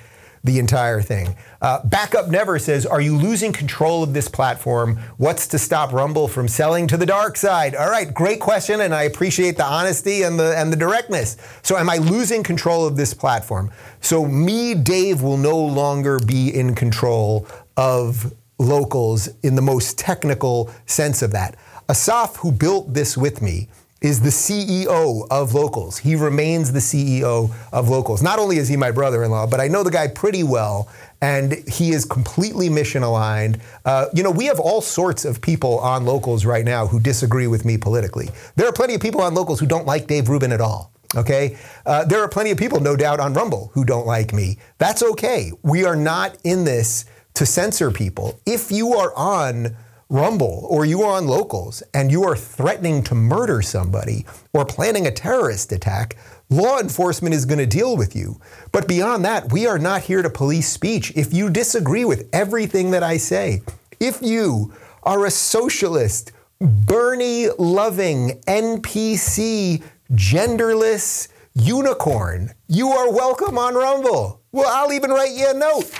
the 0.43 0.59
entire 0.59 1.01
thing. 1.01 1.35
Uh, 1.61 1.85
Backup 1.85 2.29
Never 2.29 2.57
says, 2.57 2.85
Are 2.85 3.01
you 3.01 3.15
losing 3.15 3.51
control 3.51 4.01
of 4.01 4.13
this 4.13 4.27
platform? 4.27 4.97
What's 5.17 5.47
to 5.47 5.59
stop 5.59 5.91
Rumble 5.91 6.27
from 6.27 6.47
selling 6.47 6.87
to 6.87 6.97
the 6.97 7.05
dark 7.05 7.37
side? 7.37 7.75
All 7.75 7.89
right, 7.89 8.11
great 8.11 8.39
question, 8.39 8.81
and 8.81 8.95
I 8.95 9.03
appreciate 9.03 9.57
the 9.57 9.65
honesty 9.65 10.23
and 10.23 10.39
the, 10.39 10.57
and 10.57 10.71
the 10.71 10.77
directness. 10.77 11.37
So, 11.61 11.77
am 11.77 11.89
I 11.89 11.97
losing 11.97 12.43
control 12.43 12.87
of 12.87 12.95
this 12.95 13.13
platform? 13.13 13.71
So, 14.01 14.25
me, 14.25 14.73
Dave, 14.73 15.21
will 15.21 15.37
no 15.37 15.57
longer 15.57 16.19
be 16.19 16.53
in 16.53 16.75
control 16.75 17.47
of 17.77 18.33
locals 18.59 19.29
in 19.43 19.55
the 19.55 19.61
most 19.61 19.97
technical 19.97 20.71
sense 20.85 21.21
of 21.21 21.31
that. 21.31 21.55
Asaf, 21.89 22.37
who 22.37 22.51
built 22.51 22.93
this 22.93 23.15
with 23.15 23.41
me, 23.41 23.69
is 24.01 24.21
the 24.21 24.29
CEO 24.29 25.25
of 25.31 25.53
Locals. 25.55 25.97
He 25.97 26.15
remains 26.15 26.71
the 26.71 26.79
CEO 26.79 27.51
of 27.71 27.89
Locals. 27.89 28.21
Not 28.21 28.37
only 28.37 28.57
is 28.57 28.67
he 28.67 28.77
my 28.77 28.91
brother 28.91 29.23
in 29.23 29.31
law, 29.31 29.47
but 29.47 29.59
I 29.59 29.67
know 29.67 29.83
the 29.83 29.89
guy 29.89 30.07
pretty 30.07 30.43
well, 30.43 30.87
and 31.19 31.67
he 31.67 31.91
is 31.91 32.05
completely 32.05 32.69
mission 32.69 33.01
aligned. 33.01 33.59
Uh, 33.85 34.05
you 34.13 34.21
know, 34.21 34.29
we 34.29 34.45
have 34.45 34.59
all 34.59 34.81
sorts 34.81 35.25
of 35.25 35.41
people 35.41 35.79
on 35.79 36.05
Locals 36.05 36.45
right 36.45 36.63
now 36.63 36.85
who 36.85 36.99
disagree 36.99 37.47
with 37.47 37.65
me 37.65 37.77
politically. 37.77 38.29
There 38.55 38.67
are 38.67 38.73
plenty 38.73 38.93
of 38.93 39.01
people 39.01 39.21
on 39.21 39.33
Locals 39.33 39.59
who 39.59 39.65
don't 39.65 39.87
like 39.87 40.05
Dave 40.05 40.29
Rubin 40.29 40.51
at 40.51 40.61
all. 40.61 40.91
Okay? 41.15 41.57
Uh, 41.85 42.05
there 42.05 42.21
are 42.21 42.29
plenty 42.29 42.51
of 42.51 42.57
people, 42.57 42.79
no 42.79 42.95
doubt, 42.95 43.19
on 43.19 43.33
Rumble 43.33 43.71
who 43.73 43.83
don't 43.83 44.05
like 44.05 44.31
me. 44.31 44.57
That's 44.77 45.01
okay. 45.01 45.51
We 45.63 45.85
are 45.85 45.95
not 45.95 46.37
in 46.43 46.65
this 46.65 47.05
to 47.37 47.45
censor 47.45 47.91
people. 47.91 48.39
If 48.47 48.71
you 48.71 48.93
are 48.95 49.13
on 49.15 49.77
Rumble 50.09 50.65
or 50.71 50.85
you 50.85 51.03
are 51.03 51.17
on 51.17 51.27
locals 51.27 51.83
and 51.93 52.11
you 52.11 52.23
are 52.23 52.35
threatening 52.35 53.03
to 53.03 53.13
murder 53.13 53.61
somebody 53.61 54.25
or 54.53 54.65
planning 54.65 55.05
a 55.05 55.11
terrorist 55.11 55.71
attack, 55.71 56.17
law 56.49 56.79
enforcement 56.79 57.35
is 57.35 57.45
going 57.45 57.59
to 57.59 57.67
deal 57.67 57.95
with 57.95 58.15
you. 58.15 58.41
But 58.71 58.87
beyond 58.87 59.23
that, 59.25 59.51
we 59.51 59.67
are 59.67 59.77
not 59.77 60.01
here 60.01 60.23
to 60.23 60.31
police 60.31 60.67
speech. 60.67 61.13
If 61.15 61.31
you 61.31 61.51
disagree 61.51 62.05
with 62.05 62.27
everything 62.33 62.89
that 62.91 63.03
I 63.03 63.17
say, 63.17 63.61
if 63.99 64.19
you 64.23 64.73
are 65.03 65.23
a 65.27 65.31
socialist, 65.31 66.31
Bernie 66.59 67.49
loving, 67.59 68.41
NPC, 68.47 69.83
genderless 70.11 71.27
unicorn, 71.53 72.53
you 72.67 72.89
are 72.89 73.11
welcome 73.11 73.59
on 73.59 73.75
Rumble. 73.75 74.41
Well, 74.51 74.71
I'll 74.73 74.91
even 74.91 75.11
write 75.11 75.35
you 75.35 75.51
a 75.51 75.53
note. 75.53 75.91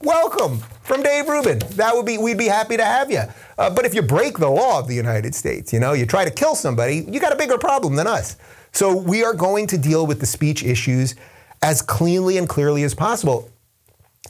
Welcome 0.00 0.62
from 0.82 1.02
Dave 1.02 1.28
Rubin. 1.28 1.60
That 1.76 1.94
would 1.94 2.06
be 2.06 2.18
we'd 2.18 2.38
be 2.38 2.48
happy 2.48 2.76
to 2.76 2.84
have 2.84 3.10
you. 3.10 3.22
Uh, 3.58 3.70
but 3.70 3.84
if 3.84 3.94
you 3.94 4.02
break 4.02 4.38
the 4.38 4.48
law 4.48 4.78
of 4.78 4.88
the 4.88 4.94
United 4.94 5.34
States, 5.34 5.72
you 5.72 5.80
know, 5.80 5.92
you 5.92 6.06
try 6.06 6.24
to 6.24 6.30
kill 6.30 6.54
somebody, 6.54 7.06
you 7.08 7.20
got 7.20 7.32
a 7.32 7.36
bigger 7.36 7.58
problem 7.58 7.96
than 7.96 8.06
us. 8.06 8.36
So 8.72 8.96
we 8.96 9.22
are 9.22 9.34
going 9.34 9.66
to 9.68 9.78
deal 9.78 10.06
with 10.06 10.20
the 10.20 10.26
speech 10.26 10.64
issues 10.64 11.14
as 11.62 11.82
cleanly 11.82 12.38
and 12.38 12.48
clearly 12.48 12.82
as 12.82 12.94
possible. 12.94 13.50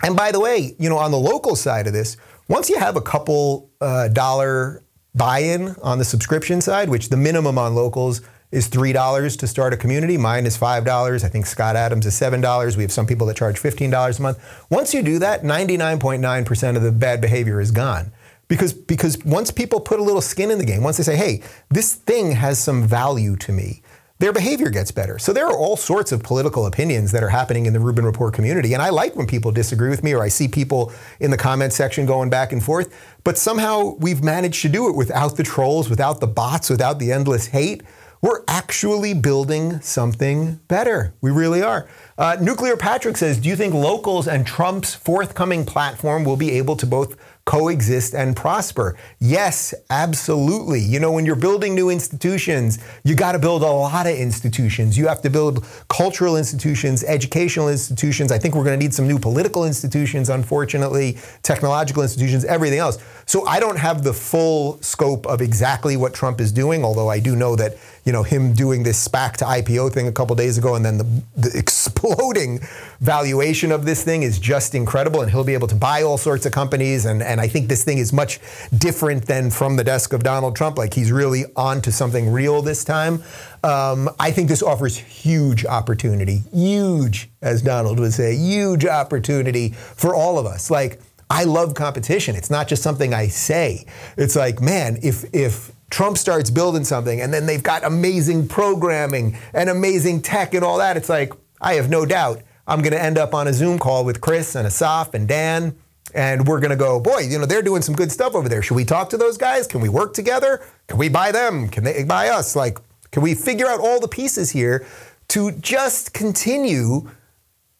And 0.02 0.16
by 0.16 0.32
the 0.32 0.40
way, 0.40 0.74
you 0.78 0.88
know, 0.88 0.98
on 0.98 1.10
the 1.10 1.18
local 1.18 1.56
side 1.56 1.86
of 1.86 1.92
this, 1.92 2.16
once 2.48 2.68
you 2.68 2.78
have 2.78 2.96
a 2.96 3.00
couple 3.00 3.70
uh, 3.80 4.08
dollar 4.08 4.82
buy-in 5.14 5.76
on 5.82 5.98
the 5.98 6.04
subscription 6.04 6.60
side, 6.60 6.88
which 6.88 7.08
the 7.08 7.16
minimum 7.16 7.58
on 7.58 7.74
locals 7.74 8.20
is 8.52 8.68
$3 8.68 9.38
to 9.38 9.46
start 9.46 9.72
a 9.72 9.76
community. 9.76 10.16
Mine 10.16 10.46
is 10.46 10.56
$5. 10.56 11.24
I 11.24 11.28
think 11.28 11.46
Scott 11.46 11.74
Adams 11.74 12.06
is 12.06 12.14
$7. 12.14 12.76
We 12.76 12.82
have 12.82 12.92
some 12.92 13.06
people 13.06 13.26
that 13.26 13.36
charge 13.36 13.60
$15 13.60 14.18
a 14.18 14.22
month. 14.22 14.66
Once 14.70 14.94
you 14.94 15.02
do 15.02 15.18
that, 15.18 15.42
99.9% 15.42 16.76
of 16.76 16.82
the 16.82 16.92
bad 16.92 17.20
behavior 17.20 17.60
is 17.60 17.70
gone. 17.70 18.12
Because, 18.48 18.74
because 18.74 19.24
once 19.24 19.50
people 19.50 19.80
put 19.80 19.98
a 19.98 20.02
little 20.02 20.20
skin 20.20 20.50
in 20.50 20.58
the 20.58 20.66
game, 20.66 20.82
once 20.82 20.98
they 20.98 21.02
say, 21.02 21.16
hey, 21.16 21.42
this 21.70 21.94
thing 21.94 22.32
has 22.32 22.58
some 22.58 22.86
value 22.86 23.34
to 23.36 23.52
me, 23.52 23.80
their 24.18 24.32
behavior 24.32 24.68
gets 24.68 24.92
better. 24.92 25.18
So 25.18 25.32
there 25.32 25.46
are 25.46 25.56
all 25.56 25.76
sorts 25.76 26.12
of 26.12 26.22
political 26.22 26.66
opinions 26.66 27.10
that 27.12 27.24
are 27.24 27.30
happening 27.30 27.66
in 27.66 27.72
the 27.72 27.80
Rubin 27.80 28.04
Report 28.04 28.34
community. 28.34 28.74
And 28.74 28.82
I 28.82 28.90
like 28.90 29.16
when 29.16 29.26
people 29.26 29.50
disagree 29.50 29.88
with 29.88 30.04
me 30.04 30.12
or 30.12 30.22
I 30.22 30.28
see 30.28 30.46
people 30.46 30.92
in 31.18 31.30
the 31.30 31.36
comment 31.36 31.72
section 31.72 32.04
going 32.04 32.28
back 32.28 32.52
and 32.52 32.62
forth. 32.62 32.94
But 33.24 33.38
somehow 33.38 33.96
we've 33.98 34.22
managed 34.22 34.62
to 34.62 34.68
do 34.68 34.88
it 34.88 34.94
without 34.94 35.36
the 35.36 35.42
trolls, 35.42 35.88
without 35.88 36.20
the 36.20 36.26
bots, 36.26 36.68
without 36.68 36.98
the 36.98 37.10
endless 37.10 37.46
hate. 37.46 37.82
We're 38.22 38.44
actually 38.46 39.14
building 39.14 39.80
something 39.80 40.60
better. 40.68 41.12
We 41.20 41.32
really 41.32 41.60
are. 41.60 41.88
Uh, 42.16 42.36
Nuclear 42.40 42.76
Patrick 42.76 43.16
says, 43.16 43.36
Do 43.36 43.48
you 43.48 43.56
think 43.56 43.74
locals 43.74 44.28
and 44.28 44.46
Trump's 44.46 44.94
forthcoming 44.94 45.66
platform 45.66 46.22
will 46.22 46.36
be 46.36 46.52
able 46.52 46.76
to 46.76 46.86
both 46.86 47.16
coexist 47.44 48.14
and 48.14 48.36
prosper. 48.36 48.96
Yes, 49.18 49.74
absolutely. 49.90 50.80
You 50.80 51.00
know, 51.00 51.10
when 51.10 51.26
you're 51.26 51.34
building 51.34 51.74
new 51.74 51.90
institutions, 51.90 52.78
you 53.02 53.16
got 53.16 53.32
to 53.32 53.38
build 53.38 53.62
a 53.62 53.66
lot 53.66 54.06
of 54.06 54.16
institutions. 54.16 54.96
You 54.96 55.08
have 55.08 55.20
to 55.22 55.30
build 55.30 55.64
cultural 55.88 56.36
institutions, 56.36 57.02
educational 57.02 57.68
institutions. 57.68 58.30
I 58.30 58.38
think 58.38 58.54
we're 58.54 58.64
going 58.64 58.78
to 58.78 58.82
need 58.82 58.94
some 58.94 59.08
new 59.08 59.18
political 59.18 59.64
institutions, 59.66 60.28
unfortunately, 60.28 61.18
technological 61.42 62.02
institutions, 62.02 62.44
everything 62.44 62.78
else. 62.78 62.98
So 63.26 63.44
I 63.46 63.58
don't 63.58 63.78
have 63.78 64.04
the 64.04 64.12
full 64.12 64.80
scope 64.80 65.26
of 65.26 65.40
exactly 65.40 65.96
what 65.96 66.14
Trump 66.14 66.40
is 66.40 66.52
doing, 66.52 66.84
although 66.84 67.08
I 67.08 67.18
do 67.18 67.34
know 67.34 67.56
that, 67.56 67.76
you 68.04 68.12
know, 68.12 68.22
him 68.22 68.52
doing 68.52 68.82
this 68.82 69.06
SPAC 69.06 69.36
to 69.36 69.44
IPO 69.44 69.92
thing 69.92 70.08
a 70.08 70.12
couple 70.12 70.34
days 70.34 70.58
ago 70.58 70.74
and 70.74 70.84
then 70.84 70.98
the, 70.98 71.22
the 71.36 71.52
exploding 71.58 72.60
valuation 73.00 73.70
of 73.70 73.84
this 73.84 74.02
thing 74.02 74.22
is 74.22 74.38
just 74.38 74.74
incredible. 74.74 75.20
And 75.20 75.30
he'll 75.30 75.44
be 75.44 75.54
able 75.54 75.68
to 75.68 75.74
buy 75.74 76.02
all 76.02 76.18
sorts 76.18 76.46
of 76.46 76.52
companies 76.52 77.04
and 77.04 77.22
and 77.22 77.40
I 77.40 77.48
think 77.48 77.68
this 77.68 77.84
thing 77.84 77.98
is 77.98 78.12
much 78.12 78.40
different 78.76 79.26
than 79.26 79.50
from 79.50 79.76
the 79.76 79.84
desk 79.84 80.12
of 80.12 80.22
Donald 80.22 80.56
Trump. 80.56 80.78
Like 80.78 80.94
he's 80.94 81.12
really 81.12 81.44
on 81.56 81.80
to 81.82 81.92
something 81.92 82.30
real 82.30 82.62
this 82.62 82.84
time. 82.84 83.22
Um, 83.64 84.10
I 84.18 84.32
think 84.32 84.48
this 84.48 84.62
offers 84.62 84.96
huge 84.96 85.64
opportunity, 85.64 86.42
huge, 86.52 87.30
as 87.40 87.62
Donald 87.62 88.00
would 88.00 88.12
say, 88.12 88.34
huge 88.34 88.84
opportunity 88.84 89.70
for 89.70 90.16
all 90.16 90.36
of 90.36 90.46
us. 90.46 90.68
Like, 90.68 91.00
I 91.32 91.44
love 91.44 91.74
competition. 91.74 92.36
It's 92.36 92.50
not 92.50 92.68
just 92.68 92.82
something 92.82 93.14
I 93.14 93.28
say. 93.28 93.86
It's 94.18 94.36
like, 94.36 94.60
man, 94.60 94.98
if 95.02 95.24
if 95.32 95.72
Trump 95.88 96.18
starts 96.18 96.50
building 96.50 96.84
something 96.84 97.22
and 97.22 97.32
then 97.32 97.46
they've 97.46 97.62
got 97.62 97.84
amazing 97.84 98.48
programming 98.48 99.38
and 99.54 99.70
amazing 99.70 100.20
tech 100.20 100.52
and 100.52 100.62
all 100.62 100.76
that, 100.76 100.98
it's 100.98 101.08
like, 101.08 101.32
I 101.58 101.74
have 101.74 101.88
no 101.88 102.04
doubt 102.04 102.42
I'm 102.66 102.82
going 102.82 102.92
to 102.92 103.02
end 103.02 103.16
up 103.16 103.32
on 103.32 103.48
a 103.48 103.54
Zoom 103.54 103.78
call 103.78 104.04
with 104.04 104.20
Chris 104.20 104.54
and 104.54 104.66
Asaf 104.66 105.14
and 105.14 105.26
Dan 105.26 105.74
and 106.14 106.46
we're 106.46 106.60
going 106.60 106.70
to 106.70 106.76
go, 106.76 107.00
boy, 107.00 107.20
you 107.20 107.38
know, 107.38 107.46
they're 107.46 107.62
doing 107.62 107.80
some 107.80 107.94
good 107.94 108.12
stuff 108.12 108.34
over 108.34 108.46
there. 108.46 108.60
Should 108.60 108.74
we 108.74 108.84
talk 108.84 109.08
to 109.10 109.16
those 109.16 109.38
guys? 109.38 109.66
Can 109.66 109.80
we 109.80 109.88
work 109.88 110.12
together? 110.12 110.62
Can 110.86 110.98
we 110.98 111.08
buy 111.08 111.32
them? 111.32 111.70
Can 111.70 111.84
they 111.84 112.04
buy 112.04 112.28
us? 112.28 112.54
Like, 112.54 112.78
can 113.10 113.22
we 113.22 113.34
figure 113.34 113.66
out 113.66 113.80
all 113.80 114.00
the 114.00 114.08
pieces 114.08 114.50
here 114.50 114.84
to 115.28 115.52
just 115.52 116.12
continue 116.12 117.08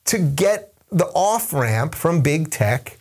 to 0.06 0.18
get 0.18 0.72
the 0.90 1.06
off 1.08 1.52
ramp 1.52 1.94
from 1.94 2.22
big 2.22 2.50
tech 2.50 2.98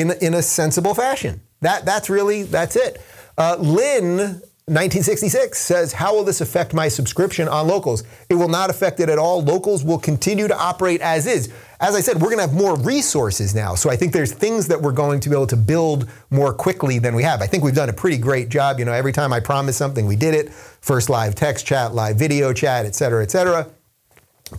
in, 0.00 0.12
in 0.20 0.34
a 0.34 0.42
sensible 0.42 0.94
fashion? 0.94 1.40
That, 1.60 1.84
that's 1.84 2.08
really, 2.08 2.44
that's 2.44 2.76
it. 2.76 3.00
Uh, 3.36 3.56
Lynn 3.58 4.40
1966 4.68 5.58
says, 5.58 5.94
How 5.94 6.14
will 6.14 6.24
this 6.24 6.42
affect 6.42 6.74
my 6.74 6.88
subscription 6.88 7.48
on 7.48 7.66
locals? 7.66 8.04
It 8.28 8.34
will 8.34 8.50
not 8.50 8.68
affect 8.68 9.00
it 9.00 9.08
at 9.08 9.18
all. 9.18 9.42
Locals 9.42 9.82
will 9.82 9.98
continue 9.98 10.46
to 10.46 10.58
operate 10.58 11.00
as 11.00 11.26
is. 11.26 11.50
As 11.80 11.94
I 11.94 12.00
said, 12.00 12.16
we're 12.16 12.28
going 12.28 12.36
to 12.36 12.42
have 12.42 12.52
more 12.52 12.76
resources 12.76 13.54
now. 13.54 13.74
So 13.74 13.88
I 13.88 13.96
think 13.96 14.12
there's 14.12 14.32
things 14.32 14.68
that 14.68 14.82
we're 14.82 14.92
going 14.92 15.20
to 15.20 15.30
be 15.30 15.34
able 15.34 15.46
to 15.46 15.56
build 15.56 16.10
more 16.30 16.52
quickly 16.52 16.98
than 16.98 17.14
we 17.14 17.22
have. 17.22 17.40
I 17.40 17.46
think 17.46 17.64
we've 17.64 17.74
done 17.74 17.88
a 17.88 17.94
pretty 17.94 18.18
great 18.18 18.50
job. 18.50 18.78
You 18.78 18.84
know, 18.84 18.92
every 18.92 19.12
time 19.12 19.32
I 19.32 19.40
promise 19.40 19.76
something, 19.78 20.04
we 20.04 20.16
did 20.16 20.34
it. 20.34 20.52
First 20.52 21.08
live 21.08 21.34
text 21.34 21.66
chat, 21.66 21.94
live 21.94 22.16
video 22.16 22.52
chat, 22.52 22.84
et 22.84 22.94
cetera, 22.94 23.22
et 23.22 23.30
cetera. 23.30 23.70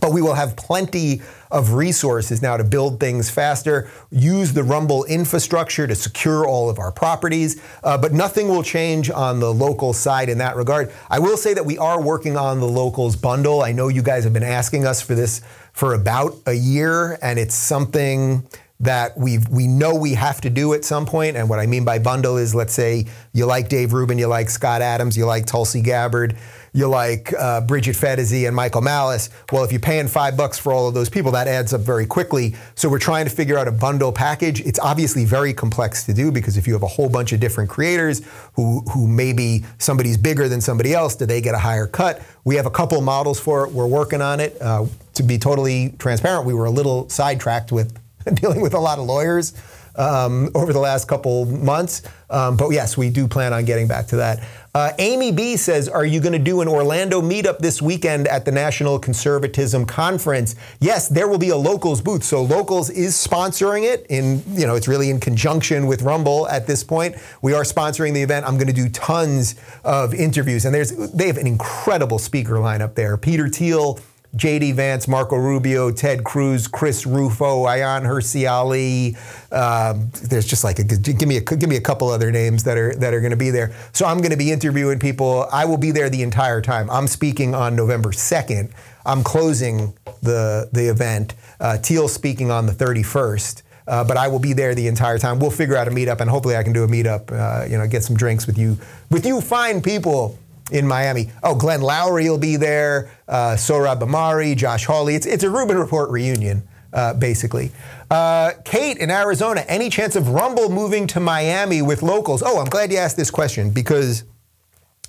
But 0.00 0.12
we 0.12 0.22
will 0.22 0.34
have 0.34 0.56
plenty 0.56 1.22
of 1.50 1.72
resources 1.72 2.42
now 2.42 2.56
to 2.56 2.64
build 2.64 3.00
things 3.00 3.30
faster, 3.30 3.90
use 4.10 4.52
the 4.52 4.62
Rumble 4.62 5.04
infrastructure 5.04 5.86
to 5.86 5.94
secure 5.94 6.46
all 6.46 6.70
of 6.70 6.78
our 6.78 6.92
properties, 6.92 7.60
uh, 7.82 7.98
but 7.98 8.12
nothing 8.12 8.48
will 8.48 8.62
change 8.62 9.10
on 9.10 9.40
the 9.40 9.52
local 9.52 9.92
side 9.92 10.28
in 10.28 10.38
that 10.38 10.56
regard. 10.56 10.92
I 11.08 11.18
will 11.18 11.36
say 11.36 11.54
that 11.54 11.66
we 11.66 11.78
are 11.78 12.00
working 12.00 12.36
on 12.36 12.60
the 12.60 12.68
locals 12.68 13.16
bundle. 13.16 13.62
I 13.62 13.72
know 13.72 13.88
you 13.88 14.02
guys 14.02 14.24
have 14.24 14.32
been 14.32 14.42
asking 14.42 14.86
us 14.86 15.00
for 15.00 15.14
this 15.14 15.40
for 15.72 15.94
about 15.94 16.36
a 16.46 16.52
year, 16.52 17.18
and 17.22 17.38
it's 17.38 17.54
something 17.54 18.46
that 18.80 19.16
we 19.16 19.38
we 19.50 19.66
know 19.66 19.94
we 19.94 20.14
have 20.14 20.40
to 20.40 20.50
do 20.50 20.74
at 20.74 20.84
some 20.84 21.06
point. 21.06 21.36
And 21.36 21.48
what 21.48 21.58
I 21.58 21.66
mean 21.66 21.84
by 21.84 21.98
bundle 21.98 22.36
is, 22.36 22.54
let's 22.54 22.72
say 22.72 23.06
you 23.32 23.46
like 23.46 23.68
Dave 23.68 23.92
Rubin, 23.92 24.18
you 24.18 24.26
like 24.26 24.50
Scott 24.50 24.82
Adams, 24.82 25.16
you 25.16 25.26
like 25.26 25.46
Tulsi 25.46 25.82
Gabbard 25.82 26.36
you 26.72 26.88
like 26.88 27.32
uh, 27.38 27.60
Bridget 27.62 27.96
Phetasy 27.96 28.46
and 28.46 28.54
Michael 28.54 28.80
Malice. 28.80 29.30
Well, 29.50 29.64
if 29.64 29.72
you're 29.72 29.80
paying 29.80 30.08
five 30.08 30.36
bucks 30.36 30.58
for 30.58 30.72
all 30.72 30.88
of 30.88 30.94
those 30.94 31.08
people, 31.08 31.32
that 31.32 31.48
adds 31.48 31.72
up 31.74 31.80
very 31.80 32.06
quickly. 32.06 32.54
So 32.74 32.88
we're 32.88 32.98
trying 32.98 33.24
to 33.24 33.30
figure 33.30 33.58
out 33.58 33.68
a 33.68 33.72
bundle 33.72 34.12
package. 34.12 34.60
It's 34.60 34.78
obviously 34.78 35.24
very 35.24 35.52
complex 35.52 36.04
to 36.04 36.14
do 36.14 36.30
because 36.30 36.56
if 36.56 36.66
you 36.66 36.72
have 36.74 36.82
a 36.82 36.88
whole 36.88 37.08
bunch 37.08 37.32
of 37.32 37.40
different 37.40 37.70
creators 37.70 38.22
who 38.54 38.80
who 38.92 39.08
maybe 39.08 39.64
somebody's 39.78 40.16
bigger 40.16 40.48
than 40.48 40.60
somebody 40.60 40.94
else, 40.94 41.16
do 41.16 41.26
they 41.26 41.40
get 41.40 41.54
a 41.54 41.58
higher 41.58 41.86
cut? 41.86 42.22
We 42.44 42.56
have 42.56 42.66
a 42.66 42.70
couple 42.70 43.00
models 43.00 43.40
for 43.40 43.66
it. 43.66 43.72
We're 43.72 43.86
working 43.86 44.22
on 44.22 44.40
it. 44.40 44.60
Uh, 44.60 44.86
to 45.14 45.22
be 45.22 45.38
totally 45.38 45.94
transparent, 45.98 46.46
we 46.46 46.54
were 46.54 46.66
a 46.66 46.70
little 46.70 47.08
sidetracked 47.08 47.72
with 47.72 47.98
dealing 48.34 48.60
with 48.60 48.74
a 48.74 48.78
lot 48.78 48.98
of 48.98 49.06
lawyers 49.06 49.54
um, 49.96 50.50
over 50.54 50.72
the 50.72 50.78
last 50.78 51.08
couple 51.08 51.46
months. 51.46 52.02
Um, 52.28 52.56
but 52.56 52.70
yes, 52.70 52.96
we 52.96 53.10
do 53.10 53.26
plan 53.26 53.52
on 53.52 53.64
getting 53.64 53.88
back 53.88 54.06
to 54.08 54.16
that. 54.16 54.46
Uh, 54.72 54.92
Amy 54.98 55.32
B 55.32 55.56
says, 55.56 55.88
Are 55.88 56.04
you 56.04 56.20
going 56.20 56.32
to 56.32 56.38
do 56.38 56.60
an 56.60 56.68
Orlando 56.68 57.20
meetup 57.20 57.58
this 57.58 57.82
weekend 57.82 58.28
at 58.28 58.44
the 58.44 58.52
National 58.52 59.00
Conservatism 59.00 59.84
Conference? 59.84 60.54
Yes, 60.78 61.08
there 61.08 61.26
will 61.26 61.38
be 61.38 61.48
a 61.48 61.56
Locals 61.56 62.00
booth. 62.00 62.22
So 62.22 62.42
Locals 62.42 62.88
is 62.88 63.14
sponsoring 63.14 63.82
it 63.82 64.06
in, 64.08 64.44
you 64.46 64.68
know, 64.68 64.76
it's 64.76 64.86
really 64.86 65.10
in 65.10 65.18
conjunction 65.18 65.86
with 65.86 66.02
Rumble 66.02 66.46
at 66.48 66.68
this 66.68 66.84
point. 66.84 67.16
We 67.42 67.52
are 67.52 67.64
sponsoring 67.64 68.14
the 68.14 68.22
event. 68.22 68.46
I'm 68.46 68.54
going 68.54 68.68
to 68.68 68.72
do 68.72 68.88
tons 68.88 69.56
of 69.82 70.14
interviews. 70.14 70.64
And 70.64 70.72
there's 70.72 70.92
they 71.10 71.26
have 71.26 71.36
an 71.36 71.48
incredible 71.48 72.20
speaker 72.20 72.54
lineup 72.54 72.94
there. 72.94 73.16
Peter 73.16 73.48
Thiel 73.48 73.98
J.D. 74.36 74.72
Vance, 74.72 75.08
Marco 75.08 75.36
Rubio, 75.36 75.90
Ted 75.90 76.22
Cruz, 76.22 76.68
Chris 76.68 77.04
Rufo, 77.04 77.64
Ayaan 77.64 78.02
Hirsi 78.02 78.48
Ali. 78.48 79.16
Um, 79.50 80.10
there's 80.28 80.46
just 80.46 80.62
like 80.62 80.78
a, 80.78 80.84
give 80.84 81.28
me 81.28 81.36
a 81.36 81.40
give 81.40 81.68
me 81.68 81.76
a 81.76 81.80
couple 81.80 82.08
other 82.08 82.30
names 82.30 82.62
that 82.64 82.78
are 82.78 82.94
that 82.96 83.12
are 83.12 83.20
going 83.20 83.32
to 83.32 83.36
be 83.36 83.50
there. 83.50 83.74
So 83.92 84.06
I'm 84.06 84.18
going 84.18 84.30
to 84.30 84.36
be 84.36 84.52
interviewing 84.52 85.00
people. 85.00 85.48
I 85.52 85.64
will 85.64 85.78
be 85.78 85.90
there 85.90 86.08
the 86.08 86.22
entire 86.22 86.60
time. 86.60 86.88
I'm 86.90 87.08
speaking 87.08 87.54
on 87.54 87.74
November 87.74 88.10
2nd. 88.10 88.70
I'm 89.04 89.24
closing 89.24 89.94
the 90.22 90.68
the 90.72 90.88
event. 90.88 91.34
Uh, 91.58 91.78
Thiel 91.78 92.06
speaking 92.06 92.50
on 92.50 92.66
the 92.66 92.72
31st. 92.72 93.62
Uh, 93.88 94.04
but 94.04 94.16
I 94.16 94.28
will 94.28 94.38
be 94.38 94.52
there 94.52 94.72
the 94.72 94.86
entire 94.86 95.18
time. 95.18 95.40
We'll 95.40 95.50
figure 95.50 95.74
out 95.74 95.88
a 95.88 95.90
meetup, 95.90 96.20
and 96.20 96.30
hopefully 96.30 96.54
I 96.54 96.62
can 96.62 96.72
do 96.72 96.84
a 96.84 96.86
meetup. 96.86 97.32
Uh, 97.32 97.64
you 97.64 97.76
know, 97.76 97.88
get 97.88 98.04
some 98.04 98.14
drinks 98.14 98.46
with 98.46 98.56
you, 98.56 98.78
with 99.10 99.26
you 99.26 99.40
fine 99.40 99.82
people 99.82 100.38
in 100.70 100.86
Miami. 100.86 101.30
Oh, 101.42 101.54
Glenn 101.54 101.80
Loury 101.80 102.28
will 102.28 102.38
be 102.38 102.56
there, 102.56 103.10
uh, 103.28 103.56
Ahmari, 103.56 104.56
Josh 104.56 104.84
Hawley. 104.84 105.14
It's, 105.14 105.26
it's 105.26 105.44
a 105.44 105.50
Rubin 105.50 105.78
Report 105.78 106.10
reunion. 106.10 106.62
uh, 106.92 107.14
basically. 107.14 107.70
Uh, 108.10 108.52
Kate 108.64 108.98
in 108.98 109.10
Arizona, 109.10 109.64
any 109.68 109.90
chance 109.90 110.16
of 110.16 110.28
Rumble 110.28 110.70
moving 110.70 111.06
to 111.08 111.20
Miami 111.20 111.82
with 111.82 112.02
locals? 112.02 112.42
Oh, 112.44 112.60
I'm 112.60 112.68
glad 112.68 112.90
you 112.90 112.98
asked 112.98 113.16
this 113.16 113.30
question 113.30 113.70
because 113.70 114.24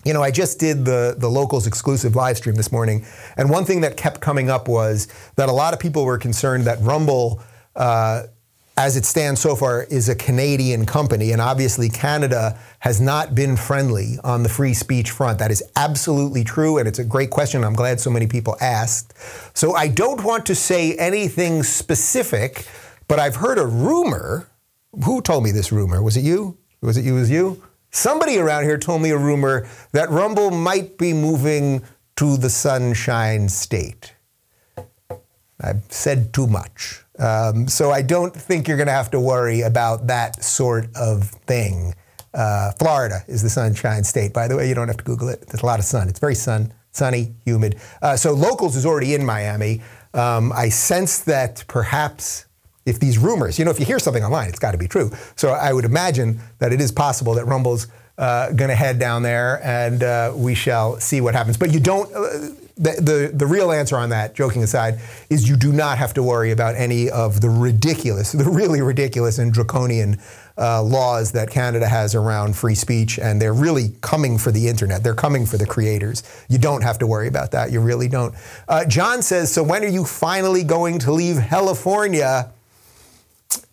you 0.03 0.13
know, 0.13 0.23
I 0.23 0.31
just 0.31 0.59
did 0.59 0.83
the, 0.83 1.15
the 1.15 1.29
locals 1.29 1.67
exclusive 1.67 2.15
live 2.15 2.37
stream 2.37 2.55
this 2.55 2.71
morning, 2.71 3.05
and 3.37 3.51
one 3.51 3.65
thing 3.65 3.81
that 3.81 3.97
kept 3.97 4.19
coming 4.19 4.49
up 4.49 4.67
was 4.67 5.07
that 5.35 5.47
a 5.47 5.51
lot 5.51 5.75
of 5.75 5.79
people 5.79 6.05
were 6.05 6.17
concerned 6.17 6.63
that 6.65 6.81
Rumble, 6.81 7.39
uh, 7.75 8.23
as 8.77 8.97
it 8.97 9.05
stands 9.05 9.39
so 9.41 9.55
far, 9.55 9.83
is 9.83 10.09
a 10.09 10.15
Canadian 10.15 10.87
company, 10.87 11.31
and 11.31 11.39
obviously 11.39 11.87
Canada 11.87 12.57
has 12.81 12.99
not 12.99 13.35
been 13.35 13.55
friendly 13.55 14.17
on 14.23 14.41
the 14.41 14.49
free 14.49 14.73
speech 14.73 15.11
front. 15.11 15.37
That 15.37 15.51
is 15.51 15.63
absolutely 15.75 16.43
true, 16.43 16.79
and 16.79 16.87
it's 16.87 16.97
a 16.97 17.03
great 17.03 17.29
question. 17.29 17.63
I'm 17.63 17.75
glad 17.75 17.99
so 17.99 18.09
many 18.09 18.25
people 18.25 18.57
asked. 18.59 19.13
So 19.55 19.75
I 19.75 19.87
don't 19.87 20.23
want 20.23 20.47
to 20.47 20.55
say 20.55 20.95
anything 20.95 21.61
specific, 21.61 22.65
but 23.07 23.19
I've 23.19 23.35
heard 23.35 23.59
a 23.59 23.65
rumor. 23.65 24.49
Who 25.05 25.21
told 25.21 25.43
me 25.43 25.51
this 25.51 25.71
rumor? 25.71 26.01
Was 26.01 26.17
it 26.17 26.23
you? 26.23 26.57
Was 26.81 26.97
it 26.97 27.05
you? 27.05 27.13
Was 27.13 27.29
you? 27.29 27.63
Somebody 27.91 28.39
around 28.39 28.63
here 28.63 28.79
told 28.79 29.01
me 29.01 29.11
a 29.11 29.17
rumor 29.17 29.67
that 29.91 30.09
Rumble 30.09 30.49
might 30.49 30.97
be 30.97 31.13
moving 31.13 31.83
to 32.15 32.37
the 32.37 32.49
Sunshine 32.49 33.47
State. 33.49 34.13
I've 35.59 35.83
said 35.89 36.33
too 36.33 36.47
much. 36.47 37.03
Um, 37.19 37.67
so 37.67 37.91
I 37.91 38.01
don't 38.01 38.33
think 38.33 38.67
you're 38.67 38.77
going 38.77 38.87
to 38.87 38.93
have 38.93 39.11
to 39.11 39.19
worry 39.19 39.61
about 39.61 40.07
that 40.07 40.43
sort 40.43 40.87
of 40.95 41.25
thing. 41.25 41.93
Uh, 42.33 42.71
Florida 42.79 43.23
is 43.27 43.41
the 43.41 43.49
Sunshine 43.49 44.03
State, 44.03 44.33
by 44.33 44.47
the 44.47 44.55
way. 44.55 44.67
You 44.69 44.75
don't 44.75 44.87
have 44.87 44.97
to 44.97 45.03
Google 45.03 45.29
it. 45.29 45.47
There's 45.47 45.63
a 45.63 45.65
lot 45.65 45.79
of 45.79 45.85
sun. 45.85 46.07
It's 46.07 46.19
very 46.19 46.35
sun, 46.35 46.73
sunny, 46.91 47.33
humid. 47.45 47.79
Uh, 48.01 48.15
so 48.15 48.33
Locals 48.33 48.75
is 48.75 48.85
already 48.85 49.13
in 49.13 49.25
Miami. 49.25 49.81
Um, 50.13 50.51
I 50.53 50.69
sense 50.69 51.19
that 51.19 51.63
perhaps 51.67 52.45
if 52.85 52.99
these 52.99 53.17
rumors, 53.17 53.59
you 53.59 53.65
know, 53.65 53.71
if 53.71 53.79
you 53.79 53.85
hear 53.85 53.99
something 53.99 54.23
online, 54.23 54.49
it's 54.49 54.59
got 54.59 54.71
to 54.71 54.77
be 54.77 54.87
true. 54.87 55.11
So 55.35 55.49
I 55.51 55.71
would 55.71 55.85
imagine 55.85 56.39
that 56.59 56.73
it 56.73 56.81
is 56.81 56.91
possible 56.91 57.33
that 57.35 57.45
Rumble's 57.45 57.87
uh, 58.17 58.51
going 58.51 58.69
to 58.69 58.75
head 58.75 58.99
down 58.99 59.23
there, 59.23 59.59
and 59.63 60.03
uh, 60.03 60.33
we 60.35 60.53
shall 60.53 60.99
see 60.99 61.21
what 61.21 61.33
happens. 61.33 61.57
But 61.57 61.73
you 61.73 61.79
don't. 61.79 62.09
The, 62.81 62.99
the, 62.99 63.31
the 63.31 63.45
real 63.45 63.71
answer 63.71 63.95
on 63.95 64.09
that, 64.09 64.33
joking 64.33 64.63
aside, 64.63 64.99
is 65.29 65.47
you 65.47 65.55
do 65.55 65.71
not 65.71 65.99
have 65.99 66.15
to 66.15 66.23
worry 66.23 66.49
about 66.49 66.73
any 66.75 67.11
of 67.11 67.39
the 67.39 67.49
ridiculous, 67.49 68.31
the 68.31 68.49
really 68.49 68.81
ridiculous 68.81 69.37
and 69.37 69.53
draconian 69.53 70.17
uh, 70.57 70.81
laws 70.81 71.31
that 71.33 71.51
Canada 71.51 71.87
has 71.87 72.15
around 72.15 72.55
free 72.55 72.75
speech, 72.75 73.19
and 73.19 73.41
they're 73.41 73.53
really 73.53 73.93
coming 74.01 74.37
for 74.37 74.51
the 74.51 74.67
internet. 74.67 75.03
They're 75.03 75.13
coming 75.13 75.45
for 75.45 75.57
the 75.57 75.65
creators. 75.65 76.23
You 76.49 76.57
don't 76.57 76.81
have 76.81 76.97
to 76.99 77.07
worry 77.07 77.27
about 77.27 77.51
that. 77.51 77.71
You 77.71 77.81
really 77.81 78.07
don't. 78.07 78.33
Uh, 78.67 78.85
John 78.85 79.21
says, 79.21 79.51
so 79.51 79.63
when 79.63 79.83
are 79.83 79.87
you 79.87 80.03
finally 80.03 80.63
going 80.63 80.99
to 80.99 81.11
leave 81.11 81.37
California? 81.37 82.51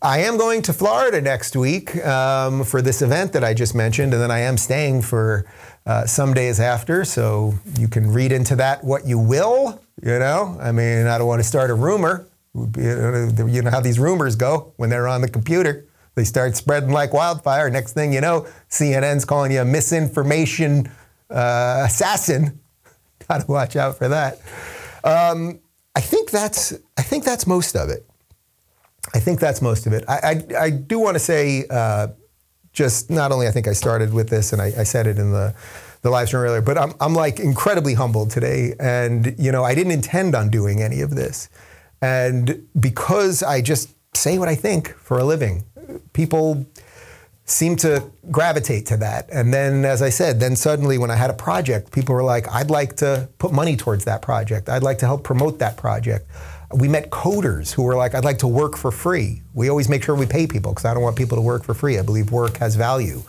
I 0.01 0.21
am 0.21 0.37
going 0.37 0.63
to 0.63 0.73
Florida 0.73 1.21
next 1.21 1.57
week 1.57 1.97
um, 2.05 2.65
for 2.65 2.83
this 2.83 3.03
event 3.03 3.33
that 3.33 3.43
I 3.43 3.55
just 3.55 3.75
mentioned, 3.75 4.13
and 4.13 4.23
then 4.23 4.31
I 4.31 4.41
am 4.41 4.57
staying 4.57 5.03
for 5.03 5.45
uh, 5.89 6.07
some 6.07 6.35
days 6.35 6.61
after. 6.61 7.05
So 7.05 7.55
you 7.79 7.89
can 7.89 8.13
read 8.13 8.31
into 8.31 8.55
that 8.57 8.85
what 8.85 9.07
you 9.07 9.19
will. 9.19 9.81
You 10.03 10.19
know, 10.21 10.57
I 10.61 10.71
mean, 10.71 11.07
I 11.07 11.19
don't 11.19 11.27
want 11.27 11.41
to 11.41 11.49
start 11.49 11.71
a 11.71 11.75
rumor. 11.75 12.29
You 12.55 13.63
know 13.63 13.71
how 13.71 13.81
these 13.81 13.99
rumors 13.99 14.37
go 14.37 14.73
when 14.77 14.91
they're 14.91 15.09
on 15.09 15.23
the 15.23 15.29
computer. 15.29 15.87
They 16.15 16.25
start 16.25 16.57
spreading 16.57 16.91
like 16.91 17.13
wildfire. 17.13 17.71
Next 17.71 17.93
thing 17.95 18.13
you 18.13 18.21
know, 18.21 18.47
CNN's 18.71 19.25
calling 19.25 19.51
you 19.51 19.61
a 19.61 19.65
misinformation 19.65 20.91
uh, 21.31 21.85
assassin. 21.87 22.61
Got 23.29 23.43
to 23.43 23.47
watch 23.47 23.75
out 23.75 23.99
for 23.99 24.09
that. 24.09 24.41
Um, 25.05 25.59
I 25.97 26.01
think 26.01 26.31
that's 26.31 26.73
I 26.97 27.03
think 27.03 27.25
that's 27.25 27.47
most 27.47 27.75
of 27.75 27.89
it. 27.89 28.09
I 29.15 29.21
think 29.21 29.41
that's 29.41 29.63
most 29.63 29.87
of 29.87 29.93
it. 29.93 30.05
I, 30.07 30.19
I, 30.23 30.65
I 30.65 30.71
do 30.71 30.99
want 30.99 31.15
to 31.15 31.19
say, 31.19 31.65
uh, 31.71 32.09
just 32.79 33.11
not 33.11 33.33
only 33.33 33.49
I 33.49 33.51
think 33.51 33.67
I 33.67 33.73
started 33.73 34.15
with 34.15 34.29
this 34.29 34.53
and 34.53 34.63
I, 34.63 34.67
I, 34.67 34.85
said 34.85 35.09
it 35.09 35.19
in 35.19 35.33
the, 35.33 35.53
the 36.03 36.11
live 36.11 36.29
stream 36.29 36.45
earlier, 36.45 36.63
but 36.63 36.79
I'm, 36.79 36.95
I'm 37.01 37.13
like 37.13 37.41
incredibly 37.41 37.95
humbled 37.95 38.31
today. 38.31 38.75
And, 38.79 39.35
you 39.37 39.51
know, 39.51 39.65
I 39.65 39.75
didn't 39.75 39.91
intend 39.91 40.37
on 40.37 40.49
doing 40.49 40.81
any 40.81 41.01
of 41.01 41.11
this. 41.11 41.51
And 42.01 42.69
because 42.79 43.43
I 43.43 43.63
just 43.63 43.91
say 44.17 44.39
what 44.39 44.49
I 44.49 44.55
think 44.55 44.95
for 44.95 45.19
a 45.19 45.25
living, 45.25 45.65
people 46.13 46.65
seem 47.47 47.75
to 47.77 48.09
gravitate 48.31 48.87
to 48.87 48.97
that. 48.99 49.29
And 49.33 49.53
then, 49.53 49.85
as 49.85 50.01
I 50.01 50.11
said, 50.11 50.39
then 50.39 50.55
suddenly 50.55 50.99
when 50.99 51.11
I 51.11 51.17
had 51.17 51.31
a 51.31 51.35
project, 51.35 51.91
people 51.91 52.15
were 52.15 52.23
like, 52.23 52.47
I'd 52.53 52.71
like 52.71 52.95
to 52.97 53.29
put 53.39 53.53
money 53.53 53.77
towards 53.77 54.05
that 54.05 54.23
project. 54.23 54.69
I'd 54.69 54.85
like 54.85 54.99
to 54.99 55.07
help 55.07 55.25
promote 55.25 55.59
that 55.59 55.77
project 55.77 56.31
we 56.73 56.89
met 56.89 57.11
coders 57.11 57.73
who 57.73 57.83
were 57.83 57.97
like, 57.97 58.15
I'd 58.15 58.25
like 58.25 58.39
to 58.39 58.49
work 58.49 58.77
for 58.77 58.91
free. 58.91 59.43
We 59.55 59.69
always 59.71 59.89
make 59.89 60.03
sure 60.03 60.15
we 60.15 60.27
pay 60.27 60.47
people 60.47 60.73
because 60.73 60.85
I 60.85 60.93
don't 60.93 61.03
want 61.03 61.17
people 61.17 61.37
to 61.37 61.43
work 61.43 61.65
for 61.65 61.75
free. 61.75 61.99
I 61.99 62.03
believe 62.03 62.31
work 62.31 62.59
has 62.59 62.77
value 62.77 63.23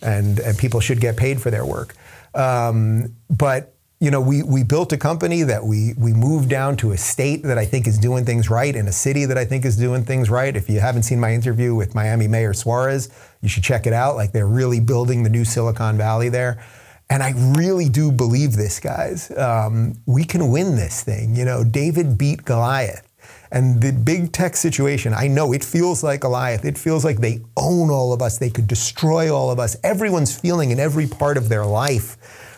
and, 0.00 0.38
and 0.38 0.56
people 0.56 0.80
should 0.80 1.00
get 1.00 1.16
paid 1.16 1.40
for 1.40 1.50
their 1.50 1.66
work. 1.66 1.94
Um, 2.34 3.14
but 3.28 3.74
you 3.98 4.10
know, 4.10 4.20
we, 4.20 4.42
we 4.42 4.62
built 4.62 4.92
a 4.92 4.98
company 4.98 5.42
that 5.42 5.64
we, 5.64 5.94
we 5.96 6.12
moved 6.12 6.50
down 6.50 6.76
to 6.78 6.92
a 6.92 6.98
state 6.98 7.42
that 7.44 7.56
I 7.56 7.64
think 7.64 7.86
is 7.86 7.96
doing 7.96 8.26
things 8.26 8.50
right, 8.50 8.76
and 8.76 8.88
a 8.88 8.92
city 8.92 9.24
that 9.24 9.38
I 9.38 9.46
think 9.46 9.64
is 9.64 9.76
doing 9.76 10.04
things 10.04 10.28
right. 10.28 10.54
If 10.54 10.68
you 10.68 10.80
haven't 10.80 11.04
seen 11.04 11.18
my 11.18 11.32
interview 11.32 11.74
with 11.74 11.94
Miami 11.94 12.28
Mayor 12.28 12.52
Suarez, 12.52 13.08
you 13.40 13.48
should 13.48 13.64
check 13.64 13.86
it 13.86 13.94
out. 13.94 14.16
Like 14.16 14.32
they're 14.32 14.46
really 14.46 14.80
building 14.80 15.22
the 15.22 15.30
new 15.30 15.46
Silicon 15.46 15.96
Valley 15.96 16.28
there. 16.28 16.62
And 17.08 17.22
I 17.22 17.34
really 17.56 17.88
do 17.88 18.10
believe 18.10 18.56
this, 18.56 18.80
guys. 18.80 19.30
Um, 19.36 19.94
we 20.06 20.24
can 20.24 20.50
win 20.50 20.76
this 20.76 21.02
thing. 21.04 21.36
You 21.36 21.44
know, 21.44 21.62
David 21.62 22.18
beat 22.18 22.44
Goliath. 22.44 23.02
And 23.52 23.80
the 23.80 23.92
big 23.92 24.32
tech 24.32 24.56
situation, 24.56 25.14
I 25.14 25.28
know 25.28 25.52
it 25.52 25.62
feels 25.62 26.02
like 26.02 26.20
Goliath. 26.20 26.64
It 26.64 26.76
feels 26.76 27.04
like 27.04 27.18
they 27.18 27.40
own 27.56 27.90
all 27.90 28.12
of 28.12 28.20
us. 28.20 28.38
They 28.38 28.50
could 28.50 28.66
destroy 28.66 29.32
all 29.32 29.50
of 29.50 29.60
us. 29.60 29.76
Everyone's 29.84 30.38
feeling 30.38 30.72
in 30.72 30.80
every 30.80 31.06
part 31.06 31.36
of 31.36 31.48
their 31.48 31.64
life 31.64 32.16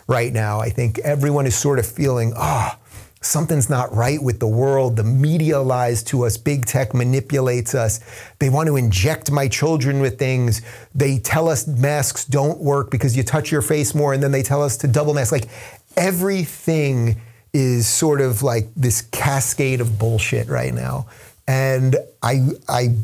right 0.09 0.33
now. 0.33 0.61
I 0.61 0.71
think 0.71 0.99
everyone 1.01 1.47
is 1.47 1.55
sort 1.55 1.79
of 1.79 1.87
feeling, 1.87 2.33
ah, 2.37 2.79
oh, 2.81 2.88
something's 3.21 3.69
not 3.69 3.93
right 3.95 4.23
with 4.23 4.39
the 4.39 4.47
world. 4.47 4.97
The 4.97 5.05
media 5.05 5.61
lies 5.61 6.03
to 6.05 6.25
us. 6.25 6.37
Big 6.37 6.67
tech 6.67 6.95
manipulates 6.95 7.75
us. 7.75 8.01
They 8.39 8.49
want 8.49 8.69
to 8.69 8.77
inject 8.77 9.31
my 9.31 9.49
children 9.49 10.01
with 10.01 10.19
things. 10.19 10.63
They 10.95 11.19
tell 11.19 11.49
us 11.49 11.67
masks 11.67 12.25
don't 12.25 12.59
work 12.61 12.91
because 12.91 13.17
you 13.17 13.23
touch 13.23 13.51
your 13.51 13.63
face 13.63 13.95
more, 13.95 14.13
and 14.13 14.23
then 14.23 14.33
they 14.33 14.43
tell 14.43 14.63
us 14.63 14.77
to 14.79 14.89
double 14.89 15.15
mask. 15.15 15.33
Like 15.33 15.49
everything 15.97 17.21
is 17.53 17.89
sort 17.89 18.21
of 18.21 18.43
like 18.43 18.69
this 18.77 19.03
cascade 19.03 19.81
of 19.81 19.99
bullshit 19.99 20.49
right 20.49 20.73
now. 20.73 21.07
And 21.47 21.97
I, 22.23 22.49
I 22.69 22.95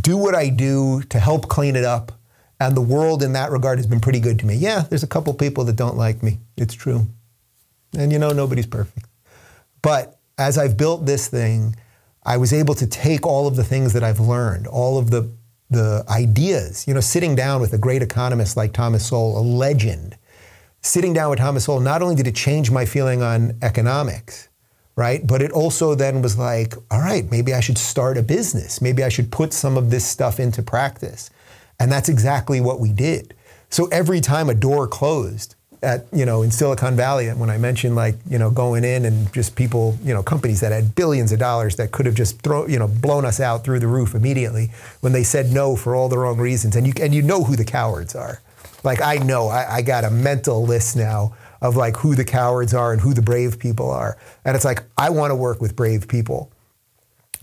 do 0.00 0.16
what 0.16 0.34
I 0.34 0.50
do 0.50 1.02
to 1.08 1.18
help 1.18 1.48
clean 1.48 1.74
it 1.74 1.84
up. 1.84 2.12
And 2.60 2.76
the 2.76 2.82
world 2.82 3.22
in 3.22 3.32
that 3.32 3.50
regard 3.50 3.78
has 3.78 3.86
been 3.86 4.00
pretty 4.00 4.20
good 4.20 4.38
to 4.40 4.46
me. 4.46 4.54
Yeah, 4.56 4.80
there's 4.88 5.02
a 5.02 5.08
couple 5.08 5.32
people 5.34 5.64
that 5.64 5.76
don't 5.76 5.96
like 5.96 6.22
me. 6.22 6.38
It's 6.56 6.74
true. 6.74 7.06
And 7.96 8.12
you 8.12 8.18
know, 8.18 8.30
nobody's 8.30 8.66
perfect. 8.66 9.07
But 9.82 10.18
as 10.36 10.58
I've 10.58 10.76
built 10.76 11.06
this 11.06 11.28
thing, 11.28 11.76
I 12.24 12.36
was 12.36 12.52
able 12.52 12.74
to 12.74 12.86
take 12.86 13.26
all 13.26 13.46
of 13.46 13.56
the 13.56 13.64
things 13.64 13.92
that 13.92 14.04
I've 14.04 14.20
learned, 14.20 14.66
all 14.66 14.98
of 14.98 15.10
the, 15.10 15.30
the 15.70 16.04
ideas, 16.08 16.86
you 16.86 16.94
know, 16.94 17.00
sitting 17.00 17.34
down 17.34 17.60
with 17.60 17.72
a 17.72 17.78
great 17.78 18.02
economist 18.02 18.56
like 18.56 18.72
Thomas 18.72 19.06
Sowell, 19.06 19.38
a 19.38 19.40
legend, 19.40 20.16
sitting 20.80 21.12
down 21.12 21.30
with 21.30 21.38
Thomas 21.38 21.64
Sowell, 21.64 21.80
not 21.80 22.02
only 22.02 22.14
did 22.14 22.26
it 22.26 22.34
change 22.34 22.70
my 22.70 22.84
feeling 22.84 23.22
on 23.22 23.56
economics, 23.62 24.48
right? 24.96 25.26
But 25.26 25.42
it 25.42 25.52
also 25.52 25.94
then 25.94 26.22
was 26.22 26.36
like, 26.36 26.74
all 26.90 27.00
right, 27.00 27.30
maybe 27.30 27.54
I 27.54 27.60
should 27.60 27.78
start 27.78 28.18
a 28.18 28.22
business. 28.22 28.82
Maybe 28.82 29.04
I 29.04 29.08
should 29.08 29.30
put 29.30 29.52
some 29.52 29.76
of 29.76 29.90
this 29.90 30.04
stuff 30.04 30.40
into 30.40 30.62
practice. 30.62 31.30
And 31.80 31.90
that's 31.90 32.08
exactly 32.08 32.60
what 32.60 32.80
we 32.80 32.92
did. 32.92 33.34
So 33.70 33.86
every 33.86 34.20
time 34.20 34.48
a 34.48 34.54
door 34.54 34.88
closed, 34.88 35.54
at 35.82 36.06
you 36.12 36.24
know 36.24 36.42
in 36.42 36.50
Silicon 36.50 36.96
Valley 36.96 37.28
when 37.28 37.50
I 37.50 37.58
mentioned 37.58 37.94
like 37.94 38.16
you 38.28 38.38
know 38.38 38.50
going 38.50 38.84
in 38.84 39.04
and 39.04 39.32
just 39.32 39.54
people 39.54 39.96
you 40.02 40.12
know 40.12 40.22
companies 40.22 40.60
that 40.60 40.72
had 40.72 40.94
billions 40.94 41.32
of 41.32 41.38
dollars 41.38 41.76
that 41.76 41.92
could 41.92 42.06
have 42.06 42.14
just 42.14 42.40
throw 42.42 42.66
you 42.66 42.78
know 42.78 42.88
blown 42.88 43.24
us 43.24 43.40
out 43.40 43.64
through 43.64 43.80
the 43.80 43.86
roof 43.86 44.14
immediately 44.14 44.70
when 45.00 45.12
they 45.12 45.22
said 45.22 45.52
no 45.52 45.76
for 45.76 45.94
all 45.94 46.08
the 46.08 46.18
wrong 46.18 46.38
reasons. 46.38 46.76
And 46.76 46.86
you 46.86 46.92
and 47.00 47.14
you 47.14 47.22
know 47.22 47.44
who 47.44 47.56
the 47.56 47.64
cowards 47.64 48.14
are. 48.14 48.40
Like 48.84 49.00
I 49.00 49.16
know 49.16 49.48
I, 49.48 49.76
I 49.76 49.82
got 49.82 50.04
a 50.04 50.10
mental 50.10 50.64
list 50.64 50.96
now 50.96 51.34
of 51.60 51.76
like 51.76 51.96
who 51.96 52.14
the 52.14 52.24
cowards 52.24 52.74
are 52.74 52.92
and 52.92 53.00
who 53.00 53.14
the 53.14 53.22
brave 53.22 53.58
people 53.58 53.90
are. 53.90 54.16
And 54.44 54.56
it's 54.56 54.64
like 54.64 54.82
I 54.96 55.10
want 55.10 55.30
to 55.30 55.34
work 55.34 55.60
with 55.60 55.76
brave 55.76 56.08
people. 56.08 56.50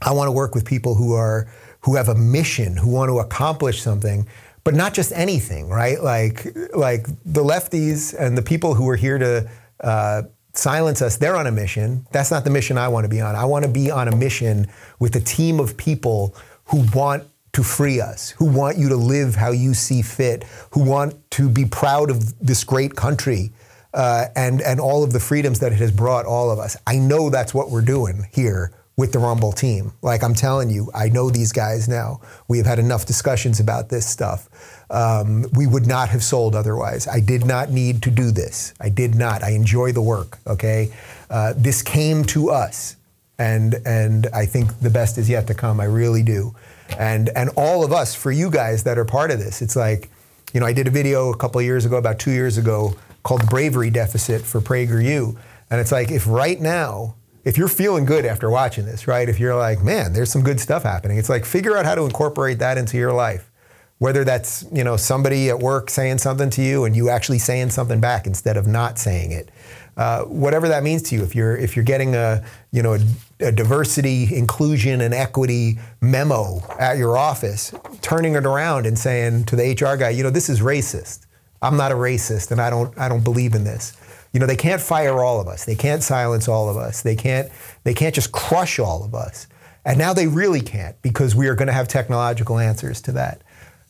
I 0.01 0.11
want 0.11 0.27
to 0.27 0.31
work 0.31 0.53
with 0.53 0.65
people 0.65 0.95
who 0.95 1.13
are 1.13 1.47
who 1.81 1.95
have 1.95 2.09
a 2.09 2.15
mission 2.15 2.75
who 2.75 2.89
want 2.89 3.09
to 3.09 3.19
accomplish 3.19 3.81
something 3.81 4.27
but 4.65 4.73
not 4.73 4.93
just 4.93 5.13
anything, 5.13 5.69
right? 5.69 6.01
Like 6.03 6.45
like 6.75 7.07
the 7.23 7.43
lefties 7.43 8.13
and 8.19 8.37
the 8.37 8.41
people 8.41 8.73
who 8.73 8.89
are 8.89 8.97
here 8.97 9.17
to 9.17 9.49
uh, 9.79 10.23
silence 10.53 11.01
us, 11.01 11.15
they're 11.15 11.37
on 11.37 11.47
a 11.47 11.51
mission. 11.51 12.05
That's 12.11 12.31
not 12.31 12.43
the 12.43 12.49
mission 12.49 12.77
I 12.77 12.89
want 12.89 13.05
to 13.05 13.09
be 13.09 13.21
on. 13.21 13.35
I 13.35 13.45
want 13.45 13.63
to 13.63 13.71
be 13.71 13.89
on 13.89 14.09
a 14.09 14.15
mission 14.15 14.67
with 14.99 15.15
a 15.15 15.21
team 15.21 15.59
of 15.61 15.77
people 15.77 16.35
who 16.65 16.83
want 16.93 17.23
to 17.53 17.63
free 17.63 18.01
us, 18.01 18.31
who 18.31 18.45
want 18.45 18.77
you 18.77 18.89
to 18.89 18.97
live 18.97 19.35
how 19.35 19.51
you 19.51 19.73
see 19.73 20.01
fit, 20.01 20.43
who 20.71 20.83
want 20.83 21.13
to 21.31 21.47
be 21.47 21.65
proud 21.65 22.09
of 22.09 22.37
this 22.45 22.65
great 22.65 22.95
country. 22.95 23.53
Uh, 23.93 24.25
and 24.35 24.61
and 24.61 24.81
all 24.81 25.05
of 25.05 25.13
the 25.13 25.19
freedoms 25.21 25.59
that 25.59 25.71
it 25.71 25.77
has 25.77 25.91
brought 25.91 26.25
all 26.25 26.51
of 26.51 26.59
us. 26.59 26.75
I 26.85 26.97
know 26.97 27.29
that's 27.29 27.53
what 27.53 27.69
we're 27.69 27.79
doing 27.79 28.27
here 28.33 28.73
with 28.97 29.11
the 29.11 29.19
Rumble 29.19 29.51
team. 29.51 29.91
Like 30.01 30.23
I'm 30.23 30.33
telling 30.33 30.69
you, 30.69 30.89
I 30.93 31.09
know 31.09 31.29
these 31.29 31.51
guys 31.51 31.87
now. 31.87 32.21
We 32.47 32.57
have 32.57 32.67
had 32.67 32.79
enough 32.79 33.05
discussions 33.05 33.59
about 33.59 33.89
this 33.89 34.07
stuff. 34.07 34.49
Um, 34.89 35.45
we 35.53 35.67
would 35.67 35.85
not 35.85 36.09
have 36.09 36.23
sold 36.23 36.55
otherwise. 36.55 37.07
I 37.07 37.19
did 37.19 37.45
not 37.45 37.71
need 37.71 38.01
to 38.03 38.11
do 38.11 38.31
this. 38.31 38.73
I 38.79 38.89
did 38.89 39.15
not. 39.15 39.43
I 39.43 39.51
enjoy 39.51 39.91
the 39.91 40.01
work. 40.01 40.37
Okay, 40.47 40.91
uh, 41.29 41.53
this 41.57 41.81
came 41.81 42.23
to 42.25 42.51
us, 42.51 42.95
and 43.37 43.75
and 43.85 44.27
I 44.33 44.45
think 44.45 44.79
the 44.79 44.89
best 44.89 45.17
is 45.17 45.29
yet 45.29 45.47
to 45.47 45.53
come. 45.53 45.81
I 45.81 45.85
really 45.85 46.23
do, 46.23 46.55
and 46.97 47.29
and 47.35 47.49
all 47.57 47.83
of 47.83 47.91
us 47.91 48.15
for 48.15 48.31
you 48.31 48.49
guys 48.49 48.83
that 48.83 48.97
are 48.97 49.05
part 49.05 49.31
of 49.31 49.39
this. 49.39 49.61
It's 49.61 49.75
like, 49.75 50.09
you 50.53 50.59
know, 50.59 50.65
I 50.65 50.73
did 50.73 50.87
a 50.87 50.91
video 50.91 51.33
a 51.33 51.37
couple 51.37 51.61
years 51.61 51.85
ago, 51.85 51.97
about 51.97 52.19
two 52.19 52.31
years 52.31 52.57
ago, 52.57 52.95
called 53.23 53.45
Bravery 53.49 53.89
Deficit 53.89 54.43
for 54.43 54.61
PragerU, 54.61 55.35
and 55.69 55.81
it's 55.81 55.91
like 55.91 56.11
if 56.11 56.27
right 56.27 56.61
now 56.61 57.15
if 57.45 57.59
you're 57.59 57.67
feeling 57.67 58.05
good 58.05 58.25
after 58.25 58.49
watching 58.49 58.85
this, 58.85 59.07
right? 59.07 59.29
If 59.29 59.39
you're 59.39 59.55
like, 59.55 59.83
man, 59.83 60.13
there's 60.13 60.31
some 60.31 60.41
good 60.41 60.59
stuff 60.59 60.83
happening, 60.83 61.17
it's 61.17 61.29
like 61.29 61.45
figure 61.45 61.77
out 61.77 61.85
how 61.85 61.95
to 61.95 62.03
incorporate 62.03 62.59
that 62.59 62.77
into 62.77 62.97
your 62.97 63.13
life. 63.13 63.51
Whether 63.97 64.25
that's 64.25 64.65
you 64.73 64.83
know 64.83 64.97
somebody 64.97 65.49
at 65.49 65.59
work 65.59 65.89
saying 65.89 66.17
something 66.17 66.49
to 66.49 66.61
you 66.61 66.83
and 66.83 66.93
you 66.93 67.09
actually 67.09 67.39
saying 67.39 67.69
something 67.69 68.01
back 68.01 68.27
instead 68.27 68.57
of 68.57 68.67
not 68.67 68.99
saying 68.99 69.31
it, 69.31 69.51
uh, 69.95 70.23
whatever 70.23 70.67
that 70.67 70.83
means 70.83 71.01
to 71.03 71.15
you. 71.15 71.23
If 71.23 71.33
you're 71.33 71.55
if 71.55 71.77
you're 71.77 71.85
getting 71.85 72.13
a 72.13 72.43
you 72.71 72.83
know 72.83 72.95
a, 72.95 72.99
a 73.39 73.51
diversity, 73.53 74.35
inclusion, 74.35 74.99
and 74.99 75.13
equity 75.13 75.79
memo 76.01 76.59
at 76.77 76.97
your 76.97 77.15
office, 77.17 77.73
turning 78.01 78.35
it 78.35 78.45
around 78.45 78.85
and 78.85 78.99
saying 78.99 79.45
to 79.45 79.55
the 79.55 79.71
HR 79.71 79.95
guy, 79.95 80.09
you 80.09 80.23
know, 80.23 80.29
this 80.29 80.49
is 80.49 80.59
racist. 80.59 81.24
I'm 81.65 81.77
not 81.77 81.91
a 81.91 81.95
racist, 81.95 82.51
and 82.51 82.61
I 82.61 82.69
don't 82.69 82.95
I 82.97 83.09
don't 83.09 83.23
believe 83.23 83.55
in 83.55 83.63
this. 83.63 83.93
You 84.33 84.39
know, 84.39 84.45
they 84.45 84.55
can't 84.55 84.81
fire 84.81 85.23
all 85.23 85.39
of 85.39 85.47
us. 85.47 85.65
They 85.65 85.75
can't 85.75 86.03
silence 86.03 86.47
all 86.47 86.69
of 86.69 86.77
us. 86.77 87.01
They 87.01 87.15
can't 87.15 87.49
they 87.83 87.93
can't 87.93 88.13
just 88.13 88.31
crush 88.31 88.79
all 88.79 89.03
of 89.03 89.15
us. 89.15 89.47
And 89.85 89.97
now 89.97 90.13
they 90.13 90.27
really 90.27 90.61
can't 90.61 90.99
because 91.01 91.35
we 91.35 91.47
are 91.47 91.55
going 91.55 91.67
to 91.67 91.73
have 91.73 91.87
technological 91.87 92.57
answers 92.57 93.01
to 93.03 93.11
that. 93.13 93.41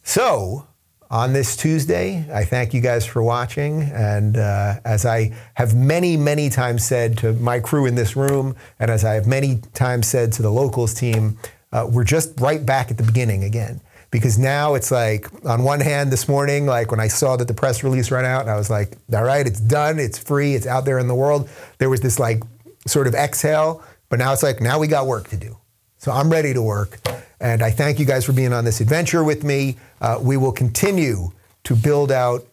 So, 0.03 0.67
on 1.09 1.33
this 1.33 1.55
Tuesday, 1.55 2.25
I 2.33 2.43
thank 2.43 2.73
you 2.73 2.81
guys 2.81 3.05
for 3.05 3.23
watching. 3.23 3.83
And 3.83 4.37
uh, 4.37 4.75
as 4.83 5.05
I 5.05 5.33
have 5.53 5.73
many, 5.75 6.17
many 6.17 6.49
times 6.49 6.83
said 6.83 7.17
to 7.19 7.33
my 7.33 7.59
crew 7.59 7.85
in 7.85 7.95
this 7.95 8.15
room, 8.15 8.55
and 8.79 8.91
as 8.91 9.05
I 9.05 9.13
have 9.13 9.25
many 9.25 9.61
times 9.73 10.07
said 10.07 10.33
to 10.33 10.41
the 10.41 10.51
locals 10.51 10.93
team, 10.93 11.37
uh, 11.71 11.87
we're 11.89 12.03
just 12.03 12.39
right 12.39 12.65
back 12.65 12.91
at 12.91 12.97
the 12.97 13.03
beginning 13.03 13.43
again. 13.43 13.81
Because 14.15 14.39
now 14.39 14.75
it's 14.75 14.91
like, 14.91 15.27
on 15.45 15.63
one 15.63 15.81
hand, 15.81 16.09
this 16.09 16.29
morning, 16.29 16.65
like 16.65 16.89
when 16.89 17.01
I 17.01 17.09
saw 17.09 17.35
that 17.35 17.49
the 17.49 17.53
press 17.53 17.83
release 17.83 18.11
ran 18.11 18.23
out, 18.23 18.43
and 18.43 18.49
I 18.49 18.55
was 18.55 18.69
like, 18.69 18.97
all 19.13 19.25
right, 19.25 19.45
it's 19.45 19.59
done, 19.59 19.99
it's 19.99 20.17
free, 20.17 20.55
it's 20.55 20.65
out 20.65 20.85
there 20.85 20.99
in 20.99 21.09
the 21.09 21.13
world. 21.13 21.49
There 21.79 21.89
was 21.89 21.99
this 21.99 22.17
like 22.17 22.41
sort 22.87 23.07
of 23.07 23.13
exhale, 23.13 23.83
but 24.07 24.17
now 24.17 24.31
it's 24.31 24.41
like, 24.41 24.61
now 24.61 24.79
we 24.79 24.87
got 24.87 25.05
work 25.05 25.27
to 25.31 25.35
do. 25.35 25.57
So 25.97 26.13
I'm 26.13 26.29
ready 26.29 26.53
to 26.53 26.61
work. 26.61 26.97
And 27.41 27.61
I 27.61 27.71
thank 27.71 27.99
you 27.99 28.05
guys 28.05 28.23
for 28.23 28.31
being 28.31 28.53
on 28.53 28.63
this 28.63 28.79
adventure 28.79 29.21
with 29.21 29.43
me. 29.43 29.75
Uh, 29.99 30.17
we 30.21 30.37
will 30.37 30.53
continue 30.53 31.31
to 31.65 31.75
build 31.75 32.09
out 32.09 32.45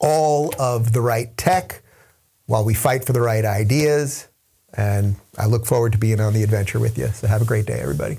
all 0.00 0.52
of 0.58 0.92
the 0.92 1.00
right 1.00 1.36
tech 1.36 1.82
while 2.46 2.64
we 2.64 2.74
fight 2.74 3.04
for 3.04 3.12
the 3.12 3.20
right 3.20 3.44
ideas. 3.44 4.26
And 4.76 5.14
I 5.38 5.46
look 5.46 5.66
forward 5.66 5.92
to 5.92 5.98
being 5.98 6.18
on 6.18 6.32
the 6.32 6.42
adventure 6.42 6.80
with 6.80 6.98
you. 6.98 7.06
So 7.10 7.28
have 7.28 7.42
a 7.42 7.44
great 7.44 7.64
day, 7.64 7.78
everybody. 7.78 8.18